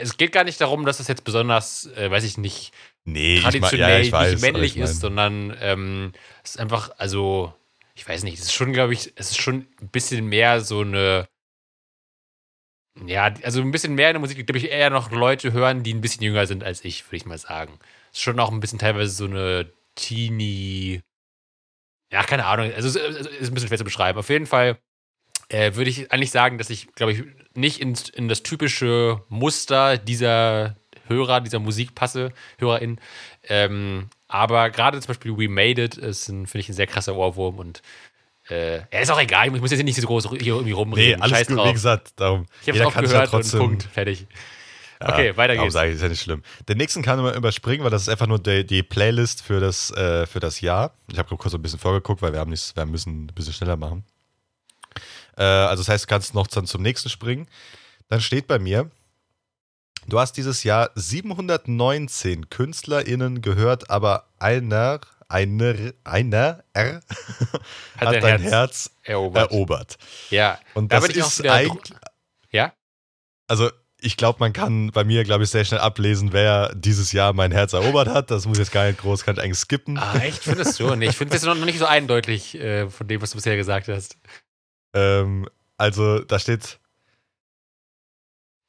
es 0.00 0.16
geht 0.16 0.32
gar 0.32 0.44
nicht 0.44 0.60
darum, 0.60 0.86
dass 0.86 1.00
es 1.00 1.08
jetzt 1.08 1.24
besonders, 1.24 1.86
äh, 1.96 2.10
weiß 2.10 2.24
ich 2.24 2.38
nicht, 2.38 2.72
Nee, 3.04 3.40
traditionell 3.40 4.02
ich 4.02 4.12
mein, 4.12 4.22
ja, 4.22 4.28
ich 4.28 4.32
weiß, 4.32 4.32
nicht 4.32 4.52
männlich 4.52 4.70
ich 4.72 4.78
mein- 4.78 4.84
ist, 4.88 5.00
sondern 5.00 5.56
ähm, 5.60 6.12
es 6.44 6.50
ist 6.52 6.60
einfach, 6.60 6.92
also, 6.98 7.52
ich 7.94 8.08
weiß 8.08 8.22
nicht, 8.22 8.38
es 8.38 8.44
ist 8.46 8.52
schon, 8.54 8.72
glaube 8.72 8.94
ich, 8.94 9.12
es 9.16 9.32
ist 9.32 9.40
schon 9.42 9.66
ein 9.82 9.88
bisschen 9.88 10.26
mehr 10.26 10.60
so 10.62 10.80
eine, 10.80 11.26
ja, 13.06 13.32
also 13.42 13.60
ein 13.60 13.70
bisschen 13.70 13.94
mehr 13.94 14.10
in 14.10 14.14
der 14.14 14.20
Musik, 14.20 14.46
glaube 14.46 14.58
ich, 14.58 14.70
eher 14.70 14.90
noch 14.90 15.10
Leute 15.10 15.52
hören, 15.52 15.82
die 15.82 15.92
ein 15.94 16.00
bisschen 16.00 16.22
jünger 16.22 16.46
sind 16.46 16.62
als 16.62 16.84
ich, 16.84 17.04
würde 17.06 17.16
ich 17.16 17.26
mal 17.26 17.38
sagen. 17.38 17.78
Es 18.12 18.18
ist 18.18 18.22
schon 18.22 18.38
auch 18.38 18.50
ein 18.52 18.60
bisschen 18.60 18.78
teilweise 18.78 19.10
so 19.12 19.24
eine 19.24 19.70
Teenie, 19.94 21.00
ja, 22.10 22.22
keine 22.24 22.44
Ahnung, 22.46 22.72
also 22.74 22.88
es 22.88 22.96
ist 22.96 23.48
ein 23.48 23.54
bisschen 23.54 23.68
schwer 23.68 23.78
zu 23.78 23.84
beschreiben. 23.84 24.18
Auf 24.18 24.28
jeden 24.28 24.46
Fall 24.46 24.78
äh, 25.48 25.74
würde 25.74 25.90
ich 25.90 26.12
eigentlich 26.12 26.30
sagen, 26.30 26.58
dass 26.58 26.70
ich, 26.70 26.92
glaube 26.94 27.12
ich, 27.12 27.22
nicht 27.54 27.80
in, 27.80 27.96
in 28.14 28.28
das 28.28 28.42
typische 28.42 29.22
Muster 29.28 29.96
dieser 29.98 30.76
Hörer, 31.06 31.40
dieser 31.40 31.58
Musik 31.58 31.94
passe, 31.94 32.32
HörerInnen. 32.58 33.00
Ähm, 33.44 34.08
aber 34.28 34.70
gerade 34.70 35.00
zum 35.00 35.08
Beispiel 35.08 35.36
We 35.36 35.48
Made 35.48 35.82
It 35.82 35.96
ist, 35.96 36.26
finde 36.26 36.58
ich, 36.58 36.68
ein 36.68 36.74
sehr 36.74 36.86
krasser 36.86 37.16
Ohrwurm 37.16 37.58
und 37.58 37.82
äh, 38.48 38.78
ja, 38.78 39.00
ist 39.00 39.10
auch 39.10 39.20
egal, 39.20 39.54
ich 39.54 39.60
muss 39.60 39.70
jetzt 39.70 39.82
nicht 39.82 40.00
so 40.00 40.06
groß 40.06 40.30
hier 40.40 40.54
irgendwie 40.54 40.64
Nee, 40.70 40.72
rumreden. 40.72 41.22
alles 41.22 41.38
Scheiß 41.38 41.46
gut, 41.48 41.58
drauf. 41.58 41.68
wie 41.68 41.72
gesagt, 41.72 42.12
darum. 42.16 42.46
ich 42.62 42.68
es 42.68 42.80
auch 42.80 42.92
gehört 42.94 43.12
ja 43.12 43.26
trotzdem, 43.26 43.60
und 43.60 43.66
Punkt, 43.68 43.82
fertig. 43.84 44.26
Okay, 45.08 45.36
weiter 45.36 45.56
geht's. 45.56 45.72
sage 45.74 45.90
ich, 45.90 45.96
ist 45.96 46.02
ja 46.02 46.08
nicht 46.08 46.20
schlimm. 46.22 46.42
Den 46.68 46.78
nächsten 46.78 47.02
kann 47.02 47.20
man 47.22 47.34
überspringen, 47.34 47.82
weil 47.84 47.90
das 47.90 48.02
ist 48.02 48.08
einfach 48.08 48.26
nur 48.26 48.38
die, 48.38 48.64
die 48.66 48.82
Playlist 48.82 49.42
für 49.42 49.60
das, 49.60 49.90
äh, 49.92 50.26
für 50.26 50.40
das 50.40 50.60
Jahr. 50.60 50.94
Ich 51.10 51.18
habe 51.18 51.36
kurz 51.36 51.54
ein 51.54 51.62
bisschen 51.62 51.78
vorgeguckt, 51.78 52.22
weil 52.22 52.32
wir 52.32 52.40
haben 52.40 52.50
nicht, 52.50 52.76
wir 52.76 52.86
müssen 52.86 53.24
ein 53.24 53.34
bisschen 53.34 53.52
schneller 53.52 53.76
machen. 53.76 54.04
Äh, 55.36 55.42
also 55.44 55.82
das 55.82 55.88
heißt, 55.88 56.04
du 56.04 56.08
kannst 56.08 56.34
noch 56.34 56.46
dann 56.46 56.66
zum 56.66 56.82
nächsten 56.82 57.08
springen. 57.08 57.48
Dann 58.08 58.20
steht 58.20 58.46
bei 58.46 58.58
mir 58.58 58.90
Du 60.08 60.18
hast 60.18 60.32
dieses 60.36 60.64
Jahr 60.64 60.90
719 60.96 62.50
KünstlerInnen 62.50 63.40
gehört, 63.40 63.88
aber 63.88 64.26
einer, 64.40 65.00
einer, 65.28 65.74
einer 66.02 66.64
R 66.72 67.00
hat, 67.98 68.14
dein 68.14 68.20
dein 68.20 68.40
Herz 68.40 68.50
Herz, 68.52 68.90
Erobert. 69.04 69.50
erobert. 69.52 69.98
Ja. 70.30 70.58
Und 70.74 70.92
Da 70.92 70.98
das 70.98 71.08
ist 71.08 71.46
eigentlich, 71.46 71.94
Ja? 72.50 72.72
also 73.46 73.70
ich 74.02 74.16
glaube, 74.16 74.38
man 74.40 74.52
kann 74.52 74.90
bei 74.90 75.04
mir, 75.04 75.24
glaube 75.24 75.44
ich, 75.44 75.50
sehr 75.50 75.64
schnell 75.64 75.80
ablesen, 75.80 76.32
wer 76.32 76.74
dieses 76.74 77.12
Jahr 77.12 77.32
mein 77.32 77.52
Herz 77.52 77.72
erobert 77.72 78.08
hat. 78.08 78.30
Das 78.30 78.46
muss 78.46 78.58
jetzt 78.58 78.72
gar 78.72 78.86
nicht 78.86 78.98
groß, 79.00 79.24
kann 79.24 79.36
ich 79.36 79.42
eigentlich 79.42 79.58
skippen. 79.58 79.96
Ah, 79.98 80.16
echt? 80.18 80.42
Findest 80.44 80.78
du? 80.80 80.94
Nee, 80.96 81.06
ich 81.06 81.16
finde 81.16 81.34
das 81.34 81.42
noch 81.44 81.54
nicht 81.54 81.78
so 81.78 81.86
eindeutig 81.86 82.54
äh, 82.56 82.90
von 82.90 83.06
dem, 83.08 83.22
was 83.22 83.30
du 83.30 83.36
bisher 83.36 83.56
gesagt 83.56 83.88
hast. 83.88 84.16
Ähm, 84.94 85.48
also 85.78 86.18
da 86.20 86.38
steht. 86.38 86.78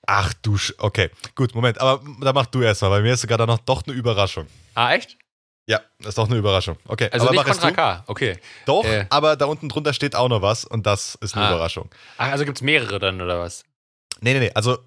Ach 0.05 0.34
du, 0.41 0.57
Sch 0.57 0.73
okay, 0.79 1.09
gut, 1.36 1.55
Moment, 1.55 1.79
aber 1.79 2.03
da 2.21 2.34
mach 2.34 2.45
du 2.47 2.61
erstmal, 2.61 2.89
bei 2.91 3.01
mir 3.01 3.13
ist 3.13 3.21
sogar 3.21 3.38
da 3.38 3.45
noch 3.45 3.59
doch 3.59 3.84
eine 3.88 3.95
Überraschung. 3.95 4.47
Ah, 4.75 4.93
echt? 4.93 5.17
Ja, 5.65 5.79
das 5.99 6.09
ist 6.09 6.17
doch 6.17 6.27
eine 6.27 6.36
Überraschung. 6.36 6.77
Okay, 6.86 7.07
Also 7.09 7.27
aber 7.29 7.36
nicht 7.36 7.45
Contra. 7.45 7.71
K. 7.71 8.03
Okay. 8.07 8.38
Doch, 8.65 8.84
Äh. 8.84 9.05
aber 9.09 9.38
da 9.38 9.45
unten 9.45 9.69
drunter 9.69 9.93
steht 9.93 10.13
auch 10.13 10.27
noch 10.27 10.41
was 10.41 10.65
und 10.65 10.86
das 10.86 11.15
ist 11.21 11.36
eine 11.38 11.45
Ah. 11.45 11.51
Überraschung. 11.51 11.89
Ach, 12.17 12.31
also 12.31 12.43
gibt 12.43 12.57
es 12.57 12.61
mehrere 12.61 12.99
dann, 12.99 13.21
oder 13.21 13.39
was? 13.39 13.63
Nee, 14.19 14.34
nee, 14.34 14.39
nee, 14.41 14.51
also 14.53 14.77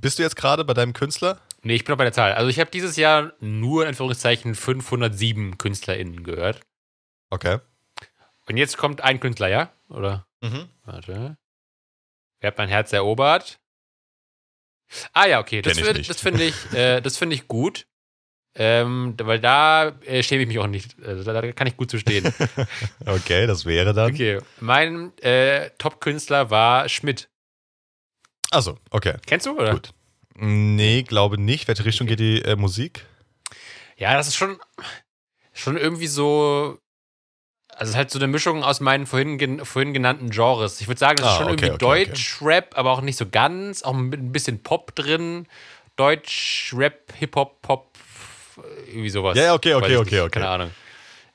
bist 0.00 0.18
du 0.18 0.22
jetzt 0.22 0.36
gerade 0.36 0.64
bei 0.64 0.74
deinem 0.74 0.92
Künstler? 0.92 1.40
Nee, 1.62 1.74
ich 1.74 1.84
bin 1.84 1.92
noch 1.92 1.98
bei 1.98 2.04
der 2.04 2.12
Zahl. 2.12 2.32
Also 2.34 2.48
ich 2.48 2.58
habe 2.58 2.70
dieses 2.70 2.96
Jahr 2.96 3.32
nur 3.40 3.82
in 3.82 3.88
Anführungszeichen 3.88 4.54
507 4.54 5.58
KünstlerInnen 5.58 6.24
gehört. 6.24 6.60
Okay. 7.30 7.58
Und 8.48 8.56
jetzt 8.56 8.76
kommt 8.76 9.00
ein 9.02 9.20
Künstler, 9.20 9.48
ja? 9.48 9.72
Oder? 9.88 10.26
Mhm. 10.42 10.68
Warte. 10.84 11.36
Wer 12.40 12.48
hat 12.48 12.58
mein 12.58 12.68
Herz 12.68 12.92
erobert? 12.92 13.60
Ah 15.12 15.26
ja, 15.26 15.38
okay. 15.40 15.62
Das, 15.62 15.74
Kenn 15.74 15.80
ich 15.80 15.86
find- 15.86 15.98
nicht. 15.98 16.10
das 16.10 16.20
finde 16.20 16.44
ich, 16.44 16.72
äh, 16.74 17.00
das 17.00 17.16
finde 17.16 17.34
ich 17.36 17.48
gut. 17.48 17.86
Ähm, 18.54 19.14
weil 19.22 19.40
da 19.40 19.88
äh, 20.04 20.22
schäme 20.22 20.42
ich 20.42 20.48
mich 20.48 20.58
auch 20.58 20.66
nicht. 20.66 20.98
Äh, 20.98 21.24
da, 21.24 21.40
da 21.40 21.52
kann 21.52 21.66
ich 21.66 21.76
gut 21.78 21.90
zu 21.90 21.98
stehen. 21.98 22.30
Okay, 23.06 23.46
das 23.46 23.64
wäre 23.64 23.94
dann. 23.94 24.12
Okay. 24.12 24.40
Mein 24.60 25.16
äh, 25.22 25.70
Top-Künstler 25.78 26.50
war 26.50 26.88
Schmidt. 26.90 27.30
Also, 28.52 28.78
okay. 28.90 29.14
Kennst 29.26 29.46
du, 29.46 29.58
oder? 29.58 29.72
Gut. 29.72 29.92
Nee, 30.34 31.02
glaube 31.02 31.38
nicht. 31.38 31.68
Welche 31.68 31.84
Richtung 31.84 32.06
geht 32.06 32.20
die 32.20 32.42
äh, 32.42 32.56
Musik? 32.56 33.06
Ja, 33.96 34.14
das 34.14 34.28
ist 34.28 34.36
schon, 34.36 34.58
schon 35.52 35.76
irgendwie 35.76 36.06
so. 36.06 36.78
Also 37.68 37.84
es 37.84 37.90
ist 37.90 37.96
halt 37.96 38.10
so 38.10 38.18
eine 38.18 38.28
Mischung 38.28 38.62
aus 38.62 38.80
meinen 38.80 39.06
vorhin, 39.06 39.38
gen 39.38 39.64
vorhin 39.64 39.94
genannten 39.94 40.28
Genres. 40.30 40.80
Ich 40.82 40.88
würde 40.88 40.98
sagen, 40.98 41.16
das 41.16 41.26
ist 41.26 41.32
Ah, 41.32 41.36
schon 41.38 41.52
okay, 41.52 41.66
irgendwie 41.66 41.84
okay, 41.84 42.04
Deutsch-Rap, 42.06 42.76
aber 42.76 42.90
auch 42.90 43.00
nicht 43.00 43.16
so 43.16 43.26
ganz. 43.26 43.82
Auch 43.82 43.94
mit 43.94 44.20
ein 44.20 44.32
bisschen 44.32 44.62
Pop 44.62 44.94
drin. 44.94 45.46
Deutsch-Rap, 45.96 47.14
Hip-Hop, 47.18 47.62
Pop, 47.62 47.96
irgendwie 48.86 49.08
sowas. 49.08 49.38
Ja, 49.38 49.54
okay, 49.54 49.74
okay, 49.74 49.96
okay, 49.96 50.20
okay. 50.20 50.30
Keine 50.30 50.48
Ahnung. 50.48 50.70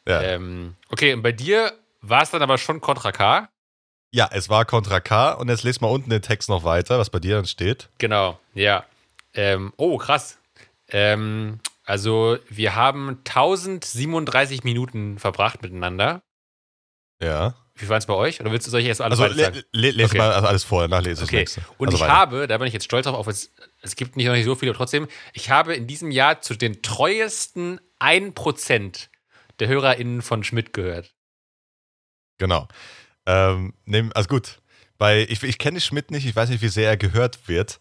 Ja. 0.07 0.21
Ähm, 0.21 0.75
okay, 0.89 1.13
und 1.13 1.23
bei 1.23 1.31
dir 1.31 1.73
war 2.01 2.21
es 2.21 2.29
dann 2.29 2.41
aber 2.43 2.57
schon 2.59 2.79
Contra 2.81 3.11
K. 3.11 3.49
ja, 4.17 4.27
es 4.31 4.49
war 4.49 4.65
Contra 4.65 4.99
K 4.99 5.33
und 5.33 5.47
jetzt 5.47 5.61
lest 5.63 5.79
mal 5.79 5.89
unten 5.89 6.09
den 6.09 6.23
Text 6.23 6.49
noch 6.49 6.63
weiter, 6.63 6.97
was 6.97 7.11
bei 7.11 7.19
dir 7.19 7.35
dann 7.35 7.45
steht. 7.45 7.89
Genau, 7.99 8.39
ja. 8.55 8.83
Ähm, 9.35 9.71
oh, 9.77 9.97
krass. 9.99 10.39
Ähm, 10.89 11.59
also, 11.85 12.39
wir 12.49 12.75
haben 12.75 13.19
1037 13.25 14.63
Minuten 14.63 15.19
verbracht 15.19 15.61
miteinander. 15.61 16.23
Ja. 17.21 17.53
Wie 17.75 17.87
war 17.89 17.97
es 17.99 18.07
bei 18.07 18.15
euch? 18.15 18.41
Oder 18.41 18.51
willst 18.51 18.65
du 18.65 18.71
solche 18.71 18.87
erst 18.87 19.01
alle 19.01 19.11
Also 19.11 19.25
le 19.27 19.35
sagen? 19.35 19.61
le 19.71 20.05
Okay. 20.05 20.17
mal 20.17 20.31
also 20.31 20.47
alles 20.47 20.63
vor, 20.63 20.81
danach 20.81 21.03
lese 21.03 21.23
ich 21.23 21.29
Okay. 21.29 21.43
das 21.43 21.55
nächste. 21.57 21.71
Und 21.77 21.89
also 21.89 21.97
ich 21.97 22.01
weiter. 22.01 22.13
habe, 22.13 22.47
da 22.47 22.57
bin 22.57 22.65
ich 22.65 22.73
jetzt 22.73 22.85
stolz 22.85 23.05
drauf, 23.05 23.15
auch 23.15 23.27
es, 23.27 23.53
es 23.83 23.95
gibt 23.95 24.17
nicht 24.17 24.25
noch 24.25 24.33
nicht 24.33 24.45
so 24.45 24.55
viele, 24.55 24.71
aber 24.71 24.77
trotzdem, 24.79 25.07
ich 25.33 25.51
habe 25.51 25.75
in 25.75 25.85
diesem 25.85 26.09
Jahr 26.09 26.41
zu 26.41 26.55
den 26.55 26.81
treuesten 26.81 27.79
1% 27.99 29.09
der 29.59 29.67
HörerInnen 29.67 30.23
von 30.23 30.43
Schmidt 30.43 30.73
gehört. 30.73 31.13
Genau. 32.39 32.67
Ähm, 33.27 33.73
nehm, 33.85 34.11
also 34.15 34.27
gut. 34.29 34.59
Bei, 34.97 35.27
ich 35.29 35.43
ich 35.43 35.59
kenne 35.59 35.79
Schmidt 35.79 36.09
nicht, 36.09 36.25
ich 36.25 36.35
weiß 36.35 36.49
nicht, 36.49 36.63
wie 36.63 36.69
sehr 36.69 36.89
er 36.89 36.97
gehört 36.97 37.47
wird. 37.47 37.79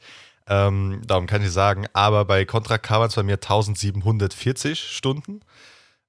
Ähm, 0.48 1.00
darum 1.06 1.26
kann 1.26 1.42
ich 1.42 1.50
sagen, 1.50 1.86
aber 1.94 2.24
bei 2.26 2.44
Contra 2.44 2.76
K 2.78 3.00
waren 3.00 3.08
es 3.08 3.14
bei 3.14 3.22
mir 3.22 3.34
1740 3.34 4.78
Stunden. 4.78 5.40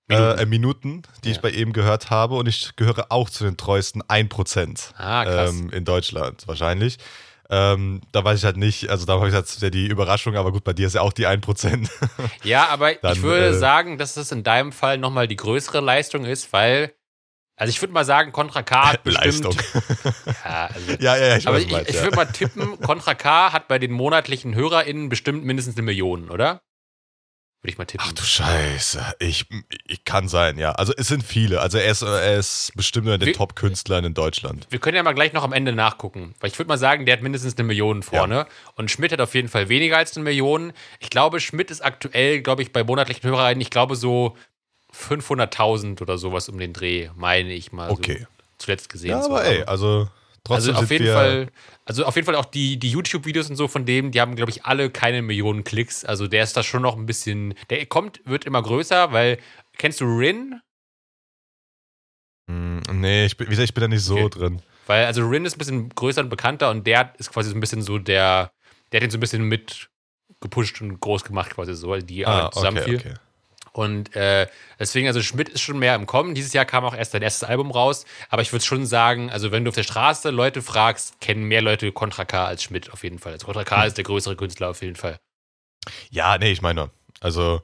Minuten. 0.10 0.36
Minuten, 0.36 0.40
äh, 0.40 0.46
Minuten 0.46 1.02
die 1.24 1.30
Ja. 1.30 1.36
ich 1.36 1.42
bei 1.42 1.50
ihm 1.50 1.74
gehört 1.74 2.10
habe 2.10 2.36
und 2.36 2.48
ich 2.48 2.76
gehöre 2.78 3.08
auch 3.10 3.30
zu 3.30 3.44
den 3.44 3.58
treuesten 3.58 4.02
1% 4.04 4.94
Ah, 4.98 5.26
krass. 5.26 5.52
ähm, 5.52 5.70
in 5.72 5.84
Deutschland 5.86 6.48
wahrscheinlich. 6.48 6.98
Ähm, 7.50 8.02
da 8.12 8.24
weiß 8.24 8.40
ich 8.40 8.46
halt 8.46 8.58
nicht, 8.58 8.90
also 8.90 9.06
da 9.06 9.14
habe 9.14 9.28
ich 9.30 9.34
jetzt 9.34 9.62
ja 9.62 9.70
die 9.70 9.88
Überraschung, 9.88 10.36
aber 10.36 10.52
gut, 10.52 10.64
bei 10.66 10.74
dir 10.74 10.88
ist 10.88 10.94
ja 10.96 11.02
auch 11.02 11.14
die 11.14 11.28
1%. 11.28 11.90
Ja, 12.44 12.68
aber 12.68 12.94
Dann, 13.02 13.14
ich 13.16 13.22
würde 13.22 13.48
äh, 13.48 13.54
sagen, 13.54 13.98
dass 13.98 14.18
es 14.18 14.32
in 14.34 14.44
deinem 14.44 14.72
Fall 14.74 14.98
nochmal 14.98 15.28
die 15.30 15.38
größere 15.38 15.80
Leistung 15.80 16.26
ist, 16.26 16.52
weil, 16.54 16.94
also 17.58 17.70
ich 17.70 17.82
würde 17.82 17.94
mal 17.94 18.06
sagen, 18.06 18.32
Contra 18.32 18.64
K 18.64 18.92
hat 18.94 19.04
bestimmt. 19.04 19.26
Leistung. 19.26 19.56
Ja, 20.46 20.70
also, 20.74 20.92
ja, 21.00 21.18
ja, 21.18 21.26
ja, 21.28 21.38
ich 21.38 21.48
aber 21.48 21.60
ich, 21.60 21.70
ich 21.72 21.96
ja. 21.96 22.04
würde 22.04 22.16
mal 22.16 22.26
tippen, 22.26 22.80
Contra 22.80 23.14
K 23.16 23.52
hat 23.52 23.68
bei 23.68 23.80
den 23.80 23.92
monatlichen 23.92 24.56
HörerInnen 24.56 25.10
bestimmt 25.10 25.44
mindestens 25.44 25.76
eine 25.76 25.84
Million, 25.84 26.30
oder? 26.30 26.62
Würde 27.62 27.72
ich 27.72 27.78
mal 27.80 27.86
tippen. 27.86 28.06
Ach 28.08 28.14
du 28.14 28.22
Scheiße. 28.22 29.04
Ich, 29.20 29.48
ich 29.88 30.06
kann 30.06 30.28
sein, 30.28 30.60
ja. 30.60 30.74
Also 30.74 30.94
es 30.96 31.08
sind 31.08 31.24
viele. 31.24 31.60
Also 31.60 31.80
er 31.80 31.90
ist, 31.92 32.04
er 32.04 32.38
ist 32.38 32.72
bestimmt 32.76 33.08
unter 33.08 33.18
den 33.18 33.26
Wir- 33.28 33.34
Top-Künstlern 33.34 34.06
in 34.06 34.14
Deutschland. 34.14 34.68
Wir 34.70 34.78
können 34.80 34.96
ja 34.96 35.02
mal 35.02 35.14
gleich 35.14 35.34
noch 35.34 35.44
am 35.44 35.54
Ende 35.54 35.74
nachgucken. 35.74 36.36
Weil 36.40 36.52
ich 36.52 36.60
würde 36.60 36.70
mal 36.70 36.78
sagen, 36.78 37.08
der 37.08 37.14
hat 37.18 37.24
mindestens 37.24 37.58
eine 37.58 37.66
Million 37.66 38.04
vorne. 38.04 38.46
Und 38.76 38.92
Schmidt 38.92 39.12
hat 39.12 39.22
auf 39.22 39.34
jeden 39.34 39.50
Fall 39.50 39.70
weniger 39.70 39.98
als 39.98 40.16
eine 40.16 40.24
Million. 40.24 40.72
Ich 41.00 41.10
glaube, 41.10 41.40
Schmidt 41.40 41.72
ist 41.72 41.82
aktuell, 41.84 42.42
glaube 42.42 42.62
ich, 42.62 42.72
bei 42.72 42.84
monatlichen 42.84 43.28
HörerInnen, 43.28 43.60
ich 43.62 43.72
glaube 43.72 43.96
so 43.96 44.38
500.000 44.98 46.02
oder 46.02 46.18
sowas 46.18 46.50
um 46.50 46.58
den 46.58 46.74
Dreh, 46.74 47.10
meine 47.16 47.54
ich 47.54 47.72
mal. 47.72 47.92
Okay. 47.92 48.20
So 48.20 48.26
zuletzt 48.58 48.90
gesehen. 48.90 49.12
Ja, 49.12 49.24
aber 49.24 49.46
ey, 49.46 49.64
also 49.64 50.10
trotzdem 50.44 50.74
also 50.76 50.84
auf 50.84 50.90
jeden 50.92 51.08
Fall, 51.08 51.48
also 51.86 52.06
auf 52.06 52.16
jeden 52.16 52.26
Fall 52.26 52.36
auch 52.36 52.46
die, 52.46 52.78
die 52.78 52.90
YouTube-Videos 52.90 53.50
und 53.50 53.56
so 53.56 53.68
von 53.68 53.86
dem, 53.86 54.12
die 54.12 54.20
haben, 54.20 54.36
glaube 54.36 54.50
ich, 54.52 54.66
alle 54.66 54.90
keine 54.90 55.22
Millionen 55.22 55.64
Klicks. 55.64 56.04
Also 56.04 56.28
der 56.28 56.44
ist 56.44 56.58
da 56.58 56.64
schon 56.64 56.82
noch 56.82 56.98
ein 56.98 57.06
bisschen, 57.06 57.54
der 57.70 57.86
kommt, 57.86 58.22
wird 58.26 58.46
immer 58.46 58.62
größer, 58.62 59.12
weil, 59.12 59.38
kennst 59.78 60.02
du 60.02 60.06
Rin? 60.06 60.60
Hm, 62.50 62.82
nee, 62.94 63.26
ich 63.26 63.38
bin, 63.38 63.48
wie 63.48 63.52
gesagt, 63.52 63.70
ich 63.70 63.74
bin 63.74 63.82
da 63.82 63.88
nicht 63.88 64.04
so 64.04 64.26
Okay. 64.26 64.40
drin. 64.40 64.62
Weil, 64.88 65.06
also 65.06 65.28
Rin 65.28 65.46
ist 65.46 65.56
ein 65.56 65.60
bisschen 65.60 65.90
größer 65.90 66.22
und 66.22 66.30
bekannter 66.30 66.72
und 66.72 66.88
der 66.88 67.14
ist 67.18 67.32
quasi 67.32 67.50
so 67.50 67.56
ein 67.56 67.60
bisschen 67.60 67.82
so 67.82 68.00
der, 68.00 68.52
der 68.92 69.00
hat 69.00 69.04
den 69.04 69.12
so 69.12 69.18
ein 69.18 69.22
bisschen 69.22 69.44
mit 69.44 69.90
gepusht 70.40 70.82
und 70.82 71.00
groß 71.00 71.24
gemacht, 71.24 71.52
quasi 71.54 71.74
so, 71.76 71.90
weil 71.90 72.04
die 72.04 72.26
Ah, 72.26 72.32
Arbeit 72.40 72.54
zusammen 72.54 72.78
okay, 72.78 72.96
okay. 72.96 73.14
Und 73.78 74.16
äh, 74.16 74.48
deswegen, 74.80 75.06
also 75.08 75.22
Schmidt 75.22 75.50
ist 75.50 75.62
schon 75.62 75.78
mehr 75.78 75.94
im 75.94 76.08
Kommen. 76.08 76.34
Dieses 76.34 76.52
Jahr 76.52 76.66
kam 76.66 76.84
auch 76.84 76.96
erst 76.96 77.12
sein 77.12 77.22
erstes 77.22 77.48
Album 77.48 77.70
raus. 77.70 78.06
Aber 78.30 78.42
ich 78.42 78.52
würde 78.52 78.66
schon 78.66 78.88
sagen, 78.88 79.30
also 79.30 79.52
wenn 79.52 79.64
du 79.64 79.70
auf 79.70 79.76
der 79.76 79.84
Straße 79.84 80.32
Leute 80.32 80.64
fragst, 80.64 81.22
kennen 81.22 81.44
mehr 81.44 81.62
Leute 81.62 81.92
Contra 81.92 82.26
K 82.26 82.46
als 82.48 82.64
Schmidt 82.64 82.92
auf 82.92 83.04
jeden 83.04 83.20
Fall. 83.20 83.34
Also 83.34 83.46
Contra 83.46 83.64
K 83.64 83.82
Hm. 83.82 83.88
ist 83.88 83.98
der 83.98 84.04
größere 84.04 84.36
Künstler 84.36 84.70
auf 84.70 84.82
jeden 84.82 84.96
Fall. 84.96 85.20
Ja, 86.10 86.38
nee, 86.40 86.52
ich 86.52 86.64
meine, 86.64 86.90
also 87.22 87.62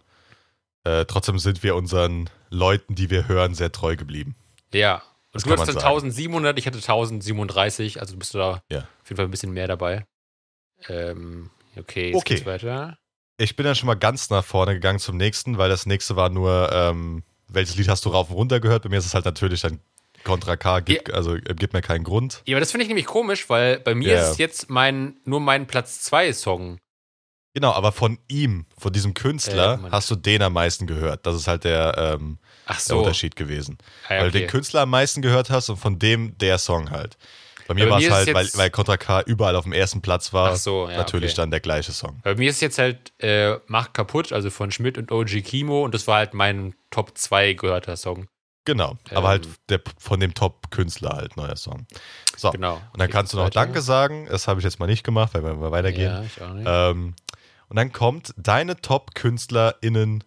äh, 0.84 1.06
trotzdem 1.06 1.40
sind 1.40 1.64
wir 1.64 1.76
unseren 1.76 2.30
Leuten, 2.52 2.94
die 2.94 3.10
wir 3.10 3.28
hören, 3.28 3.56
sehr 3.56 3.72
treu 3.72 3.96
geblieben. 3.96 4.36
Ja. 4.72 5.02
Das 5.32 5.42
Und 5.44 5.50
du 5.50 5.56
kann 5.56 5.62
hattest 5.62 5.76
man 5.78 5.84
dann 5.84 5.94
sagen. 5.96 6.06
1700, 6.12 6.60
ich 6.60 6.68
hatte 6.68 6.78
1037, 6.78 8.00
also 8.00 8.16
bist 8.18 8.36
du 8.36 8.38
da 8.38 8.62
Ja. 8.70 8.80
auf 8.82 9.10
jeden 9.10 9.16
Fall 9.18 9.26
ein 9.26 9.32
bisschen 9.32 9.52
mehr 9.54 9.68
dabei. 9.68 10.06
Ähm, 10.88 11.50
okay, 11.76 12.10
jetzt 12.12 12.18
Okay. 12.18 12.36
geht's 12.36 12.46
weiter. 12.46 12.98
Ich 13.44 13.56
bin 13.58 13.66
dann 13.66 13.76
schon 13.76 13.88
mal 13.88 13.96
ganz 13.96 14.30
nach 14.30 14.44
vorne 14.46 14.74
gegangen 14.74 15.00
zum 15.00 15.18
nächsten, 15.18 15.58
weil 15.58 15.70
das 15.70 15.86
nächste 15.86 16.16
war 16.16 16.30
nur, 16.30 16.72
ähm, 16.72 17.24
welches 17.50 17.76
Lied 17.76 17.90
hast 17.90 18.06
du 18.06 18.10
rauf 18.10 18.30
und 18.30 18.36
runter 18.38 18.60
gehört? 18.60 18.84
Bei 18.84 18.90
mir 18.90 18.98
ist 18.98 19.06
es 19.06 19.14
halt 19.14 19.26
natürlich 19.26 19.62
dann 19.62 19.80
Contra 20.24 20.56
K, 20.56 20.80
gibt, 20.80 21.14
also 21.14 21.36
äh, 21.36 21.42
gibt 21.54 21.74
mir 21.74 21.82
keinen 21.82 22.06
Grund. 22.06 22.42
Ja, 22.46 22.56
aber 22.56 22.62
das 22.62 22.72
finde 22.72 22.84
ich 22.84 22.88
nämlich 22.88 23.06
komisch, 23.06 23.50
weil 23.50 23.80
bei 23.80 23.94
mir 23.96 24.14
Ja. 24.14 24.22
ist 24.22 24.32
es 24.32 24.38
jetzt 24.38 24.70
mein, 24.70 25.18
nur 25.26 25.42
mein 25.42 25.68
Platz 25.68 26.02
2 26.04 26.32
Song. 26.32 26.78
Genau, 27.54 27.72
aber 27.74 27.92
von 27.92 28.18
ihm, 28.30 28.66
von 28.78 28.94
diesem 28.94 29.14
Künstler, 29.14 29.80
Äh, 29.86 29.92
hast 29.92 30.10
du 30.10 30.16
den 30.16 30.42
am 30.42 30.54
meisten 30.54 30.88
gehört. 30.88 31.26
Das 31.26 31.36
ist 31.36 31.48
halt 31.48 31.66
der, 31.66 31.96
ähm, 32.20 32.40
Ach 32.66 32.78
der 32.78 32.82
so. 32.82 33.00
Unterschied 33.00 33.36
gewesen. 33.36 33.78
Ah, 34.08 34.14
ja, 34.16 34.20
Weil 34.22 34.32
du 34.32 34.38
okay. 34.38 34.46
den 34.46 34.50
Künstler 34.50 34.82
am 34.82 34.90
meisten 34.90 35.22
gehört 35.22 35.50
hast 35.50 35.70
und 35.70 35.78
von 35.78 36.00
dem 36.00 36.38
der 36.38 36.58
Song 36.58 36.90
halt. 36.90 37.18
Bei 37.68 37.74
mir 37.74 37.90
war 37.90 38.00
es 38.00 38.10
halt, 38.10 38.34
weil, 38.34 38.48
weil 38.56 38.70
Contra 38.70 38.98
K 38.98 39.22
überall 39.22 39.56
auf 39.56 39.64
dem 39.64 39.74
ersten 39.74 40.02
Platz 40.02 40.34
war, 40.34 40.52
Ach 40.52 40.56
so, 40.56 40.90
ja, 40.90 40.98
natürlich 40.98 41.32
okay. 41.32 41.42
dann 41.42 41.52
der 41.52 41.60
gleiche 41.60 41.92
Song. 41.92 42.20
Bei 42.24 42.36
mir 42.36 42.50
ist 42.50 42.62
jetzt 42.62 42.78
halt 42.78 43.14
äh, 43.20 43.58
Mach 43.68 43.94
kaputt, 43.94 44.34
also 44.34 44.50
von 44.50 44.72
Schmidt 44.72 44.98
und 44.98 45.12
OG 45.12 45.44
Kimo 45.44 45.84
und 45.84 45.94
das 45.94 46.08
war 46.08 46.18
halt 46.18 46.34
mein 46.34 46.76
Top 46.92 47.18
2 47.18 47.54
gehörter 47.54 47.96
Song. 47.98 48.28
Genau, 48.66 48.92
Ähm. 49.12 49.18
aber 49.18 49.28
halt 49.28 49.48
der, 49.70 49.82
von 49.98 50.20
dem 50.22 50.34
Top-Künstler 50.34 51.10
halt, 51.16 51.36
neuer 51.36 51.58
Song. 51.58 51.86
So, 52.38 52.52
Genau. 52.52 52.82
und 52.94 53.00
dann 53.02 53.10
kannst 53.10 53.34
du 53.34 53.38
noch 53.38 53.46
weiter. 53.46 53.60
Danke 53.60 53.82
sagen. 53.82 54.28
Das 54.30 54.48
habe 54.48 54.60
ich 54.60 54.64
jetzt 54.64 54.80
mal 54.80 54.86
nicht 54.88 55.04
gemacht, 55.04 55.34
weil 55.34 55.44
wir 55.44 55.54
mal 55.54 55.72
weitergehen. 55.72 56.04
Ja, 56.12 56.24
ich 56.24 56.42
auch 56.42 56.54
nicht. 56.54 56.66
Ähm, 56.66 57.14
und 57.68 57.76
dann 57.76 57.92
kommt 57.92 58.34
deine 58.38 58.78
Top-KünstlerInnen, 58.80 60.24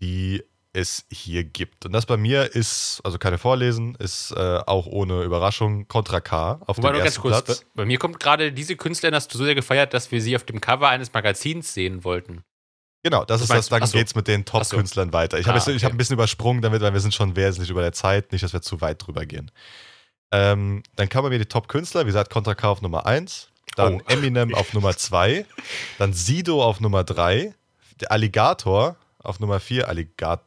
die 0.00 0.42
es 0.72 1.04
hier 1.10 1.42
gibt. 1.44 1.84
Und 1.86 1.92
das 1.92 2.06
bei 2.06 2.16
mir 2.16 2.54
ist, 2.54 3.00
also 3.04 3.18
keine 3.18 3.38
Vorlesen, 3.38 3.94
ist 3.96 4.30
äh, 4.32 4.60
auch 4.66 4.86
ohne 4.86 5.22
Überraschung 5.22 5.88
Contra 5.88 6.20
K 6.20 6.60
auf 6.66 6.78
Wobei 6.78 6.90
dem 6.90 6.96
nur 6.96 7.02
ersten 7.04 7.22
ganz 7.22 7.34
kurz, 7.34 7.44
Platz. 7.44 7.60
bei, 7.74 7.82
bei 7.82 7.84
mir 7.86 7.98
kommt 7.98 8.20
gerade 8.20 8.52
diese 8.52 8.76
Künstlerin, 8.76 9.14
hast 9.14 9.32
du 9.34 9.38
so 9.38 9.44
sehr 9.44 9.54
gefeiert, 9.56 9.92
dass 9.94 10.12
wir 10.12 10.22
sie 10.22 10.36
auf 10.36 10.44
dem 10.44 10.60
Cover 10.60 10.88
eines 10.88 11.12
Magazins 11.12 11.74
sehen 11.74 12.04
wollten. 12.04 12.42
Genau, 13.02 13.24
das 13.24 13.40
Was 13.40 13.44
ist 13.44 13.50
das, 13.56 13.68
dann 13.70 13.82
Ach 13.82 13.86
so. 13.86 13.96
geht's 13.98 14.14
mit 14.14 14.28
den. 14.28 14.44
Top-Künstlern 14.44 15.12
weiter. 15.12 15.38
Ich 15.38 15.46
Ah, 15.46 15.54
habe 15.54 15.58
ich 15.58 15.66
okay. 15.76 15.84
hab 15.86 15.92
ein 15.92 15.96
bisschen 15.96 16.14
übersprungen 16.14 16.60
damit, 16.62 16.82
weil 16.82 16.92
wir 16.92 17.00
sind 17.00 17.14
schon 17.14 17.34
wesentlich 17.34 17.70
über 17.70 17.80
der 17.80 17.92
Zeit, 17.92 18.30
nicht, 18.30 18.44
dass 18.44 18.52
wir 18.52 18.60
zu 18.62 18.80
weit 18.82 19.04
drüber 19.04 19.24
gehen. 19.26 19.50
Ähm, 20.32 20.82
dann 20.96 21.08
kann 21.08 21.22
man 21.22 21.32
mir 21.32 21.38
die 21.38 21.46
Top-Künstler, 21.46 22.02
wie 22.02 22.06
gesagt, 22.06 22.30
Contra 22.30 22.54
K 22.54 22.68
auf 22.68 22.82
Nummer 22.82 23.06
1, 23.06 23.48
dann 23.74 24.00
Oh. 24.02 24.12
Eminem 24.12 24.54
auf 24.54 24.72
Nummer 24.74 24.96
2, 24.96 25.46
dann 25.98 26.12
Sido 26.12 26.62
auf 26.62 26.80
Nummer 26.80 27.02
3, 27.02 27.54
der 28.00 28.12
Alligator 28.12 28.96
auf 29.18 29.40
Nummer 29.40 29.60
4, 29.60 29.88
Alligator, 29.88 30.44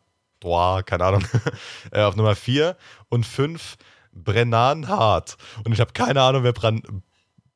keine 0.85 1.05
Ahnung, 1.05 1.23
äh, 1.91 2.01
auf 2.01 2.15
Nummer 2.15 2.35
4 2.35 2.75
und 3.09 3.25
5 3.25 3.75
Brennan 4.13 4.87
Hart. 4.87 5.37
Und 5.63 5.73
ich 5.73 5.79
habe 5.79 5.93
keine 5.93 6.21
Ahnung, 6.21 6.43
wer 6.43 6.53
Bran 6.53 6.81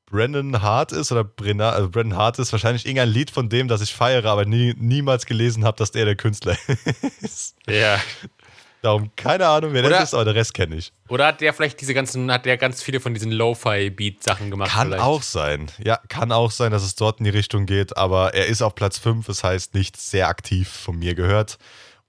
Brennan 0.10 0.62
Hart 0.62 0.94
ist 0.94 1.12
oder 1.12 1.26
Brennan, 1.26 1.74
also 1.74 1.90
Brennan 1.90 2.18
Hart 2.18 2.40
ist 2.40 2.54
wahrscheinlich 2.54 2.86
irgendein 2.86 3.10
Lied 3.10 3.30
von 3.30 3.50
dem, 3.50 3.68
das 3.68 3.82
ich 3.82 3.94
feiere, 3.94 4.26
aber 4.32 4.46
nie, 4.46 4.74
niemals 4.78 5.26
gelesen 5.26 5.66
habe, 5.66 5.78
dass 5.78 5.92
der 5.92 6.06
der 6.06 6.16
Künstler 6.16 6.56
ist. 7.22 7.58
Ja. 7.70 8.00
Darum 8.82 9.12
keine 9.18 9.48
Ahnung, 9.48 9.74
wer 9.74 9.82
Oder- 9.84 9.90
das 9.98 10.04
ist, 10.10 10.14
aber 10.14 10.24
der 10.24 10.36
Rest 10.36 10.54
kenne 10.54 10.78
ich. 10.78 10.94
Oder 11.10 11.28
hat 11.28 11.42
der 11.42 11.54
vielleicht 11.54 11.82
diese 11.82 11.94
ganzen, 11.94 12.32
hat 12.32 12.46
der 12.46 12.56
ganz 12.58 12.82
viele 12.82 13.02
von 13.02 13.14
diesen 13.14 13.32
Lo-Fi-Beat-Sachen 13.32 14.50
gemacht? 14.50 14.72
Kann 14.72 14.90
vielleicht? 14.90 15.04
auch 15.04 15.24
sein. 15.24 15.68
Ja, 15.84 16.00
kann 16.08 16.32
auch 16.32 16.52
sein, 16.52 16.72
dass 16.72 16.84
es 16.84 16.96
dort 16.96 17.20
in 17.20 17.26
die 17.26 17.32
Richtung 17.32 17.66
geht, 17.66 17.98
aber 17.98 18.34
er 18.34 18.46
ist 18.46 18.62
auf 18.62 18.76
Platz 18.76 18.98
5, 19.00 19.26
das 19.26 19.44
heißt 19.44 19.74
nicht 19.74 19.98
sehr 19.98 20.30
aktiv 20.30 20.70
von 20.70 20.98
mir 20.98 21.16
gehört. 21.16 21.58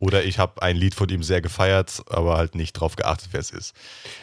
Oder 0.00 0.22
ich 0.22 0.38
habe 0.38 0.62
ein 0.62 0.76
Lied 0.76 0.94
von 0.94 1.08
ihm 1.08 1.24
sehr 1.24 1.40
gefeiert, 1.40 2.02
aber 2.08 2.36
halt 2.36 2.54
nicht 2.54 2.74
drauf 2.74 2.94
geachtet, 2.94 3.30
wer 3.32 3.40
es 3.40 3.50
ist. 3.50 3.74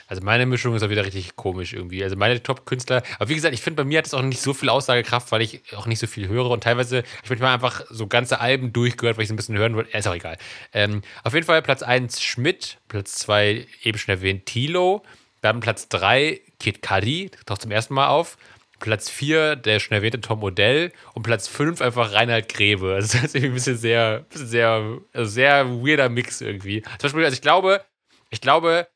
Also 0.07 0.23
meine 0.23 0.45
Mischung 0.45 0.73
ist 0.73 0.83
auch 0.83 0.89
wieder 0.89 1.05
richtig 1.05 1.35
komisch 1.35 1.73
irgendwie. 1.73 2.01
Also 2.01 2.15
meine 2.15 2.41
Top-Künstler, 2.41 3.03
aber 3.19 3.29
wie 3.29 3.35
gesagt, 3.35 3.53
ich 3.53 3.61
finde, 3.61 3.83
bei 3.83 3.87
mir 3.87 3.97
hat 3.97 4.05
es 4.05 4.13
auch 4.13 4.21
nicht 4.21 4.41
so 4.41 4.53
viel 4.53 4.69
Aussagekraft, 4.69 5.33
weil 5.33 5.41
ich 5.41 5.61
auch 5.75 5.85
nicht 5.85 5.99
so 5.99 6.07
viel 6.07 6.29
höre 6.29 6.49
und 6.49 6.63
teilweise, 6.63 7.03
ich 7.23 7.29
manchmal 7.29 7.53
einfach 7.53 7.83
so 7.89 8.07
ganze 8.07 8.39
Alben 8.39 8.71
durchgehört, 8.71 9.17
weil 9.17 9.23
ich 9.23 9.27
es 9.27 9.33
ein 9.33 9.35
bisschen 9.35 9.57
hören 9.57 9.75
wollte. 9.75 9.97
Ist 9.97 10.07
auch 10.07 10.15
egal. 10.15 10.37
Ähm, 10.71 11.01
auf 11.25 11.33
jeden 11.33 11.45
Fall 11.45 11.61
Platz 11.61 11.83
1 11.83 12.21
Schmidt, 12.21 12.77
Platz 12.87 13.15
2 13.15 13.67
eben 13.83 13.97
schon 13.97 14.15
erwähnt 14.15 14.45
Tilo, 14.45 15.03
dann 15.41 15.59
Platz 15.59 15.89
3 15.89 16.39
Kid 16.59 16.81
Cudi, 16.81 17.31
taucht 17.45 17.61
zum 17.61 17.71
ersten 17.71 17.93
Mal 17.93 18.07
auf. 18.07 18.37
Platz 18.79 19.09
4 19.09 19.55
der 19.55 19.79
schon 19.79 19.95
erwähnte 19.95 20.21
Tom 20.21 20.43
Odell 20.43 20.91
und 21.13 21.23
Platz 21.23 21.47
5 21.47 21.81
einfach 21.81 22.13
Reinhard 22.13 22.49
Grebe. 22.49 22.93
Also 22.95 23.17
das 23.17 23.27
ist 23.27 23.35
irgendwie 23.35 23.51
ein 23.51 23.55
bisschen 23.55 23.77
sehr, 23.77 24.25
sehr, 24.31 24.99
also 25.13 25.31
sehr 25.31 25.69
weirder 25.69 26.09
Mix 26.09 26.41
irgendwie. 26.41 26.81
Zum 26.81 27.07
Beispiel, 27.07 27.25
also 27.25 27.35
ich 27.35 27.41
glaube, 27.41 27.81
ich 28.29 28.41
glaube, 28.41 28.87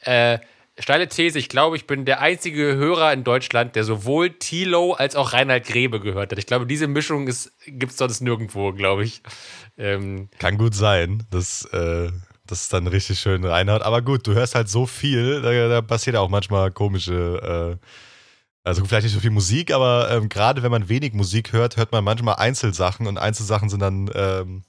äh, 0.00 0.38
steile 0.78 1.08
These, 1.08 1.38
ich 1.38 1.48
glaube, 1.48 1.76
ich 1.76 1.86
bin 1.86 2.04
der 2.04 2.20
einzige 2.20 2.76
Hörer 2.76 3.12
in 3.12 3.24
Deutschland, 3.24 3.76
der 3.76 3.84
sowohl 3.84 4.30
Tilo 4.30 4.92
als 4.92 5.16
auch 5.16 5.32
Reinhard 5.32 5.66
Grebe 5.66 6.00
gehört 6.00 6.32
hat. 6.32 6.38
Ich 6.38 6.46
glaube, 6.46 6.66
diese 6.66 6.86
Mischung 6.86 7.26
gibt 7.26 7.92
es 7.92 7.98
sonst 7.98 8.20
nirgendwo, 8.20 8.72
glaube 8.72 9.04
ich. 9.04 9.22
Ähm, 9.78 10.28
Kann 10.38 10.58
gut 10.58 10.74
sein, 10.74 11.26
dass 11.30 11.64
äh, 11.66 12.10
das 12.46 12.62
ist 12.62 12.72
dann 12.72 12.86
richtig 12.86 13.18
schön 13.18 13.44
reinhaut. 13.44 13.82
Aber 13.82 14.02
gut, 14.02 14.26
du 14.26 14.34
hörst 14.34 14.54
halt 14.54 14.68
so 14.68 14.86
viel, 14.86 15.42
da, 15.42 15.68
da 15.68 15.82
passiert 15.82 16.16
auch 16.16 16.28
manchmal 16.28 16.70
komische, 16.70 17.78
äh, 17.80 17.86
also 18.66 18.84
vielleicht 18.84 19.04
nicht 19.04 19.14
so 19.14 19.20
viel 19.20 19.30
Musik, 19.30 19.70
aber 19.72 20.10
ähm, 20.10 20.28
gerade 20.28 20.62
wenn 20.62 20.70
man 20.70 20.88
wenig 20.88 21.12
Musik 21.14 21.52
hört, 21.52 21.76
hört 21.76 21.92
man 21.92 22.02
manchmal 22.04 22.36
Einzelsachen 22.36 23.06
und 23.06 23.16
Einzelsachen 23.18 23.68
sind 23.68 23.80
dann 23.80 24.10
ähm, 24.14 24.64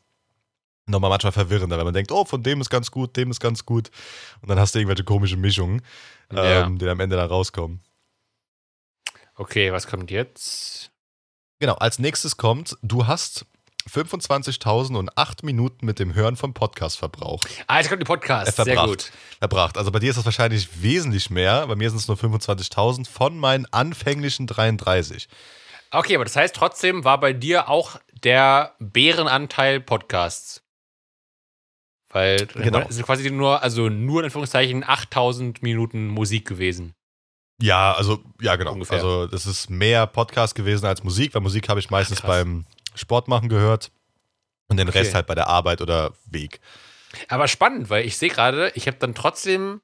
nochmal 0.86 1.10
manchmal 1.10 1.32
verwirrender, 1.34 1.78
weil 1.78 1.84
man 1.86 1.94
denkt, 1.94 2.12
oh, 2.12 2.24
von 2.24 2.44
dem 2.44 2.62
ist 2.62 2.70
ganz 2.70 2.92
gut, 2.92 3.18
dem 3.18 3.32
ist 3.32 3.40
ganz 3.40 3.66
gut. 3.66 3.90
Und 4.42 4.50
dann 4.50 4.60
hast 4.60 4.74
du 4.76 4.80
irgendwelche 4.80 5.04
komische 5.04 5.36
Mischungen, 5.38 5.82
Ja. 6.32 6.66
ähm, 6.66 6.78
die 6.78 6.88
am 6.88 7.00
Ende 7.00 7.16
dann 7.16 7.28
rauskommen. 7.30 7.82
okay, 9.36 9.72
was 9.72 9.88
kommt 9.88 10.12
jetzt? 10.12 10.92
Genau, 11.60 11.74
als 11.76 12.00
nächstes 12.00 12.38
kommt, 12.38 12.78
du 12.84 13.08
hast 13.08 13.46
25.008 13.88 15.46
Minuten 15.46 15.86
mit 15.86 16.00
dem 16.00 16.14
Hören 16.14 16.36
vom 16.36 16.54
Podcast 16.54 16.98
verbraucht. 16.98 17.48
Ah, 17.68 17.80
jetzt 17.80 17.90
kommt 17.90 18.02
die 18.02 18.06
Podcast. 18.06 18.50
Äh, 18.60 18.64
Sehr 18.64 18.66
verbracht. 18.76 18.88
gut. 18.88 19.12
Verbracht. 19.40 19.78
Also 19.78 19.92
bei 19.92 20.00
dir 20.00 20.10
ist 20.10 20.18
das 20.18 20.26
wahrscheinlich 20.26 20.82
wesentlich 20.82 21.30
mehr. 21.30 21.68
Bei 21.68 21.76
mir 21.76 21.90
sind 21.90 22.00
es 22.00 22.08
nur 22.08 22.18
25.000 22.18 23.08
von 23.08 23.38
meinen 23.38 23.66
anfänglichen 23.72 24.48
33. 24.48 25.28
Okay, 25.92 26.16
aber 26.16 26.26
das 26.26 26.36
heißt 26.36 26.56
trotzdem 26.56 27.04
war 27.06 27.20
bei 27.20 27.34
dir 27.34 27.70
auch 27.70 28.00
der 28.24 28.76
Bärenanteil 28.80 29.80
Podcasts. 29.80 30.62
Weil 32.10 32.46
Genau. 32.48 32.80
es 32.88 32.96
sind 32.96 33.06
quasi 33.06 33.30
nur, 33.32 33.62
also 33.64 33.90
nur 33.90 34.22
in 34.22 34.26
Anführungszeichen 34.26 34.84
8000 34.88 35.62
Minuten 35.62 36.08
Musik 36.08 36.48
gewesen. 36.48 36.94
Ja, 37.62 37.94
also, 37.94 38.20
ja, 38.40 38.56
genau. 38.56 38.74
Ungefähr. 38.74 38.98
Also, 38.98 39.28
das 39.28 39.46
ist 39.46 39.70
mehr 39.70 40.06
Podcast 40.08 40.56
gewesen 40.56 40.86
als 40.86 41.04
Musik, 41.04 41.34
weil 41.34 41.42
Musik 41.42 41.70
habe 41.70 41.80
ich 41.80 41.90
meistens 41.90 42.20
krass. 42.22 42.28
beim 42.44 42.66
Sport 42.98 43.28
machen 43.28 43.50
gehört 43.50 43.92
und 44.68 44.78
den 44.78 44.90
Okay. 44.90 45.00
Rest 45.00 45.14
halt 45.14 45.28
bei 45.28 45.36
der 45.36 45.48
Arbeit 45.48 45.82
oder 45.82 46.14
Weg. 46.26 46.60
Aber 47.30 47.48
spannend, 47.48 47.90
weil 47.90 48.06
ich 48.06 48.18
sehe 48.18 48.30
gerade, 48.30 48.72
ich 48.76 48.88
habe 48.88 48.98
dann 48.98 49.16
trotzdem 49.16 49.82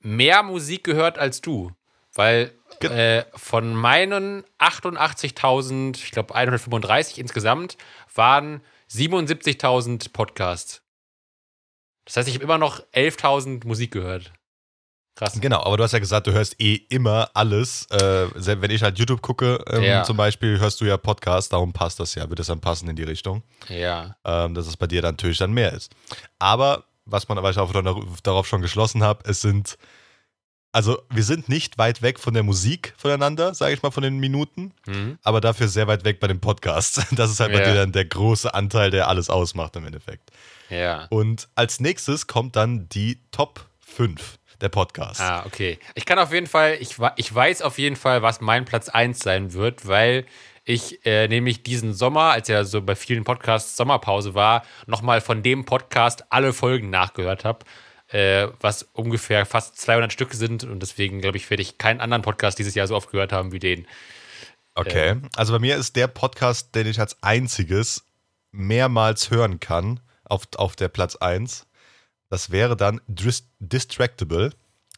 mehr 0.00 0.42
Musik 0.42 0.84
gehört 0.84 1.18
als 1.18 1.40
du. 1.40 1.72
Weil 2.14 2.54
äh, 2.80 3.24
von 3.34 3.74
meinen 3.74 4.44
88.000, 4.58 5.96
ich 5.96 6.10
glaube 6.10 6.34
135 6.34 7.18
insgesamt, 7.18 7.76
waren 8.14 8.62
77.000 8.90 10.12
Podcasts. 10.12 10.82
Das 12.04 12.16
heißt, 12.16 12.28
ich 12.28 12.34
habe 12.34 12.44
immer 12.44 12.58
noch 12.58 12.80
11.000 12.94 13.66
Musik 13.66 13.92
gehört. 13.92 14.32
Krass. 15.18 15.36
Genau, 15.40 15.62
aber 15.64 15.76
du 15.76 15.82
hast 15.82 15.90
ja 15.92 15.98
gesagt, 15.98 16.28
du 16.28 16.32
hörst 16.32 16.60
eh 16.60 16.74
immer 16.90 17.28
alles. 17.34 17.86
Äh, 17.90 18.26
selbst 18.36 18.62
wenn 18.62 18.70
ich 18.70 18.82
halt 18.84 18.98
YouTube 19.00 19.20
gucke, 19.20 19.64
ähm, 19.68 19.82
Ja. 19.82 20.04
zum 20.04 20.16
Beispiel, 20.16 20.60
hörst 20.60 20.80
du 20.80 20.84
ja 20.84 20.96
Podcast, 20.96 21.52
darum 21.52 21.72
passt 21.72 21.98
das 21.98 22.14
ja, 22.14 22.28
wird 22.30 22.38
es 22.38 22.46
dann 22.46 22.60
passen 22.60 22.88
in 22.88 22.94
die 22.94 23.02
Richtung. 23.02 23.42
Ja. 23.68 24.14
ähm, 24.24 24.54
dass 24.54 24.68
es 24.68 24.76
bei 24.76 24.86
dir 24.86 25.02
dann 25.02 25.14
natürlich 25.14 25.38
dann 25.38 25.50
mehr 25.52 25.72
ist. 25.72 25.92
Aber 26.38 26.84
was 27.04 27.28
man 27.28 27.36
aber 27.36 27.50
ich 27.50 27.58
auch 27.58 27.72
dar- 27.72 28.00
darauf 28.22 28.46
schon 28.46 28.60
geschlossen 28.62 29.02
habe, 29.02 29.28
es 29.28 29.40
sind, 29.40 29.76
also 30.70 31.02
wir 31.10 31.24
sind 31.24 31.48
nicht 31.48 31.78
weit 31.78 32.00
weg 32.02 32.20
von 32.20 32.34
der 32.34 32.42
Musik 32.44 32.94
voneinander, 32.96 33.54
sage 33.54 33.74
ich 33.74 33.82
mal, 33.82 33.90
von 33.90 34.04
den 34.04 34.18
Minuten, 34.18 34.72
Mhm. 34.86 35.18
aber 35.24 35.40
dafür 35.40 35.66
sehr 35.66 35.88
weit 35.88 36.04
weg 36.04 36.20
bei 36.20 36.28
dem 36.28 36.38
Podcast. 36.40 36.98
Das 37.18 37.30
ist 37.32 37.40
halt 37.40 37.52
bei 37.52 37.60
Ja. 37.60 37.64
dir 37.72 37.74
dann 37.74 37.90
der 37.92 38.04
große 38.04 38.54
Anteil, 38.54 38.90
der 38.92 39.08
alles 39.08 39.30
ausmacht 39.30 39.74
im 39.74 39.84
Endeffekt. 39.86 40.30
Ja. 40.70 41.06
Und 41.10 41.48
als 41.56 41.80
nächstes 41.80 42.26
kommt 42.28 42.54
dann 42.54 42.88
die 42.90 43.20
Top 43.32 43.66
5 43.80 44.37
der 44.60 44.68
Podcast. 44.68 45.20
Ah, 45.20 45.44
okay. 45.46 45.78
Ich 45.94 46.04
kann 46.04 46.18
auf 46.18 46.32
jeden 46.32 46.46
Fall, 46.46 46.76
ich, 46.80 46.96
ich 47.16 47.34
weiß 47.34 47.62
auf 47.62 47.78
jeden 47.78 47.96
Fall, 47.96 48.22
was 48.22 48.40
mein 48.40 48.64
Platz 48.64 48.88
1 48.88 49.18
sein 49.20 49.52
wird, 49.52 49.86
weil 49.86 50.26
ich 50.64 51.04
äh, 51.06 51.28
nämlich 51.28 51.62
diesen 51.62 51.94
Sommer, 51.94 52.32
als 52.32 52.48
ja 52.48 52.64
so 52.64 52.82
bei 52.82 52.94
vielen 52.94 53.24
Podcasts 53.24 53.76
Sommerpause 53.76 54.34
war, 54.34 54.64
nochmal 54.86 55.20
von 55.20 55.42
dem 55.42 55.64
Podcast 55.64 56.24
alle 56.30 56.52
Folgen 56.52 56.90
nachgehört 56.90 57.44
habe, 57.44 57.64
äh, 58.08 58.48
was 58.60 58.82
ungefähr 58.92 59.46
fast 59.46 59.80
200 59.80 60.12
Stück 60.12 60.34
sind 60.34 60.64
und 60.64 60.80
deswegen, 60.80 61.20
glaube 61.20 61.38
ich, 61.38 61.48
werde 61.48 61.62
ich 61.62 61.78
keinen 61.78 62.00
anderen 62.00 62.22
Podcast 62.22 62.58
dieses 62.58 62.74
Jahr 62.74 62.86
so 62.86 62.96
oft 62.96 63.10
gehört 63.10 63.32
haben 63.32 63.52
wie 63.52 63.58
den. 63.58 63.86
Okay. 64.74 65.16
Also 65.36 65.52
bei 65.52 65.58
mir 65.58 65.76
ist 65.76 65.96
der 65.96 66.06
Podcast, 66.06 66.74
den 66.74 66.86
ich 66.86 67.00
als 67.00 67.20
einziges 67.22 68.04
mehrmals 68.52 69.30
hören 69.30 69.60
kann, 69.60 70.00
auf, 70.24 70.48
auf 70.56 70.76
der 70.76 70.88
Platz 70.88 71.16
1. 71.16 71.66
Das 72.30 72.50
wäre 72.50 72.76
dann 72.76 73.00
Dis 73.06 73.48
Distractable 73.58 74.52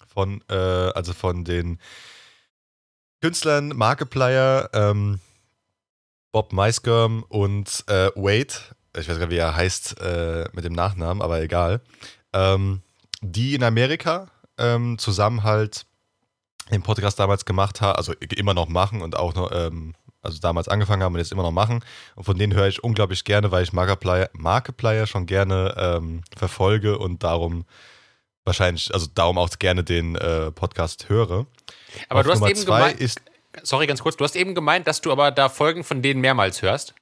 von, 0.06 0.42
äh, 0.48 0.54
also 0.54 1.12
von 1.12 1.44
den 1.44 1.78
Künstlern 3.20 3.68
Markiplier, 3.68 4.70
ähm, 4.72 5.20
Bob 6.32 6.52
Maisgirm 6.52 7.24
und 7.28 7.84
äh, 7.86 8.10
Wade. 8.14 8.54
Ich 8.96 9.08
weiß 9.08 9.18
gar 9.18 9.26
nicht, 9.26 9.30
wie 9.30 9.38
er 9.38 9.54
heißt 9.54 10.00
äh, 10.00 10.48
mit 10.52 10.64
dem 10.64 10.72
Nachnamen, 10.72 11.22
aber 11.22 11.40
egal. 11.40 11.80
Ähm, 12.32 12.82
die 13.20 13.54
in 13.54 13.62
Amerika 13.62 14.28
ähm, 14.58 14.98
zusammen 14.98 15.42
halt 15.42 15.86
den 16.70 16.82
Podcast 16.82 17.18
damals 17.18 17.44
gemacht 17.44 17.80
haben, 17.80 17.96
also 17.96 18.12
immer 18.36 18.54
noch 18.54 18.68
machen 18.68 19.02
und 19.02 19.16
auch 19.16 19.34
noch, 19.34 19.50
ähm, 19.52 19.94
also 20.22 20.38
damals 20.38 20.68
angefangen 20.68 21.02
haben 21.02 21.14
und 21.14 21.20
jetzt 21.20 21.32
immer 21.32 21.42
noch 21.42 21.50
machen. 21.50 21.84
Und 22.14 22.24
von 22.24 22.36
denen 22.36 22.54
höre 22.54 22.68
ich 22.68 22.82
unglaublich 22.82 23.24
gerne, 23.24 23.50
weil 23.50 23.62
ich 23.62 23.72
Markiplier, 23.72 24.30
Markiplier 24.32 25.06
schon 25.06 25.26
gerne 25.26 25.74
ähm, 25.76 26.22
verfolge 26.36 26.98
und 26.98 27.22
darum 27.22 27.64
wahrscheinlich, 28.44 28.92
also 28.92 29.06
darum 29.14 29.38
auch 29.38 29.50
gerne 29.58 29.84
den 29.84 30.16
äh, 30.16 30.50
Podcast 30.50 31.08
höre. 31.08 31.46
Aber 32.08 32.20
Auf 32.20 32.26
du 32.26 32.32
hast 32.32 32.40
Nummer 32.40 32.50
eben 32.50 32.64
gemeint, 32.64 33.14
sorry, 33.62 33.86
ganz 33.86 34.02
kurz, 34.02 34.16
du 34.16 34.24
hast 34.24 34.36
eben 34.36 34.54
gemeint, 34.54 34.86
dass 34.86 35.00
du 35.00 35.12
aber 35.12 35.30
da 35.30 35.48
Folgen 35.48 35.84
von 35.84 36.02
denen 36.02 36.20
mehrmals 36.20 36.62
hörst. 36.62 36.94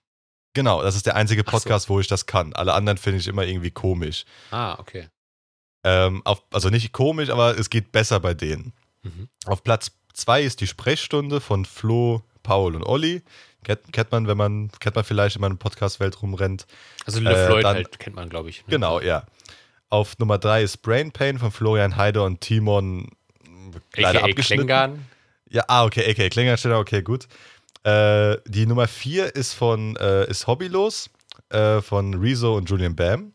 Genau, 0.54 0.82
das 0.82 0.96
ist 0.96 1.06
der 1.06 1.16
einzige 1.16 1.42
Ach 1.46 1.52
so. 1.52 1.58
Podcast, 1.58 1.88
wo 1.88 2.00
ich 2.00 2.08
das 2.08 2.26
kann. 2.26 2.52
Alle 2.54 2.74
anderen 2.74 2.98
finde 2.98 3.18
ich 3.20 3.28
immer 3.28 3.44
irgendwie 3.44 3.70
komisch. 3.70 4.24
Ah, 4.50 4.78
okay. 4.78 5.08
Ähm, 5.84 6.22
auf, 6.24 6.42
also 6.50 6.70
nicht 6.70 6.92
komisch, 6.92 7.30
aber 7.30 7.58
es 7.58 7.70
geht 7.70 7.92
besser 7.92 8.18
bei 8.20 8.34
denen. 8.34 8.72
Mhm. 9.02 9.28
Auf 9.46 9.62
Platz 9.62 9.92
zwei 10.12 10.42
ist 10.42 10.60
die 10.60 10.66
Sprechstunde 10.66 11.40
von 11.40 11.64
Flo 11.64 12.22
Paul 12.48 12.74
und 12.74 12.82
Olli. 12.84 13.22
Kennt, 13.64 13.92
kennt 13.92 14.10
man, 14.12 14.26
wenn 14.26 14.36
man, 14.36 14.70
kennt 14.80 14.94
man 14.96 15.04
vielleicht, 15.04 15.34
wenn 15.36 15.40
man 15.42 15.52
in 15.52 15.58
der 15.58 15.62
Podcast-Welt 15.64 16.22
rumrennt. 16.22 16.66
Also 17.04 17.20
Le 17.20 17.30
Äh, 17.30 17.46
Floyd 17.46 17.64
dann- 17.64 17.74
halt, 17.76 17.98
kennt 17.98 18.16
man, 18.16 18.28
glaube 18.30 18.48
ich. 18.50 18.58
ne? 18.66 18.70
Genau, 18.70 19.00
ja. 19.00 19.24
Auf 19.90 20.18
Nummer 20.18 20.38
3 20.38 20.62
ist 20.62 20.78
Brain 20.78 21.12
Pain 21.12 21.38
von 21.38 21.50
Florian 21.50 21.96
Heider 21.96 22.24
und 22.24 22.40
Timon 22.40 23.08
leider 23.96 24.20
AKA 24.20 24.28
abgeschnitten. 24.30 24.66
Klängern. 24.66 25.06
Ja, 25.50 25.64
ah, 25.68 25.84
okay, 25.84 26.10
okay, 26.10 26.28
Klingersteller, 26.30 26.78
okay, 26.78 27.02
gut. 27.02 27.26
Äh, 27.84 28.36
die 28.46 28.66
Nummer 28.66 28.86
4 28.88 29.34
ist 29.34 29.54
von 29.54 29.96
äh, 29.96 30.28
ist 30.30 30.46
Hobbylos 30.46 31.10
äh, 31.50 31.80
von 31.80 32.14
Rezo 32.14 32.56
und 32.56 32.68
Julian 32.70 32.94
Bam. 32.96 33.32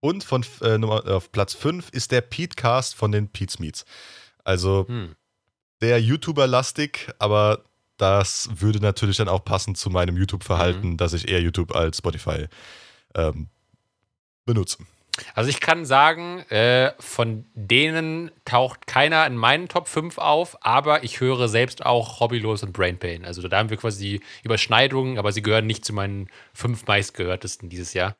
Und 0.00 0.24
von 0.24 0.44
äh, 0.62 0.76
Nummer, 0.78 1.06
auf 1.06 1.30
Platz 1.32 1.54
5 1.54 1.90
ist 1.90 2.10
der 2.12 2.20
Pete-Cast 2.20 2.94
von 2.94 3.12
den 3.12 3.28
Pete's 3.28 3.58
Meets. 3.58 3.84
Also 4.44 4.86
Hm. 4.88 5.14
sehr 5.80 6.00
YouTuber-lastig, 6.00 7.08
aber 7.18 7.62
das 7.96 8.48
würde 8.54 8.80
natürlich 8.80 9.16
dann 9.16 9.28
auch 9.28 9.44
passen 9.44 9.74
zu 9.74 9.90
meinem 9.90 10.16
YouTube-Verhalten, 10.16 10.90
Mhm. 10.90 10.96
dass 10.96 11.12
ich 11.12 11.28
eher 11.28 11.40
YouTube 11.40 11.74
als 11.74 11.98
Spotify 11.98 12.46
ähm, 13.14 13.48
benutze. 14.44 14.78
Also 15.34 15.48
ich 15.48 15.60
kann 15.60 15.86
sagen, 15.86 16.40
äh, 16.50 16.92
von 16.98 17.46
denen 17.54 18.30
taucht 18.44 18.86
keiner 18.86 19.26
in 19.26 19.34
meinen 19.36 19.66
Top 19.68 19.88
5 19.88 20.18
auf, 20.18 20.58
aber 20.60 21.04
ich 21.04 21.20
höre 21.20 21.48
selbst 21.48 21.86
auch 21.86 22.20
Hobbylos 22.20 22.62
und 22.62 22.72
Brain 22.74 22.98
Pain. 22.98 23.24
Also 23.24 23.46
da 23.48 23.56
haben 23.56 23.70
wir 23.70 23.78
quasi 23.78 24.20
Überschneidungen, 24.42 25.18
aber 25.18 25.32
sie 25.32 25.40
gehören 25.40 25.66
nicht 25.66 25.86
zu 25.86 25.94
meinen 25.94 26.28
fünf 26.52 26.86
meistgehörtesten 26.86 27.70
dieses 27.70 27.94
Jahr. 27.94 28.16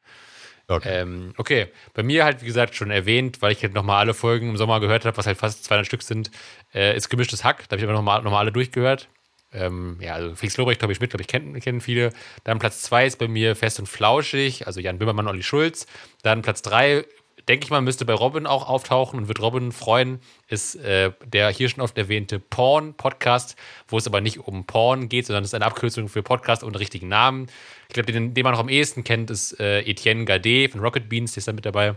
Okay. 0.68 1.02
Ähm, 1.02 1.34
okay, 1.36 1.66
bei 1.92 2.02
mir 2.02 2.24
halt, 2.24 2.40
wie 2.40 2.46
gesagt, 2.46 2.74
schon 2.74 2.90
erwähnt, 2.90 3.42
weil 3.42 3.52
ich 3.52 3.62
halt 3.62 3.74
nochmal 3.74 3.98
alle 4.00 4.14
Folgen 4.14 4.48
im 4.48 4.56
Sommer 4.56 4.80
gehört 4.80 5.04
habe, 5.04 5.16
was 5.18 5.26
halt 5.26 5.36
fast 5.36 5.64
200 5.64 5.86
Stück 5.86 6.02
sind, 6.02 6.30
äh, 6.74 6.96
ist 6.96 7.10
gemischtes 7.10 7.44
Hack. 7.44 7.68
Da 7.68 7.74
habe 7.74 7.76
ich 7.78 7.84
aber 7.84 7.92
nochmal 7.92 8.22
noch 8.22 8.30
mal 8.30 8.38
alle 8.40 8.52
durchgehört. 8.52 9.06
Ähm, 9.52 9.98
ja, 10.00 10.14
also 10.14 10.34
Felix 10.34 10.56
Lobrecht, 10.56 10.82
ich, 10.82 11.00
mit, 11.00 11.10
glaube 11.10 11.22
ich, 11.22 11.28
kennen, 11.28 11.58
kennen 11.60 11.80
viele. 11.80 12.12
Dann 12.44 12.58
Platz 12.58 12.82
2 12.82 13.06
ist 13.06 13.18
bei 13.18 13.28
mir 13.28 13.56
Fest 13.56 13.78
und 13.78 13.86
Flauschig, 13.86 14.66
also 14.66 14.80
Jan 14.80 14.98
Böhmermann, 14.98 15.28
Olli 15.28 15.42
Schulz. 15.42 15.86
Dann 16.22 16.42
Platz 16.42 16.62
3, 16.62 17.04
denke 17.48 17.64
ich 17.64 17.70
mal, 17.70 17.80
müsste 17.80 18.04
bei 18.04 18.12
Robin 18.12 18.46
auch 18.46 18.68
auftauchen 18.68 19.18
und 19.18 19.28
wird 19.28 19.40
Robin 19.40 19.72
freuen, 19.72 20.20
ist 20.48 20.74
äh, 20.76 21.12
der 21.24 21.50
hier 21.50 21.68
schon 21.68 21.82
oft 21.82 21.96
erwähnte 21.96 22.40
Porn-Podcast, 22.40 23.56
wo 23.88 23.98
es 23.98 24.06
aber 24.06 24.20
nicht 24.20 24.40
um 24.40 24.66
Porn 24.66 25.08
geht, 25.08 25.26
sondern 25.26 25.44
es 25.44 25.50
ist 25.50 25.54
eine 25.54 25.66
Abkürzung 25.66 26.08
für 26.08 26.22
Podcast 26.22 26.64
ohne 26.64 26.78
richtigen 26.78 27.08
Namen. 27.08 27.46
Ich 27.88 27.94
glaube, 27.94 28.12
den, 28.12 28.34
den 28.34 28.44
man 28.44 28.52
noch 28.52 28.60
am 28.60 28.68
ehesten 28.68 29.04
kennt, 29.04 29.30
ist 29.30 29.58
äh, 29.60 29.80
Etienne 29.82 30.24
Gade 30.24 30.68
von 30.68 30.80
Rocket 30.80 31.08
Beans, 31.08 31.32
der 31.32 31.38
ist 31.38 31.48
da 31.48 31.52
mit 31.52 31.64
dabei. 31.64 31.96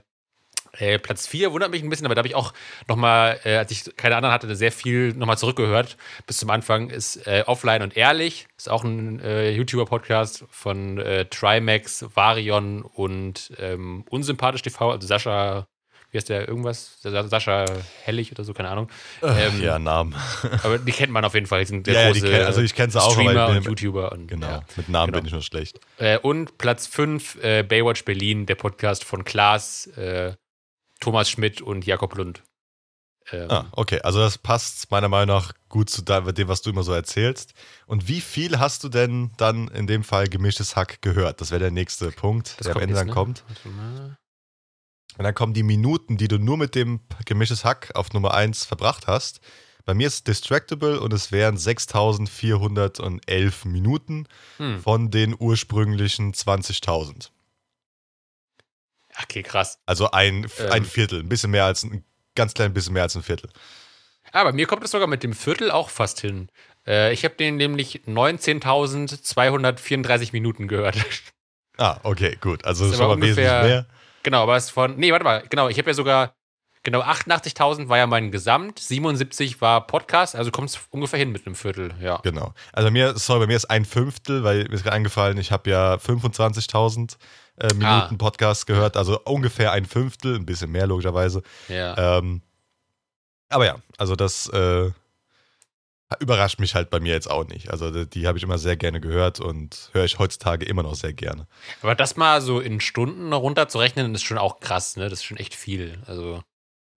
Äh, 0.77 0.99
Platz 0.99 1.27
4 1.27 1.51
wundert 1.51 1.71
mich 1.71 1.81
ein 1.83 1.89
bisschen, 1.89 2.05
aber 2.05 2.15
da 2.15 2.19
habe 2.19 2.27
ich 2.27 2.35
auch 2.35 2.53
nochmal, 2.87 3.39
äh, 3.43 3.55
als 3.57 3.71
ich 3.71 3.95
keine 3.97 4.15
anderen 4.15 4.33
hatte, 4.33 4.55
sehr 4.55 4.71
viel 4.71 5.13
nochmal 5.13 5.37
zurückgehört. 5.37 5.97
Bis 6.27 6.37
zum 6.37 6.49
Anfang 6.49 6.89
ist 6.89 7.25
äh, 7.27 7.43
Offline 7.47 7.81
und 7.81 7.97
Ehrlich, 7.97 8.47
ist 8.57 8.69
auch 8.69 8.83
ein 8.83 9.19
äh, 9.21 9.51
YouTuber-Podcast 9.51 10.45
von 10.49 10.97
äh, 10.99 11.25
Trimax, 11.25 12.05
Varion 12.13 12.81
und 12.83 13.51
ähm, 13.57 14.05
Unsympathisch 14.09 14.61
TV, 14.61 14.91
also 14.91 15.07
Sascha, 15.07 15.67
wie 16.11 16.17
heißt 16.17 16.29
der, 16.29 16.47
irgendwas? 16.47 16.99
Sa- 17.01 17.27
Sascha 17.27 17.65
Hellig 18.03 18.31
oder 18.31 18.43
so, 18.43 18.53
keine 18.53 18.69
Ahnung. 18.69 18.89
Ähm, 19.21 19.61
ja, 19.61 19.77
Namen. 19.77 20.15
Aber 20.63 20.77
die 20.79 20.91
kennt 20.91 21.11
man 21.11 21.23
auf 21.23 21.33
jeden 21.35 21.45
Fall, 21.45 21.59
die 21.59 21.65
sind 21.67 21.85
der 21.87 21.93
Ja, 21.93 22.01
ja, 22.07 22.13
die 22.13 22.19
große 22.21 22.33
kenn- 22.33 22.45
also 22.45 22.61
ich 22.61 22.73
kenn 22.73 22.89
sie 22.89 22.99
auch, 23.01 23.11
Streamer 23.13 23.47
bin 23.47 23.57
und 23.57 23.65
YouTuber. 23.65 24.11
Und, 24.11 24.27
Genau, 24.27 24.47
ja. 24.47 24.61
mit 24.75 24.89
Namen 24.89 25.07
genau. 25.11 25.19
bin 25.19 25.25
ich 25.27 25.33
nur 25.33 25.41
schlecht. 25.43 25.79
Äh, 25.97 26.17
und 26.19 26.57
Platz 26.57 26.87
5, 26.87 27.43
äh, 27.43 27.63
Baywatch 27.63 28.05
Berlin, 28.05 28.45
der 28.47 28.55
Podcast 28.55 29.03
von 29.03 29.23
Klaas, 29.23 29.87
äh, 29.97 30.33
Thomas 30.99 31.29
Schmidt 31.29 31.61
und 31.61 31.85
Jakob 31.85 32.15
Lund. 32.15 32.43
Ähm, 33.31 33.49
Ah, 33.49 33.67
okay. 33.73 34.01
Also 34.01 34.19
das 34.19 34.37
passt 34.37 34.89
meiner 34.91 35.07
Meinung 35.07 35.35
nach 35.35 35.53
gut 35.69 35.89
zu 35.89 36.01
de- 36.01 36.31
dem, 36.33 36.47
was 36.47 36.61
du 36.61 36.69
immer 36.71 36.83
so 36.83 36.93
erzählst. 36.93 37.53
Und 37.85 38.07
wie 38.07 38.21
viel 38.21 38.59
hast 38.59 38.83
du 38.83 38.89
denn 38.89 39.31
dann 39.37 39.67
in 39.69 39.87
dem 39.87 40.03
Fall 40.03 40.27
gemischtes 40.27 40.75
Hack 40.75 41.01
gehört? 41.01 41.41
Das 41.41 41.51
wäre 41.51 41.59
der 41.59 41.71
nächste 41.71 42.11
Punkt, 42.11 42.55
das 42.57 42.65
der 42.65 42.71
am 42.71 42.73
kommt 42.73 42.83
Ende 42.83 42.93
jetzt, 42.93 42.99
dann 43.01 43.07
ne? 43.07 43.13
kommt. 43.13 43.43
Und 45.17 45.23
dann 45.23 45.35
kommen 45.35 45.53
die 45.53 45.63
Minuten, 45.63 46.17
die 46.17 46.27
du 46.27 46.37
nur 46.39 46.57
mit 46.57 46.75
dem 46.75 47.01
gemischtes 47.25 47.65
Hack 47.65 47.91
auf 47.95 48.13
Nummer 48.13 48.33
1 48.33 48.65
verbracht 48.65 49.07
hast. 49.07 49.41
Bei 49.85 49.93
mir 49.93 50.07
ist 50.07 50.13
es 50.15 50.23
Distractable 50.23 50.99
und 51.01 51.13
es 51.13 51.31
wären 51.31 51.57
6411 51.57 53.65
Minuten 53.65 54.27
Hm. 54.57 54.79
von 54.81 55.11
den 55.11 55.35
ursprünglichen 55.37 56.33
20.000. 56.33 57.31
Okay, 59.21 59.43
krass. 59.43 59.79
Also 59.85 60.11
ein, 60.11 60.45
Ähm. 60.59 60.71
ein 60.71 60.85
Viertel, 60.85 61.19
ein 61.21 61.29
bisschen 61.29 61.51
mehr 61.51 61.65
als 61.65 61.83
ein 61.83 62.03
ganz 62.35 62.53
klein 62.53 62.73
bisschen 62.73 62.93
mehr 62.93 63.03
als 63.03 63.15
ein 63.15 63.23
Viertel. 63.23 63.49
Aber 64.31 64.53
mir 64.53 64.65
kommt 64.67 64.83
es 64.83 64.91
sogar 64.91 65.07
mit 65.07 65.23
dem 65.23 65.33
Viertel 65.33 65.71
auch 65.71 65.89
fast 65.89 66.19
hin. 66.21 66.49
Äh, 66.87 67.11
ich 67.13 67.23
habe 67.25 67.35
den 67.35 67.57
nämlich 67.57 68.01
19.234 68.07 70.29
Minuten 70.33 70.67
gehört. 70.67 70.97
Ah, 71.77 71.99
okay, 72.03 72.37
gut. 72.41 72.63
Also 72.65 72.85
das 72.85 72.93
ist 72.93 72.99
schon 72.99 73.07
mal 73.07 73.17
wesentlich 73.21 73.47
ungefähr- 73.47 73.63
mehr. 73.63 73.85
genau, 74.23 74.43
aber 74.43 74.55
es 74.57 74.65
ist 74.65 74.71
von. 74.71 74.95
Nee, 74.97 75.11
warte 75.11 75.23
mal. 75.23 75.43
Genau, 75.49 75.69
ich 75.69 75.77
habe 75.77 75.89
ja 75.89 75.93
sogar. 75.93 76.33
Genau, 76.83 77.01
88.000 77.01 77.89
war 77.89 77.97
ja 77.97 78.07
mein 78.07 78.31
Gesamt, 78.31 78.79
77 78.79 79.59
war 79.59 79.85
Podcast, 79.85 80.35
also 80.35 80.49
kommt 80.49 80.69
es 80.69 80.79
ungefähr 80.91 81.19
hin 81.19 81.31
mit 81.31 81.45
einem 81.45 81.55
Viertel, 81.55 81.93
ja. 82.01 82.17
Genau. 82.23 82.53
Also 82.71 82.87
bei 82.87 82.91
mir, 82.91 83.17
sorry, 83.17 83.41
bei 83.41 83.47
mir 83.47 83.57
ist 83.57 83.69
ein 83.69 83.83
Fünftel, 83.85 84.43
weil 84.45 84.63
mir 84.63 84.73
ist 84.73 84.83
gerade 84.83 84.95
eingefallen, 84.95 85.37
ich 85.37 85.51
habe 85.51 85.69
ja 85.69 85.95
25.000 85.95 87.17
äh, 87.57 87.67
Minuten 87.73 87.83
Ah. 87.85 88.09
Podcast 88.17 88.65
gehört, 88.65 88.95
also 88.95 89.19
ungefähr 89.25 89.73
ein 89.73 89.85
Fünftel, 89.85 90.35
ein 90.35 90.45
bisschen 90.45 90.71
mehr 90.71 90.87
logischerweise. 90.87 91.41
ja. 91.67 92.17
Ähm, 92.19 92.41
aber 93.49 93.65
ja, 93.65 93.75
also 93.97 94.15
das 94.15 94.47
äh, 94.49 94.91
überrascht 96.19 96.59
mich 96.59 96.75
halt 96.75 96.89
bei 96.89 96.99
mir 96.99 97.13
jetzt 97.13 97.29
auch 97.29 97.45
nicht. 97.47 97.69
Also 97.71 97.91
die, 97.91 98.07
die 98.09 98.27
habe 98.27 98.37
ich 98.37 98.43
immer 98.43 98.57
sehr 98.57 98.77
gerne 98.77 98.99
gehört 99.01 99.39
und 99.39 99.89
höre 99.93 100.05
ich 100.05 100.17
heutzutage 100.19 100.65
immer 100.65 100.83
noch 100.83 100.95
sehr 100.95 101.13
gerne. 101.13 101.47
Aber 101.81 101.95
das 101.95 102.15
mal 102.15 102.41
so 102.41 102.59
in 102.59 102.79
Stunden 102.79 103.33
runterzurechnen, 103.33 104.13
ist 104.15 104.23
schon 104.23 104.37
auch 104.37 104.59
krass, 104.59 104.97
ne? 104.97 105.09
Das 105.09 105.19
ist 105.19 105.25
schon 105.25 105.37
echt 105.37 105.55
viel. 105.55 105.99
Also, 106.07 106.43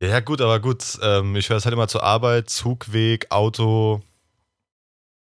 Ja, 0.03 0.19
gut, 0.19 0.41
aber 0.41 0.59
gut, 0.59 0.99
ähm, 1.01 1.37
ich 1.37 1.49
höre 1.49 1.59
es 1.59 1.65
halt 1.65 1.73
immer 1.75 1.87
zur 1.87 2.03
Arbeit, 2.03 2.51
Zugweg, 2.51 3.31
Auto, 3.31 4.03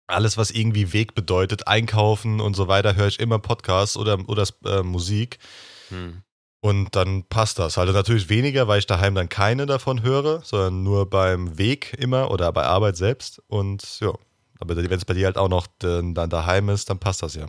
alles, 0.07 0.39
was 0.39 0.51
irgendwie 0.51 0.95
Weg 0.95 1.15
bedeutet, 1.15 1.69
Einkaufen 1.69 2.41
und 2.41 2.55
so 2.55 2.67
weiter, 2.67 2.97
höre 2.97 3.09
ich 3.09 3.21
immer 3.21 3.39
Podcasts 3.39 3.99
oder, 3.99 4.19
oder 4.27 4.47
äh, 4.65 4.83
Musik. 4.83 5.39
hm. 5.91 6.23
Und 6.63 6.95
dann 6.95 7.25
passt 7.25 7.59
das. 7.59 7.79
Also 7.79 7.93
natürlich 7.95 8.29
weniger, 8.29 8.69
weil 8.69 8.81
ich 8.81 8.87
daheim 8.87 9.15
dann 9.15 9.31
keine 9.31 9.65
davon 9.65 10.03
höre, 10.03 10.43
sondern 10.43 10.83
nur 10.83 11.09
beim 11.09 11.57
Weg 11.57 11.95
immer 11.99 12.31
oder 12.31 12.53
bei 12.53 12.65
Arbeit 12.65 12.99
selbst. 12.99 13.43
Und 13.49 13.99
ja, 14.01 14.13
aber 14.59 14.77
wenn 14.77 14.93
es 14.93 15.07
bei 15.07 15.15
dir 15.15 15.25
halt 15.25 15.39
auch 15.39 15.49
noch 15.49 15.67
dann 15.79 16.15
daheim 16.15 16.69
ist, 16.69 16.91
dann 16.91 16.99
passt 16.99 17.23
das 17.23 17.35
ja. 17.35 17.47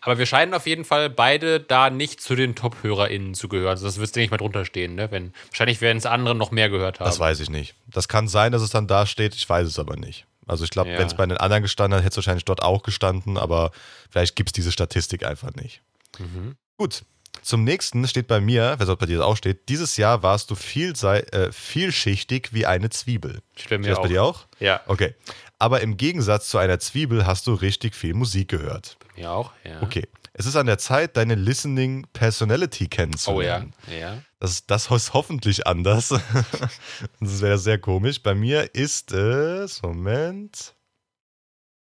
Aber 0.00 0.18
wir 0.18 0.26
scheinen 0.26 0.54
auf 0.54 0.66
jeden 0.66 0.84
Fall 0.84 1.10
beide 1.10 1.60
da 1.60 1.90
nicht 1.90 2.20
zu 2.20 2.34
den 2.34 2.54
Top-HörerInnen 2.54 3.34
zu 3.34 3.48
gehören. 3.48 3.70
Also 3.70 3.86
das 3.86 3.98
wirst 3.98 4.16
du 4.16 4.20
nicht 4.20 4.30
mal 4.30 4.36
drunter 4.36 4.64
stehen, 4.64 4.94
ne? 4.94 5.10
Wenn, 5.10 5.32
wahrscheinlich 5.50 5.80
werden 5.80 5.98
es 5.98 6.06
andere 6.06 6.34
noch 6.34 6.50
mehr 6.50 6.68
gehört 6.70 7.00
haben. 7.00 7.06
Das 7.08 7.18
weiß 7.20 7.40
ich 7.40 7.50
nicht. 7.50 7.74
Das 7.86 8.08
kann 8.08 8.28
sein, 8.28 8.52
dass 8.52 8.62
es 8.62 8.70
dann 8.70 8.86
da 8.86 9.06
steht, 9.06 9.34
ich 9.34 9.48
weiß 9.48 9.66
es 9.68 9.78
aber 9.78 9.96
nicht. 9.96 10.26
Also 10.46 10.64
ich 10.64 10.70
glaube, 10.70 10.90
Ja. 10.90 10.98
wenn 10.98 11.06
es 11.06 11.14
bei 11.14 11.24
den 11.24 11.36
anderen 11.38 11.62
gestanden 11.62 11.96
hat, 11.96 12.04
hätte 12.04 12.12
es 12.12 12.16
wahrscheinlich 12.16 12.44
dort 12.44 12.62
auch 12.62 12.82
gestanden, 12.82 13.38
aber 13.38 13.70
vielleicht 14.10 14.34
gibt 14.36 14.48
es 14.48 14.52
diese 14.52 14.72
Statistik 14.72 15.24
einfach 15.24 15.54
nicht. 15.54 15.82
Mhm. 16.18 16.56
Gut. 16.76 17.02
Zum 17.40 17.64
nächsten 17.64 18.06
steht 18.06 18.26
bei 18.28 18.40
mir, 18.40 18.74
wer 18.76 18.86
soll 18.86 18.96
bei 18.96 19.06
dir 19.06 19.18
das 19.18 19.26
auch 19.26 19.36
steht, 19.36 19.68
dieses 19.70 19.96
Jahr 19.96 20.22
warst 20.22 20.50
du 20.50 20.54
vielsei 20.54 21.20
äh, 21.20 21.50
vielschichtig 21.50 22.50
wie 22.52 22.66
eine 22.66 22.90
Zwiebel. 22.90 23.40
Steht 23.56 23.70
bei 23.70 23.78
mir 23.78 23.84
Steht 23.84 23.90
das 23.92 23.98
auch. 23.98 24.02
bei 24.02 24.08
dir 24.08 24.22
auch? 24.22 24.46
Ja, 24.60 24.80
Okay. 24.86 25.14
Aber 25.58 25.80
im 25.80 25.96
Gegensatz 25.96 26.48
zu 26.48 26.58
einer 26.58 26.80
Zwiebel 26.80 27.24
hast 27.24 27.46
du 27.46 27.54
richtig 27.54 27.94
viel 27.94 28.14
Musik 28.14 28.48
gehört. 28.48 28.96
Mir 29.16 29.30
auch. 29.30 29.52
Ja. 29.64 29.82
Okay. 29.82 30.08
Es 30.34 30.46
ist 30.46 30.56
an 30.56 30.66
der 30.66 30.78
Zeit, 30.78 31.16
deine 31.16 31.34
Listening 31.34 32.06
Personality 32.12 32.84
Oh 32.84 32.86
ja, 32.86 32.88
kennenzulernen. 32.88 33.74
ja. 33.90 34.22
Das, 34.40 34.66
das 34.66 34.90
ist 34.90 35.12
hoffentlich 35.12 35.66
anders. 35.66 36.08
Sonst 37.20 37.42
wäre 37.42 37.52
das 37.52 37.64
sehr 37.64 37.78
komisch. 37.78 38.22
Bei 38.22 38.34
mir 38.34 38.74
ist 38.74 39.12
es, 39.12 39.82
Moment, 39.82 40.74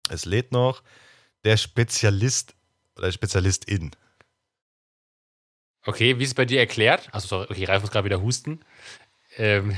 es 0.10 0.26
lädt 0.26 0.52
noch, 0.52 0.82
der 1.44 1.58
Spezialist 1.58 2.56
oder 2.98 3.12
Spezialistin. 3.12 3.92
Okay, 5.86 6.18
wie 6.18 6.24
ist 6.24 6.30
es 6.30 6.36
bei 6.36 6.46
dir 6.46 6.60
erklärt? 6.60 7.10
Achso, 7.14 7.28
sorry, 7.28 7.48
okay, 7.50 7.66
Ralf 7.66 7.82
muss 7.82 7.92
gerade 7.92 8.06
wieder 8.06 8.22
husten. 8.22 8.60
Ähm, 9.38 9.76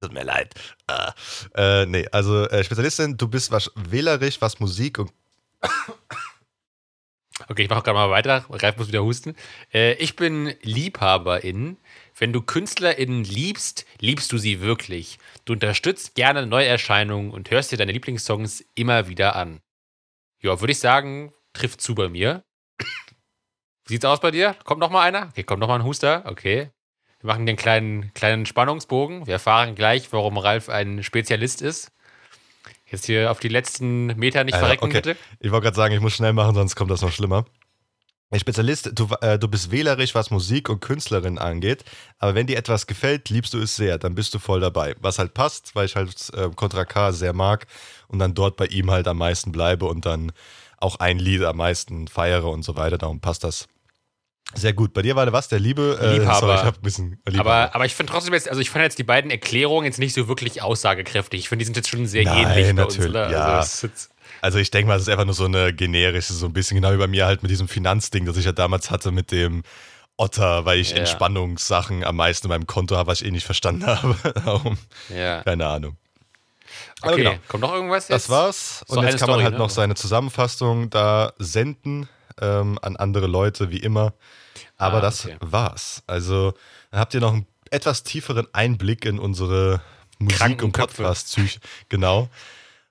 Tut 0.00 0.12
mir 0.12 0.24
leid. 0.24 0.54
Ah. 0.86 1.14
Äh, 1.54 1.86
nee, 1.86 2.06
also 2.12 2.44
äh, 2.48 2.62
Spezialistin, 2.62 3.16
du 3.16 3.28
bist 3.28 3.50
was 3.50 3.70
wählerisch, 3.74 4.40
was 4.40 4.60
Musik 4.60 4.98
und 4.98 5.10
okay, 7.48 7.62
ich 7.62 7.68
mache 7.68 7.82
gerade 7.82 7.94
mal 7.94 8.10
weiter. 8.10 8.44
Ralf 8.48 8.76
muss 8.76 8.88
wieder 8.88 9.04
husten. 9.04 9.36
Äh, 9.72 9.94
ich 9.94 10.16
bin 10.16 10.54
Liebhaberin. 10.62 11.78
Wenn 12.18 12.32
du 12.32 12.40
KünstlerInnen 12.40 13.24
liebst, 13.24 13.86
liebst 14.00 14.32
du 14.32 14.38
sie 14.38 14.60
wirklich. 14.60 15.18
Du 15.44 15.52
unterstützt 15.52 16.14
gerne 16.14 16.46
Neuerscheinungen 16.46 17.30
und 17.30 17.50
hörst 17.50 17.72
dir 17.72 17.76
deine 17.76 17.92
Lieblingssongs 17.92 18.64
immer 18.74 19.08
wieder 19.08 19.36
an. 19.36 19.60
Ja, 20.42 20.60
würde 20.60 20.72
ich 20.72 20.78
sagen, 20.78 21.32
trifft 21.52 21.80
zu 21.80 21.94
bei 21.94 22.08
mir. 22.08 22.44
Wie 22.78 22.86
sieht's 23.88 24.04
aus 24.04 24.20
bei 24.20 24.30
dir? 24.30 24.54
Kommt 24.64 24.80
noch 24.80 24.90
mal 24.90 25.02
einer? 25.02 25.28
Okay, 25.28 25.44
kommt 25.44 25.60
noch 25.60 25.68
mal 25.68 25.76
ein 25.76 25.84
Huster. 25.84 26.24
Okay. 26.26 26.70
Wir 27.20 27.28
machen 27.28 27.46
den 27.46 27.56
kleinen, 27.56 28.12
kleinen 28.14 28.46
Spannungsbogen. 28.46 29.26
Wir 29.26 29.34
erfahren 29.34 29.74
gleich, 29.74 30.12
warum 30.12 30.38
Ralf 30.38 30.68
ein 30.68 31.02
Spezialist 31.02 31.62
ist. 31.62 31.90
Jetzt 32.90 33.06
hier 33.06 33.30
auf 33.30 33.40
die 33.40 33.48
letzten 33.48 34.06
Meter 34.18 34.44
nicht 34.44 34.54
Äh, 34.54 34.58
verrecken, 34.60 34.84
okay. 34.84 35.00
bitte. 35.02 35.16
Ich 35.40 35.50
wollte 35.50 35.64
gerade 35.64 35.76
sagen, 35.76 35.94
ich 35.94 36.00
muss 36.00 36.14
schnell 36.14 36.32
machen, 36.32 36.54
sonst 36.54 36.76
kommt 36.76 36.90
das 36.90 37.02
noch 37.02 37.12
schlimmer. 37.12 37.44
Spezialist, 38.34 38.90
du, 38.92 39.08
äh, 39.20 39.38
du 39.38 39.46
bist 39.48 39.70
wählerisch, 39.70 40.14
was 40.14 40.30
Musik 40.32 40.68
und 40.68 40.80
Künstlerin 40.80 41.38
angeht, 41.38 41.84
aber 42.18 42.34
wenn 42.34 42.46
dir 42.48 42.58
etwas 42.58 42.88
gefällt, 42.88 43.30
liebst 43.30 43.54
du 43.54 43.58
es 43.58 43.76
sehr, 43.76 43.98
dann 43.98 44.16
bist 44.16 44.34
du 44.34 44.40
voll 44.40 44.60
dabei. 44.60 44.96
Was 45.00 45.20
halt 45.20 45.32
passt, 45.32 45.74
weil 45.76 45.86
ich 45.86 45.94
halt 45.94 46.32
äh, 46.34 46.50
Contra 46.54 46.84
K 46.84 47.12
sehr 47.12 47.32
mag 47.32 47.66
und 48.08 48.18
dann 48.18 48.34
dort 48.34 48.56
bei 48.56 48.66
ihm 48.66 48.90
halt 48.90 49.06
am 49.06 49.18
meisten 49.18 49.52
bleibe 49.52 49.86
und 49.86 50.06
dann 50.06 50.32
auch 50.78 50.96
ein 50.96 51.18
Lied 51.20 51.42
am 51.44 51.56
meisten 51.56 52.08
feiere 52.08 52.46
und 52.46 52.64
so 52.64 52.76
weiter, 52.76 52.98
darum 52.98 53.20
passt 53.20 53.44
das 53.44 53.68
sehr 54.56 54.72
gut. 54.72 54.92
Bei 54.94 55.02
dir 55.02 55.14
war 55.16 55.24
der 55.26 55.32
was? 55.32 55.48
Der 55.48 55.58
Liebe? 55.60 55.98
Äh, 56.00 56.18
Liebhaber. 56.18 56.40
Sorry, 56.40 56.54
ich 56.56 56.64
hab 56.64 56.76
ein 56.76 56.82
bisschen 56.82 57.20
Liebhaber. 57.26 57.50
Aber, 57.54 57.74
aber 57.74 57.86
ich 57.86 57.94
finde 57.94 58.12
trotzdem 58.12 58.34
jetzt, 58.34 58.48
also 58.48 58.60
ich 58.60 58.70
fand 58.70 58.82
jetzt 58.84 58.98
die 58.98 59.04
beiden 59.04 59.30
Erklärungen 59.30 59.84
jetzt 59.86 59.98
nicht 59.98 60.14
so 60.14 60.28
wirklich 60.28 60.62
aussagekräftig. 60.62 61.40
Ich 61.40 61.48
finde, 61.48 61.62
die 61.62 61.66
sind 61.66 61.76
jetzt 61.76 61.88
schon 61.88 62.06
sehr 62.06 62.24
Nein, 62.24 62.46
ähnlich 62.48 62.74
bei 62.74 62.84
uns, 62.84 62.94
natürlich, 62.96 63.10
oder? 63.10 63.30
ja. 63.30 63.44
Also, 63.58 63.88
Also 64.40 64.58
ich 64.58 64.70
denke 64.70 64.88
mal, 64.88 64.96
es 64.96 65.02
ist 65.02 65.08
einfach 65.08 65.24
nur 65.24 65.34
so 65.34 65.44
eine 65.44 65.72
generische, 65.72 66.32
so 66.32 66.46
ein 66.46 66.52
bisschen 66.52 66.76
genau 66.76 66.92
wie 66.92 66.96
bei 66.98 67.06
mir 67.06 67.26
halt 67.26 67.42
mit 67.42 67.50
diesem 67.50 67.68
Finanzding, 67.68 68.26
das 68.26 68.36
ich 68.36 68.44
ja 68.44 68.52
damals 68.52 68.90
hatte 68.90 69.12
mit 69.12 69.30
dem 69.32 69.62
Otter, 70.18 70.64
weil 70.64 70.78
ich 70.78 70.90
Ja. 70.92 70.96
Entspannungssachen 70.98 72.02
am 72.04 72.16
meisten 72.16 72.46
in 72.46 72.50
meinem 72.50 72.66
Konto 72.66 72.96
habe, 72.96 73.08
was 73.10 73.20
ich 73.20 73.26
eh 73.28 73.30
nicht 73.30 73.44
verstanden 73.46 73.86
habe. 73.86 74.16
Ja. 75.14 75.42
keine 75.42 75.66
Ahnung. 75.66 75.96
Okay, 77.02 77.16
genau. 77.16 77.34
kommt 77.48 77.60
noch 77.62 77.72
irgendwas 77.74 78.06
Das 78.06 78.22
jetzt? 78.24 78.30
war's. 78.30 78.84
So 78.86 78.94
Und 78.94 78.98
eine 79.00 79.10
jetzt 79.10 79.20
kann 79.20 79.28
man 79.28 79.34
Story, 79.36 79.44
halt 79.44 79.52
ne? 79.54 79.58
noch 79.58 79.70
seine 79.70 79.94
Zusammenfassung 79.94 80.88
da 80.90 81.32
senden 81.38 82.08
ähm, 82.40 82.78
an 82.82 82.96
andere 82.96 83.26
Leute, 83.26 83.70
wie 83.70 83.78
immer. 83.78 84.14
Aber 84.76 84.98
Ah, 84.98 85.00
das 85.00 85.24
okay. 85.24 85.36
war's. 85.40 86.02
Also 86.06 86.54
dann 86.90 87.00
habt 87.00 87.14
ihr 87.14 87.20
noch 87.20 87.32
einen 87.32 87.46
etwas 87.70 88.02
tieferen 88.02 88.46
Einblick 88.52 89.04
in 89.04 89.18
unsere 89.18 89.80
Musik- 90.18 90.62
und. 90.62 90.72
Podcast-Psyche. 90.72 91.60
Genau. 91.88 92.28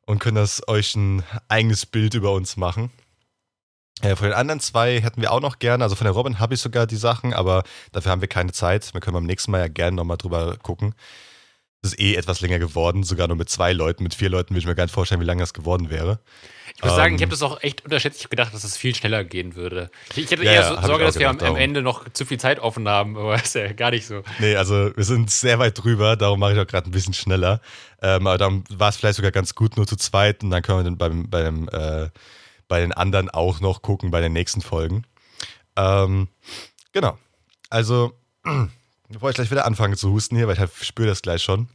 Und 0.05 0.19
könnt 0.19 0.37
das 0.37 0.67
euch 0.67 0.95
ein 0.95 1.23
eigenes 1.47 1.85
Bild 1.85 2.13
über 2.13 2.31
uns 2.33 2.57
machen. 2.57 2.91
Äh, 4.01 4.15
von 4.15 4.25
den 4.27 4.33
anderen 4.35 4.59
zwei 4.59 4.99
hätten 5.01 5.21
wir 5.21 5.31
auch 5.31 5.39
noch 5.39 5.57
gerne, 5.59 5.83
also 5.83 5.95
von 5.95 6.05
der 6.05 6.11
Robin 6.13 6.37
habe 6.39 6.53
ich 6.53 6.59
sogar 6.61 6.85
die 6.85 6.97
Sachen, 6.97 7.33
aber 7.33 7.63
dafür 7.93 8.11
haben 8.11 8.21
wir 8.21 8.27
keine 8.27 8.51
Zeit. 8.51 8.93
Wir 8.93 8.99
können 9.01 9.13
beim 9.15 9.25
nächsten 9.25 9.51
Mal 9.51 9.59
ja 9.59 9.67
gerne 9.69 9.95
nochmal 9.95 10.17
drüber 10.17 10.57
gucken. 10.57 10.93
Es 11.85 11.93
ist 11.93 11.99
eh 11.99 12.15
etwas 12.15 12.41
länger 12.41 12.57
geworden, 12.57 13.03
sogar 13.03 13.27
nur 13.27 13.37
mit 13.37 13.49
zwei 13.49 13.71
Leuten. 13.71 14.03
Mit 14.03 14.15
vier 14.15 14.29
Leuten 14.29 14.55
will 14.55 14.59
ich 14.59 14.65
mir 14.65 14.73
gar 14.73 14.85
nicht 14.85 14.93
vorstellen, 14.93 15.21
wie 15.21 15.25
lange 15.25 15.41
das 15.41 15.53
geworden 15.53 15.89
wäre. 15.89 16.19
Ich 16.75 16.83
muss 16.83 16.95
sagen, 16.95 17.15
ich 17.15 17.21
Ähm, 17.21 17.27
habe 17.27 17.31
das 17.31 17.43
auch 17.43 17.61
echt 17.61 17.85
unterschätzt. 17.85 18.17
Ich 18.17 18.23
habe 18.23 18.31
gedacht, 18.31 18.53
dass 18.53 18.63
es 18.63 18.75
viel 18.75 18.95
schneller 18.95 19.23
gehen 19.23 19.55
würde. 19.55 19.91
Ich, 20.15 20.31
hatte 20.31 20.43
Ja, 20.43 20.51
eher 20.51 20.67
so 20.67 20.81
Sorge, 20.81 21.05
dass 21.05 21.19
wir 21.19 21.29
am, 21.29 21.37
gedacht, 21.37 21.51
am. 21.51 21.57
Ende 21.57 21.81
noch 21.83 22.09
zu 22.09 22.25
viel 22.25 22.39
Zeit 22.39 22.59
offen 22.59 22.87
haben, 22.89 23.15
aber 23.17 23.35
ist 23.43 23.53
ja 23.55 23.71
gar 23.71 23.91
nicht 23.91 24.07
so. 24.07 24.23
Nee, 24.39 24.55
also 24.55 24.91
wir 24.95 25.03
sind 25.03 25.29
sehr 25.29 25.59
weit 25.59 25.81
drüber, 25.81 26.15
darum 26.15 26.39
mache 26.39 26.53
ich 26.53 26.59
auch 26.59 26.67
gerade 26.67 26.89
ein 26.89 26.91
bisschen 26.91 27.13
schneller. 27.13 27.61
Ähm, 28.01 28.25
aber 28.27 28.37
dann 28.39 28.63
war 28.71 28.89
es 28.89 28.97
vielleicht 28.97 29.17
sogar 29.17 29.31
ganz 29.31 29.53
gut 29.55 29.77
nur 29.77 29.85
zu 29.85 29.95
zweit 29.95 30.43
und 30.43 30.49
dann 30.49 30.63
können 30.63 30.79
wir 30.79 30.83
dann 30.83 30.97
beim, 30.97 31.29
beim, 31.29 31.69
äh, 31.71 32.09
bei 32.67 32.81
den 32.81 32.93
anderen 32.93 33.29
auch 33.29 33.59
noch 33.61 33.83
gucken 33.83 34.09
bei 34.09 34.21
den 34.21 34.33
nächsten 34.33 34.61
Folgen. 34.61 35.05
Ähm, 35.75 36.29
genau. 36.93 37.17
Also, 37.69 38.13
bevor 39.09 39.29
ich 39.29 39.35
gleich 39.35 39.51
wieder 39.51 39.65
anfange 39.65 39.97
zu 39.97 40.11
husten 40.11 40.35
hier, 40.35 40.47
weil 40.47 40.53
ich 40.55 40.59
halt 40.59 40.71
spüre 40.81 41.07
das 41.07 41.21
gleich 41.21 41.43
schon, 41.43 41.69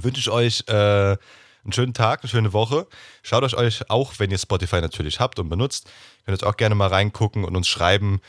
wünsche 0.00 0.20
ich 0.20 0.30
euch 0.30 0.64
äh, 0.68 1.16
einen 1.64 1.72
schönen 1.72 1.94
Tag, 1.94 2.22
eine 2.22 2.30
schöne 2.30 2.52
Woche. 2.52 2.86
Schaut 3.22 3.42
euch 3.42 3.54
euch 3.56 3.90
auch, 3.90 4.14
wenn 4.18 4.30
ihr 4.30 4.38
Spotify 4.38 4.80
natürlich 4.80 5.20
habt 5.20 5.38
und 5.38 5.48
benutzt, 5.48 5.90
könnt 6.24 6.42
ihr 6.42 6.48
auch 6.48 6.56
gerne 6.56 6.74
mal 6.74 6.88
reingucken 6.88 7.44
und 7.44 7.56
uns 7.56 7.68
schreiben, 7.68 8.20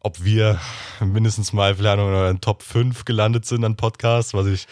ob 0.00 0.24
wir 0.24 0.60
mindestens 1.00 1.52
mal 1.52 1.74
in 1.74 1.86
euren 1.86 2.40
Top 2.40 2.62
5 2.62 3.04
gelandet 3.04 3.46
sind 3.46 3.64
an 3.64 3.76
Podcasts, 3.76 4.34
was 4.34 4.46
ich 4.46 4.66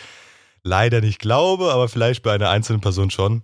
leider 0.62 1.00
nicht 1.00 1.18
glaube, 1.18 1.72
aber 1.72 1.88
vielleicht 1.88 2.22
bei 2.22 2.34
einer 2.34 2.50
einzelnen 2.50 2.80
Person 2.80 3.10
schon. 3.10 3.42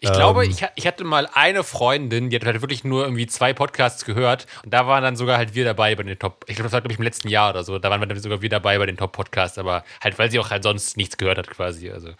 Ich 0.00 0.12
glaube, 0.12 0.44
Ähm. 0.44 0.50
ich, 0.50 0.62
ha- 0.62 0.70
ich 0.76 0.86
hatte 0.86 1.02
mal 1.04 1.28
eine 1.34 1.64
Freundin, 1.64 2.30
die 2.30 2.36
hat 2.36 2.44
halt 2.44 2.60
wirklich 2.60 2.84
nur 2.84 3.02
irgendwie 3.04 3.26
zwei 3.26 3.52
Podcasts 3.52 4.04
gehört 4.04 4.46
und 4.64 4.72
da 4.72 4.86
waren 4.86 5.02
dann 5.02 5.16
sogar 5.16 5.38
halt 5.38 5.54
wir 5.54 5.64
dabei 5.64 5.94
bei 5.96 6.04
den 6.04 6.18
Top. 6.18 6.44
Ich 6.46 6.54
glaube, 6.54 6.64
das 6.66 6.72
war, 6.72 6.80
glaube 6.80 6.92
ich, 6.92 6.98
im 6.98 7.04
letzten 7.04 7.28
Jahr 7.28 7.50
oder 7.50 7.64
so. 7.64 7.78
Da 7.78 7.90
waren 7.90 8.00
wir 8.00 8.06
dann 8.06 8.20
sogar 8.20 8.42
wir 8.42 8.48
dabei 8.48 8.78
bei 8.78 8.86
den 8.86 8.96
Top-Podcasts, 8.96 9.58
aber 9.58 9.84
halt, 10.02 10.18
weil 10.18 10.30
sie 10.30 10.38
auch 10.38 10.50
halt 10.50 10.62
sonst 10.62 10.96
nichts 10.96 11.16
gehört 11.16 11.38
hat 11.38 11.50
quasi. 11.50 11.90
Also, 11.90 12.12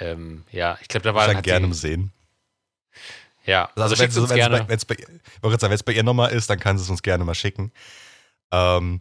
ähm, 0.00 0.44
ja, 0.50 0.76
ich 0.82 0.88
glaube, 0.88 1.04
da 1.04 1.14
war 1.14 1.30
Ich 1.32 1.42
gerne 1.42 1.72
sie, 1.72 1.80
sehen. 1.80 2.12
Ja, 3.44 3.66
also, 3.76 3.82
Also, 3.82 3.98
wenn 3.98 4.10
es 4.10 4.34
gerne. 4.34 4.58
bei, 4.64 4.68
wenn's 4.68 4.84
bei, 4.84 4.96
ich 4.96 5.84
bei 5.84 5.92
ihr 5.92 6.02
nochmal 6.02 6.32
ist, 6.32 6.50
dann 6.50 6.58
kann 6.58 6.76
sie 6.78 6.82
es 6.84 6.90
uns 6.90 7.02
gerne 7.02 7.24
mal 7.24 7.34
schicken. 7.36 7.70
Ähm, 8.50 9.00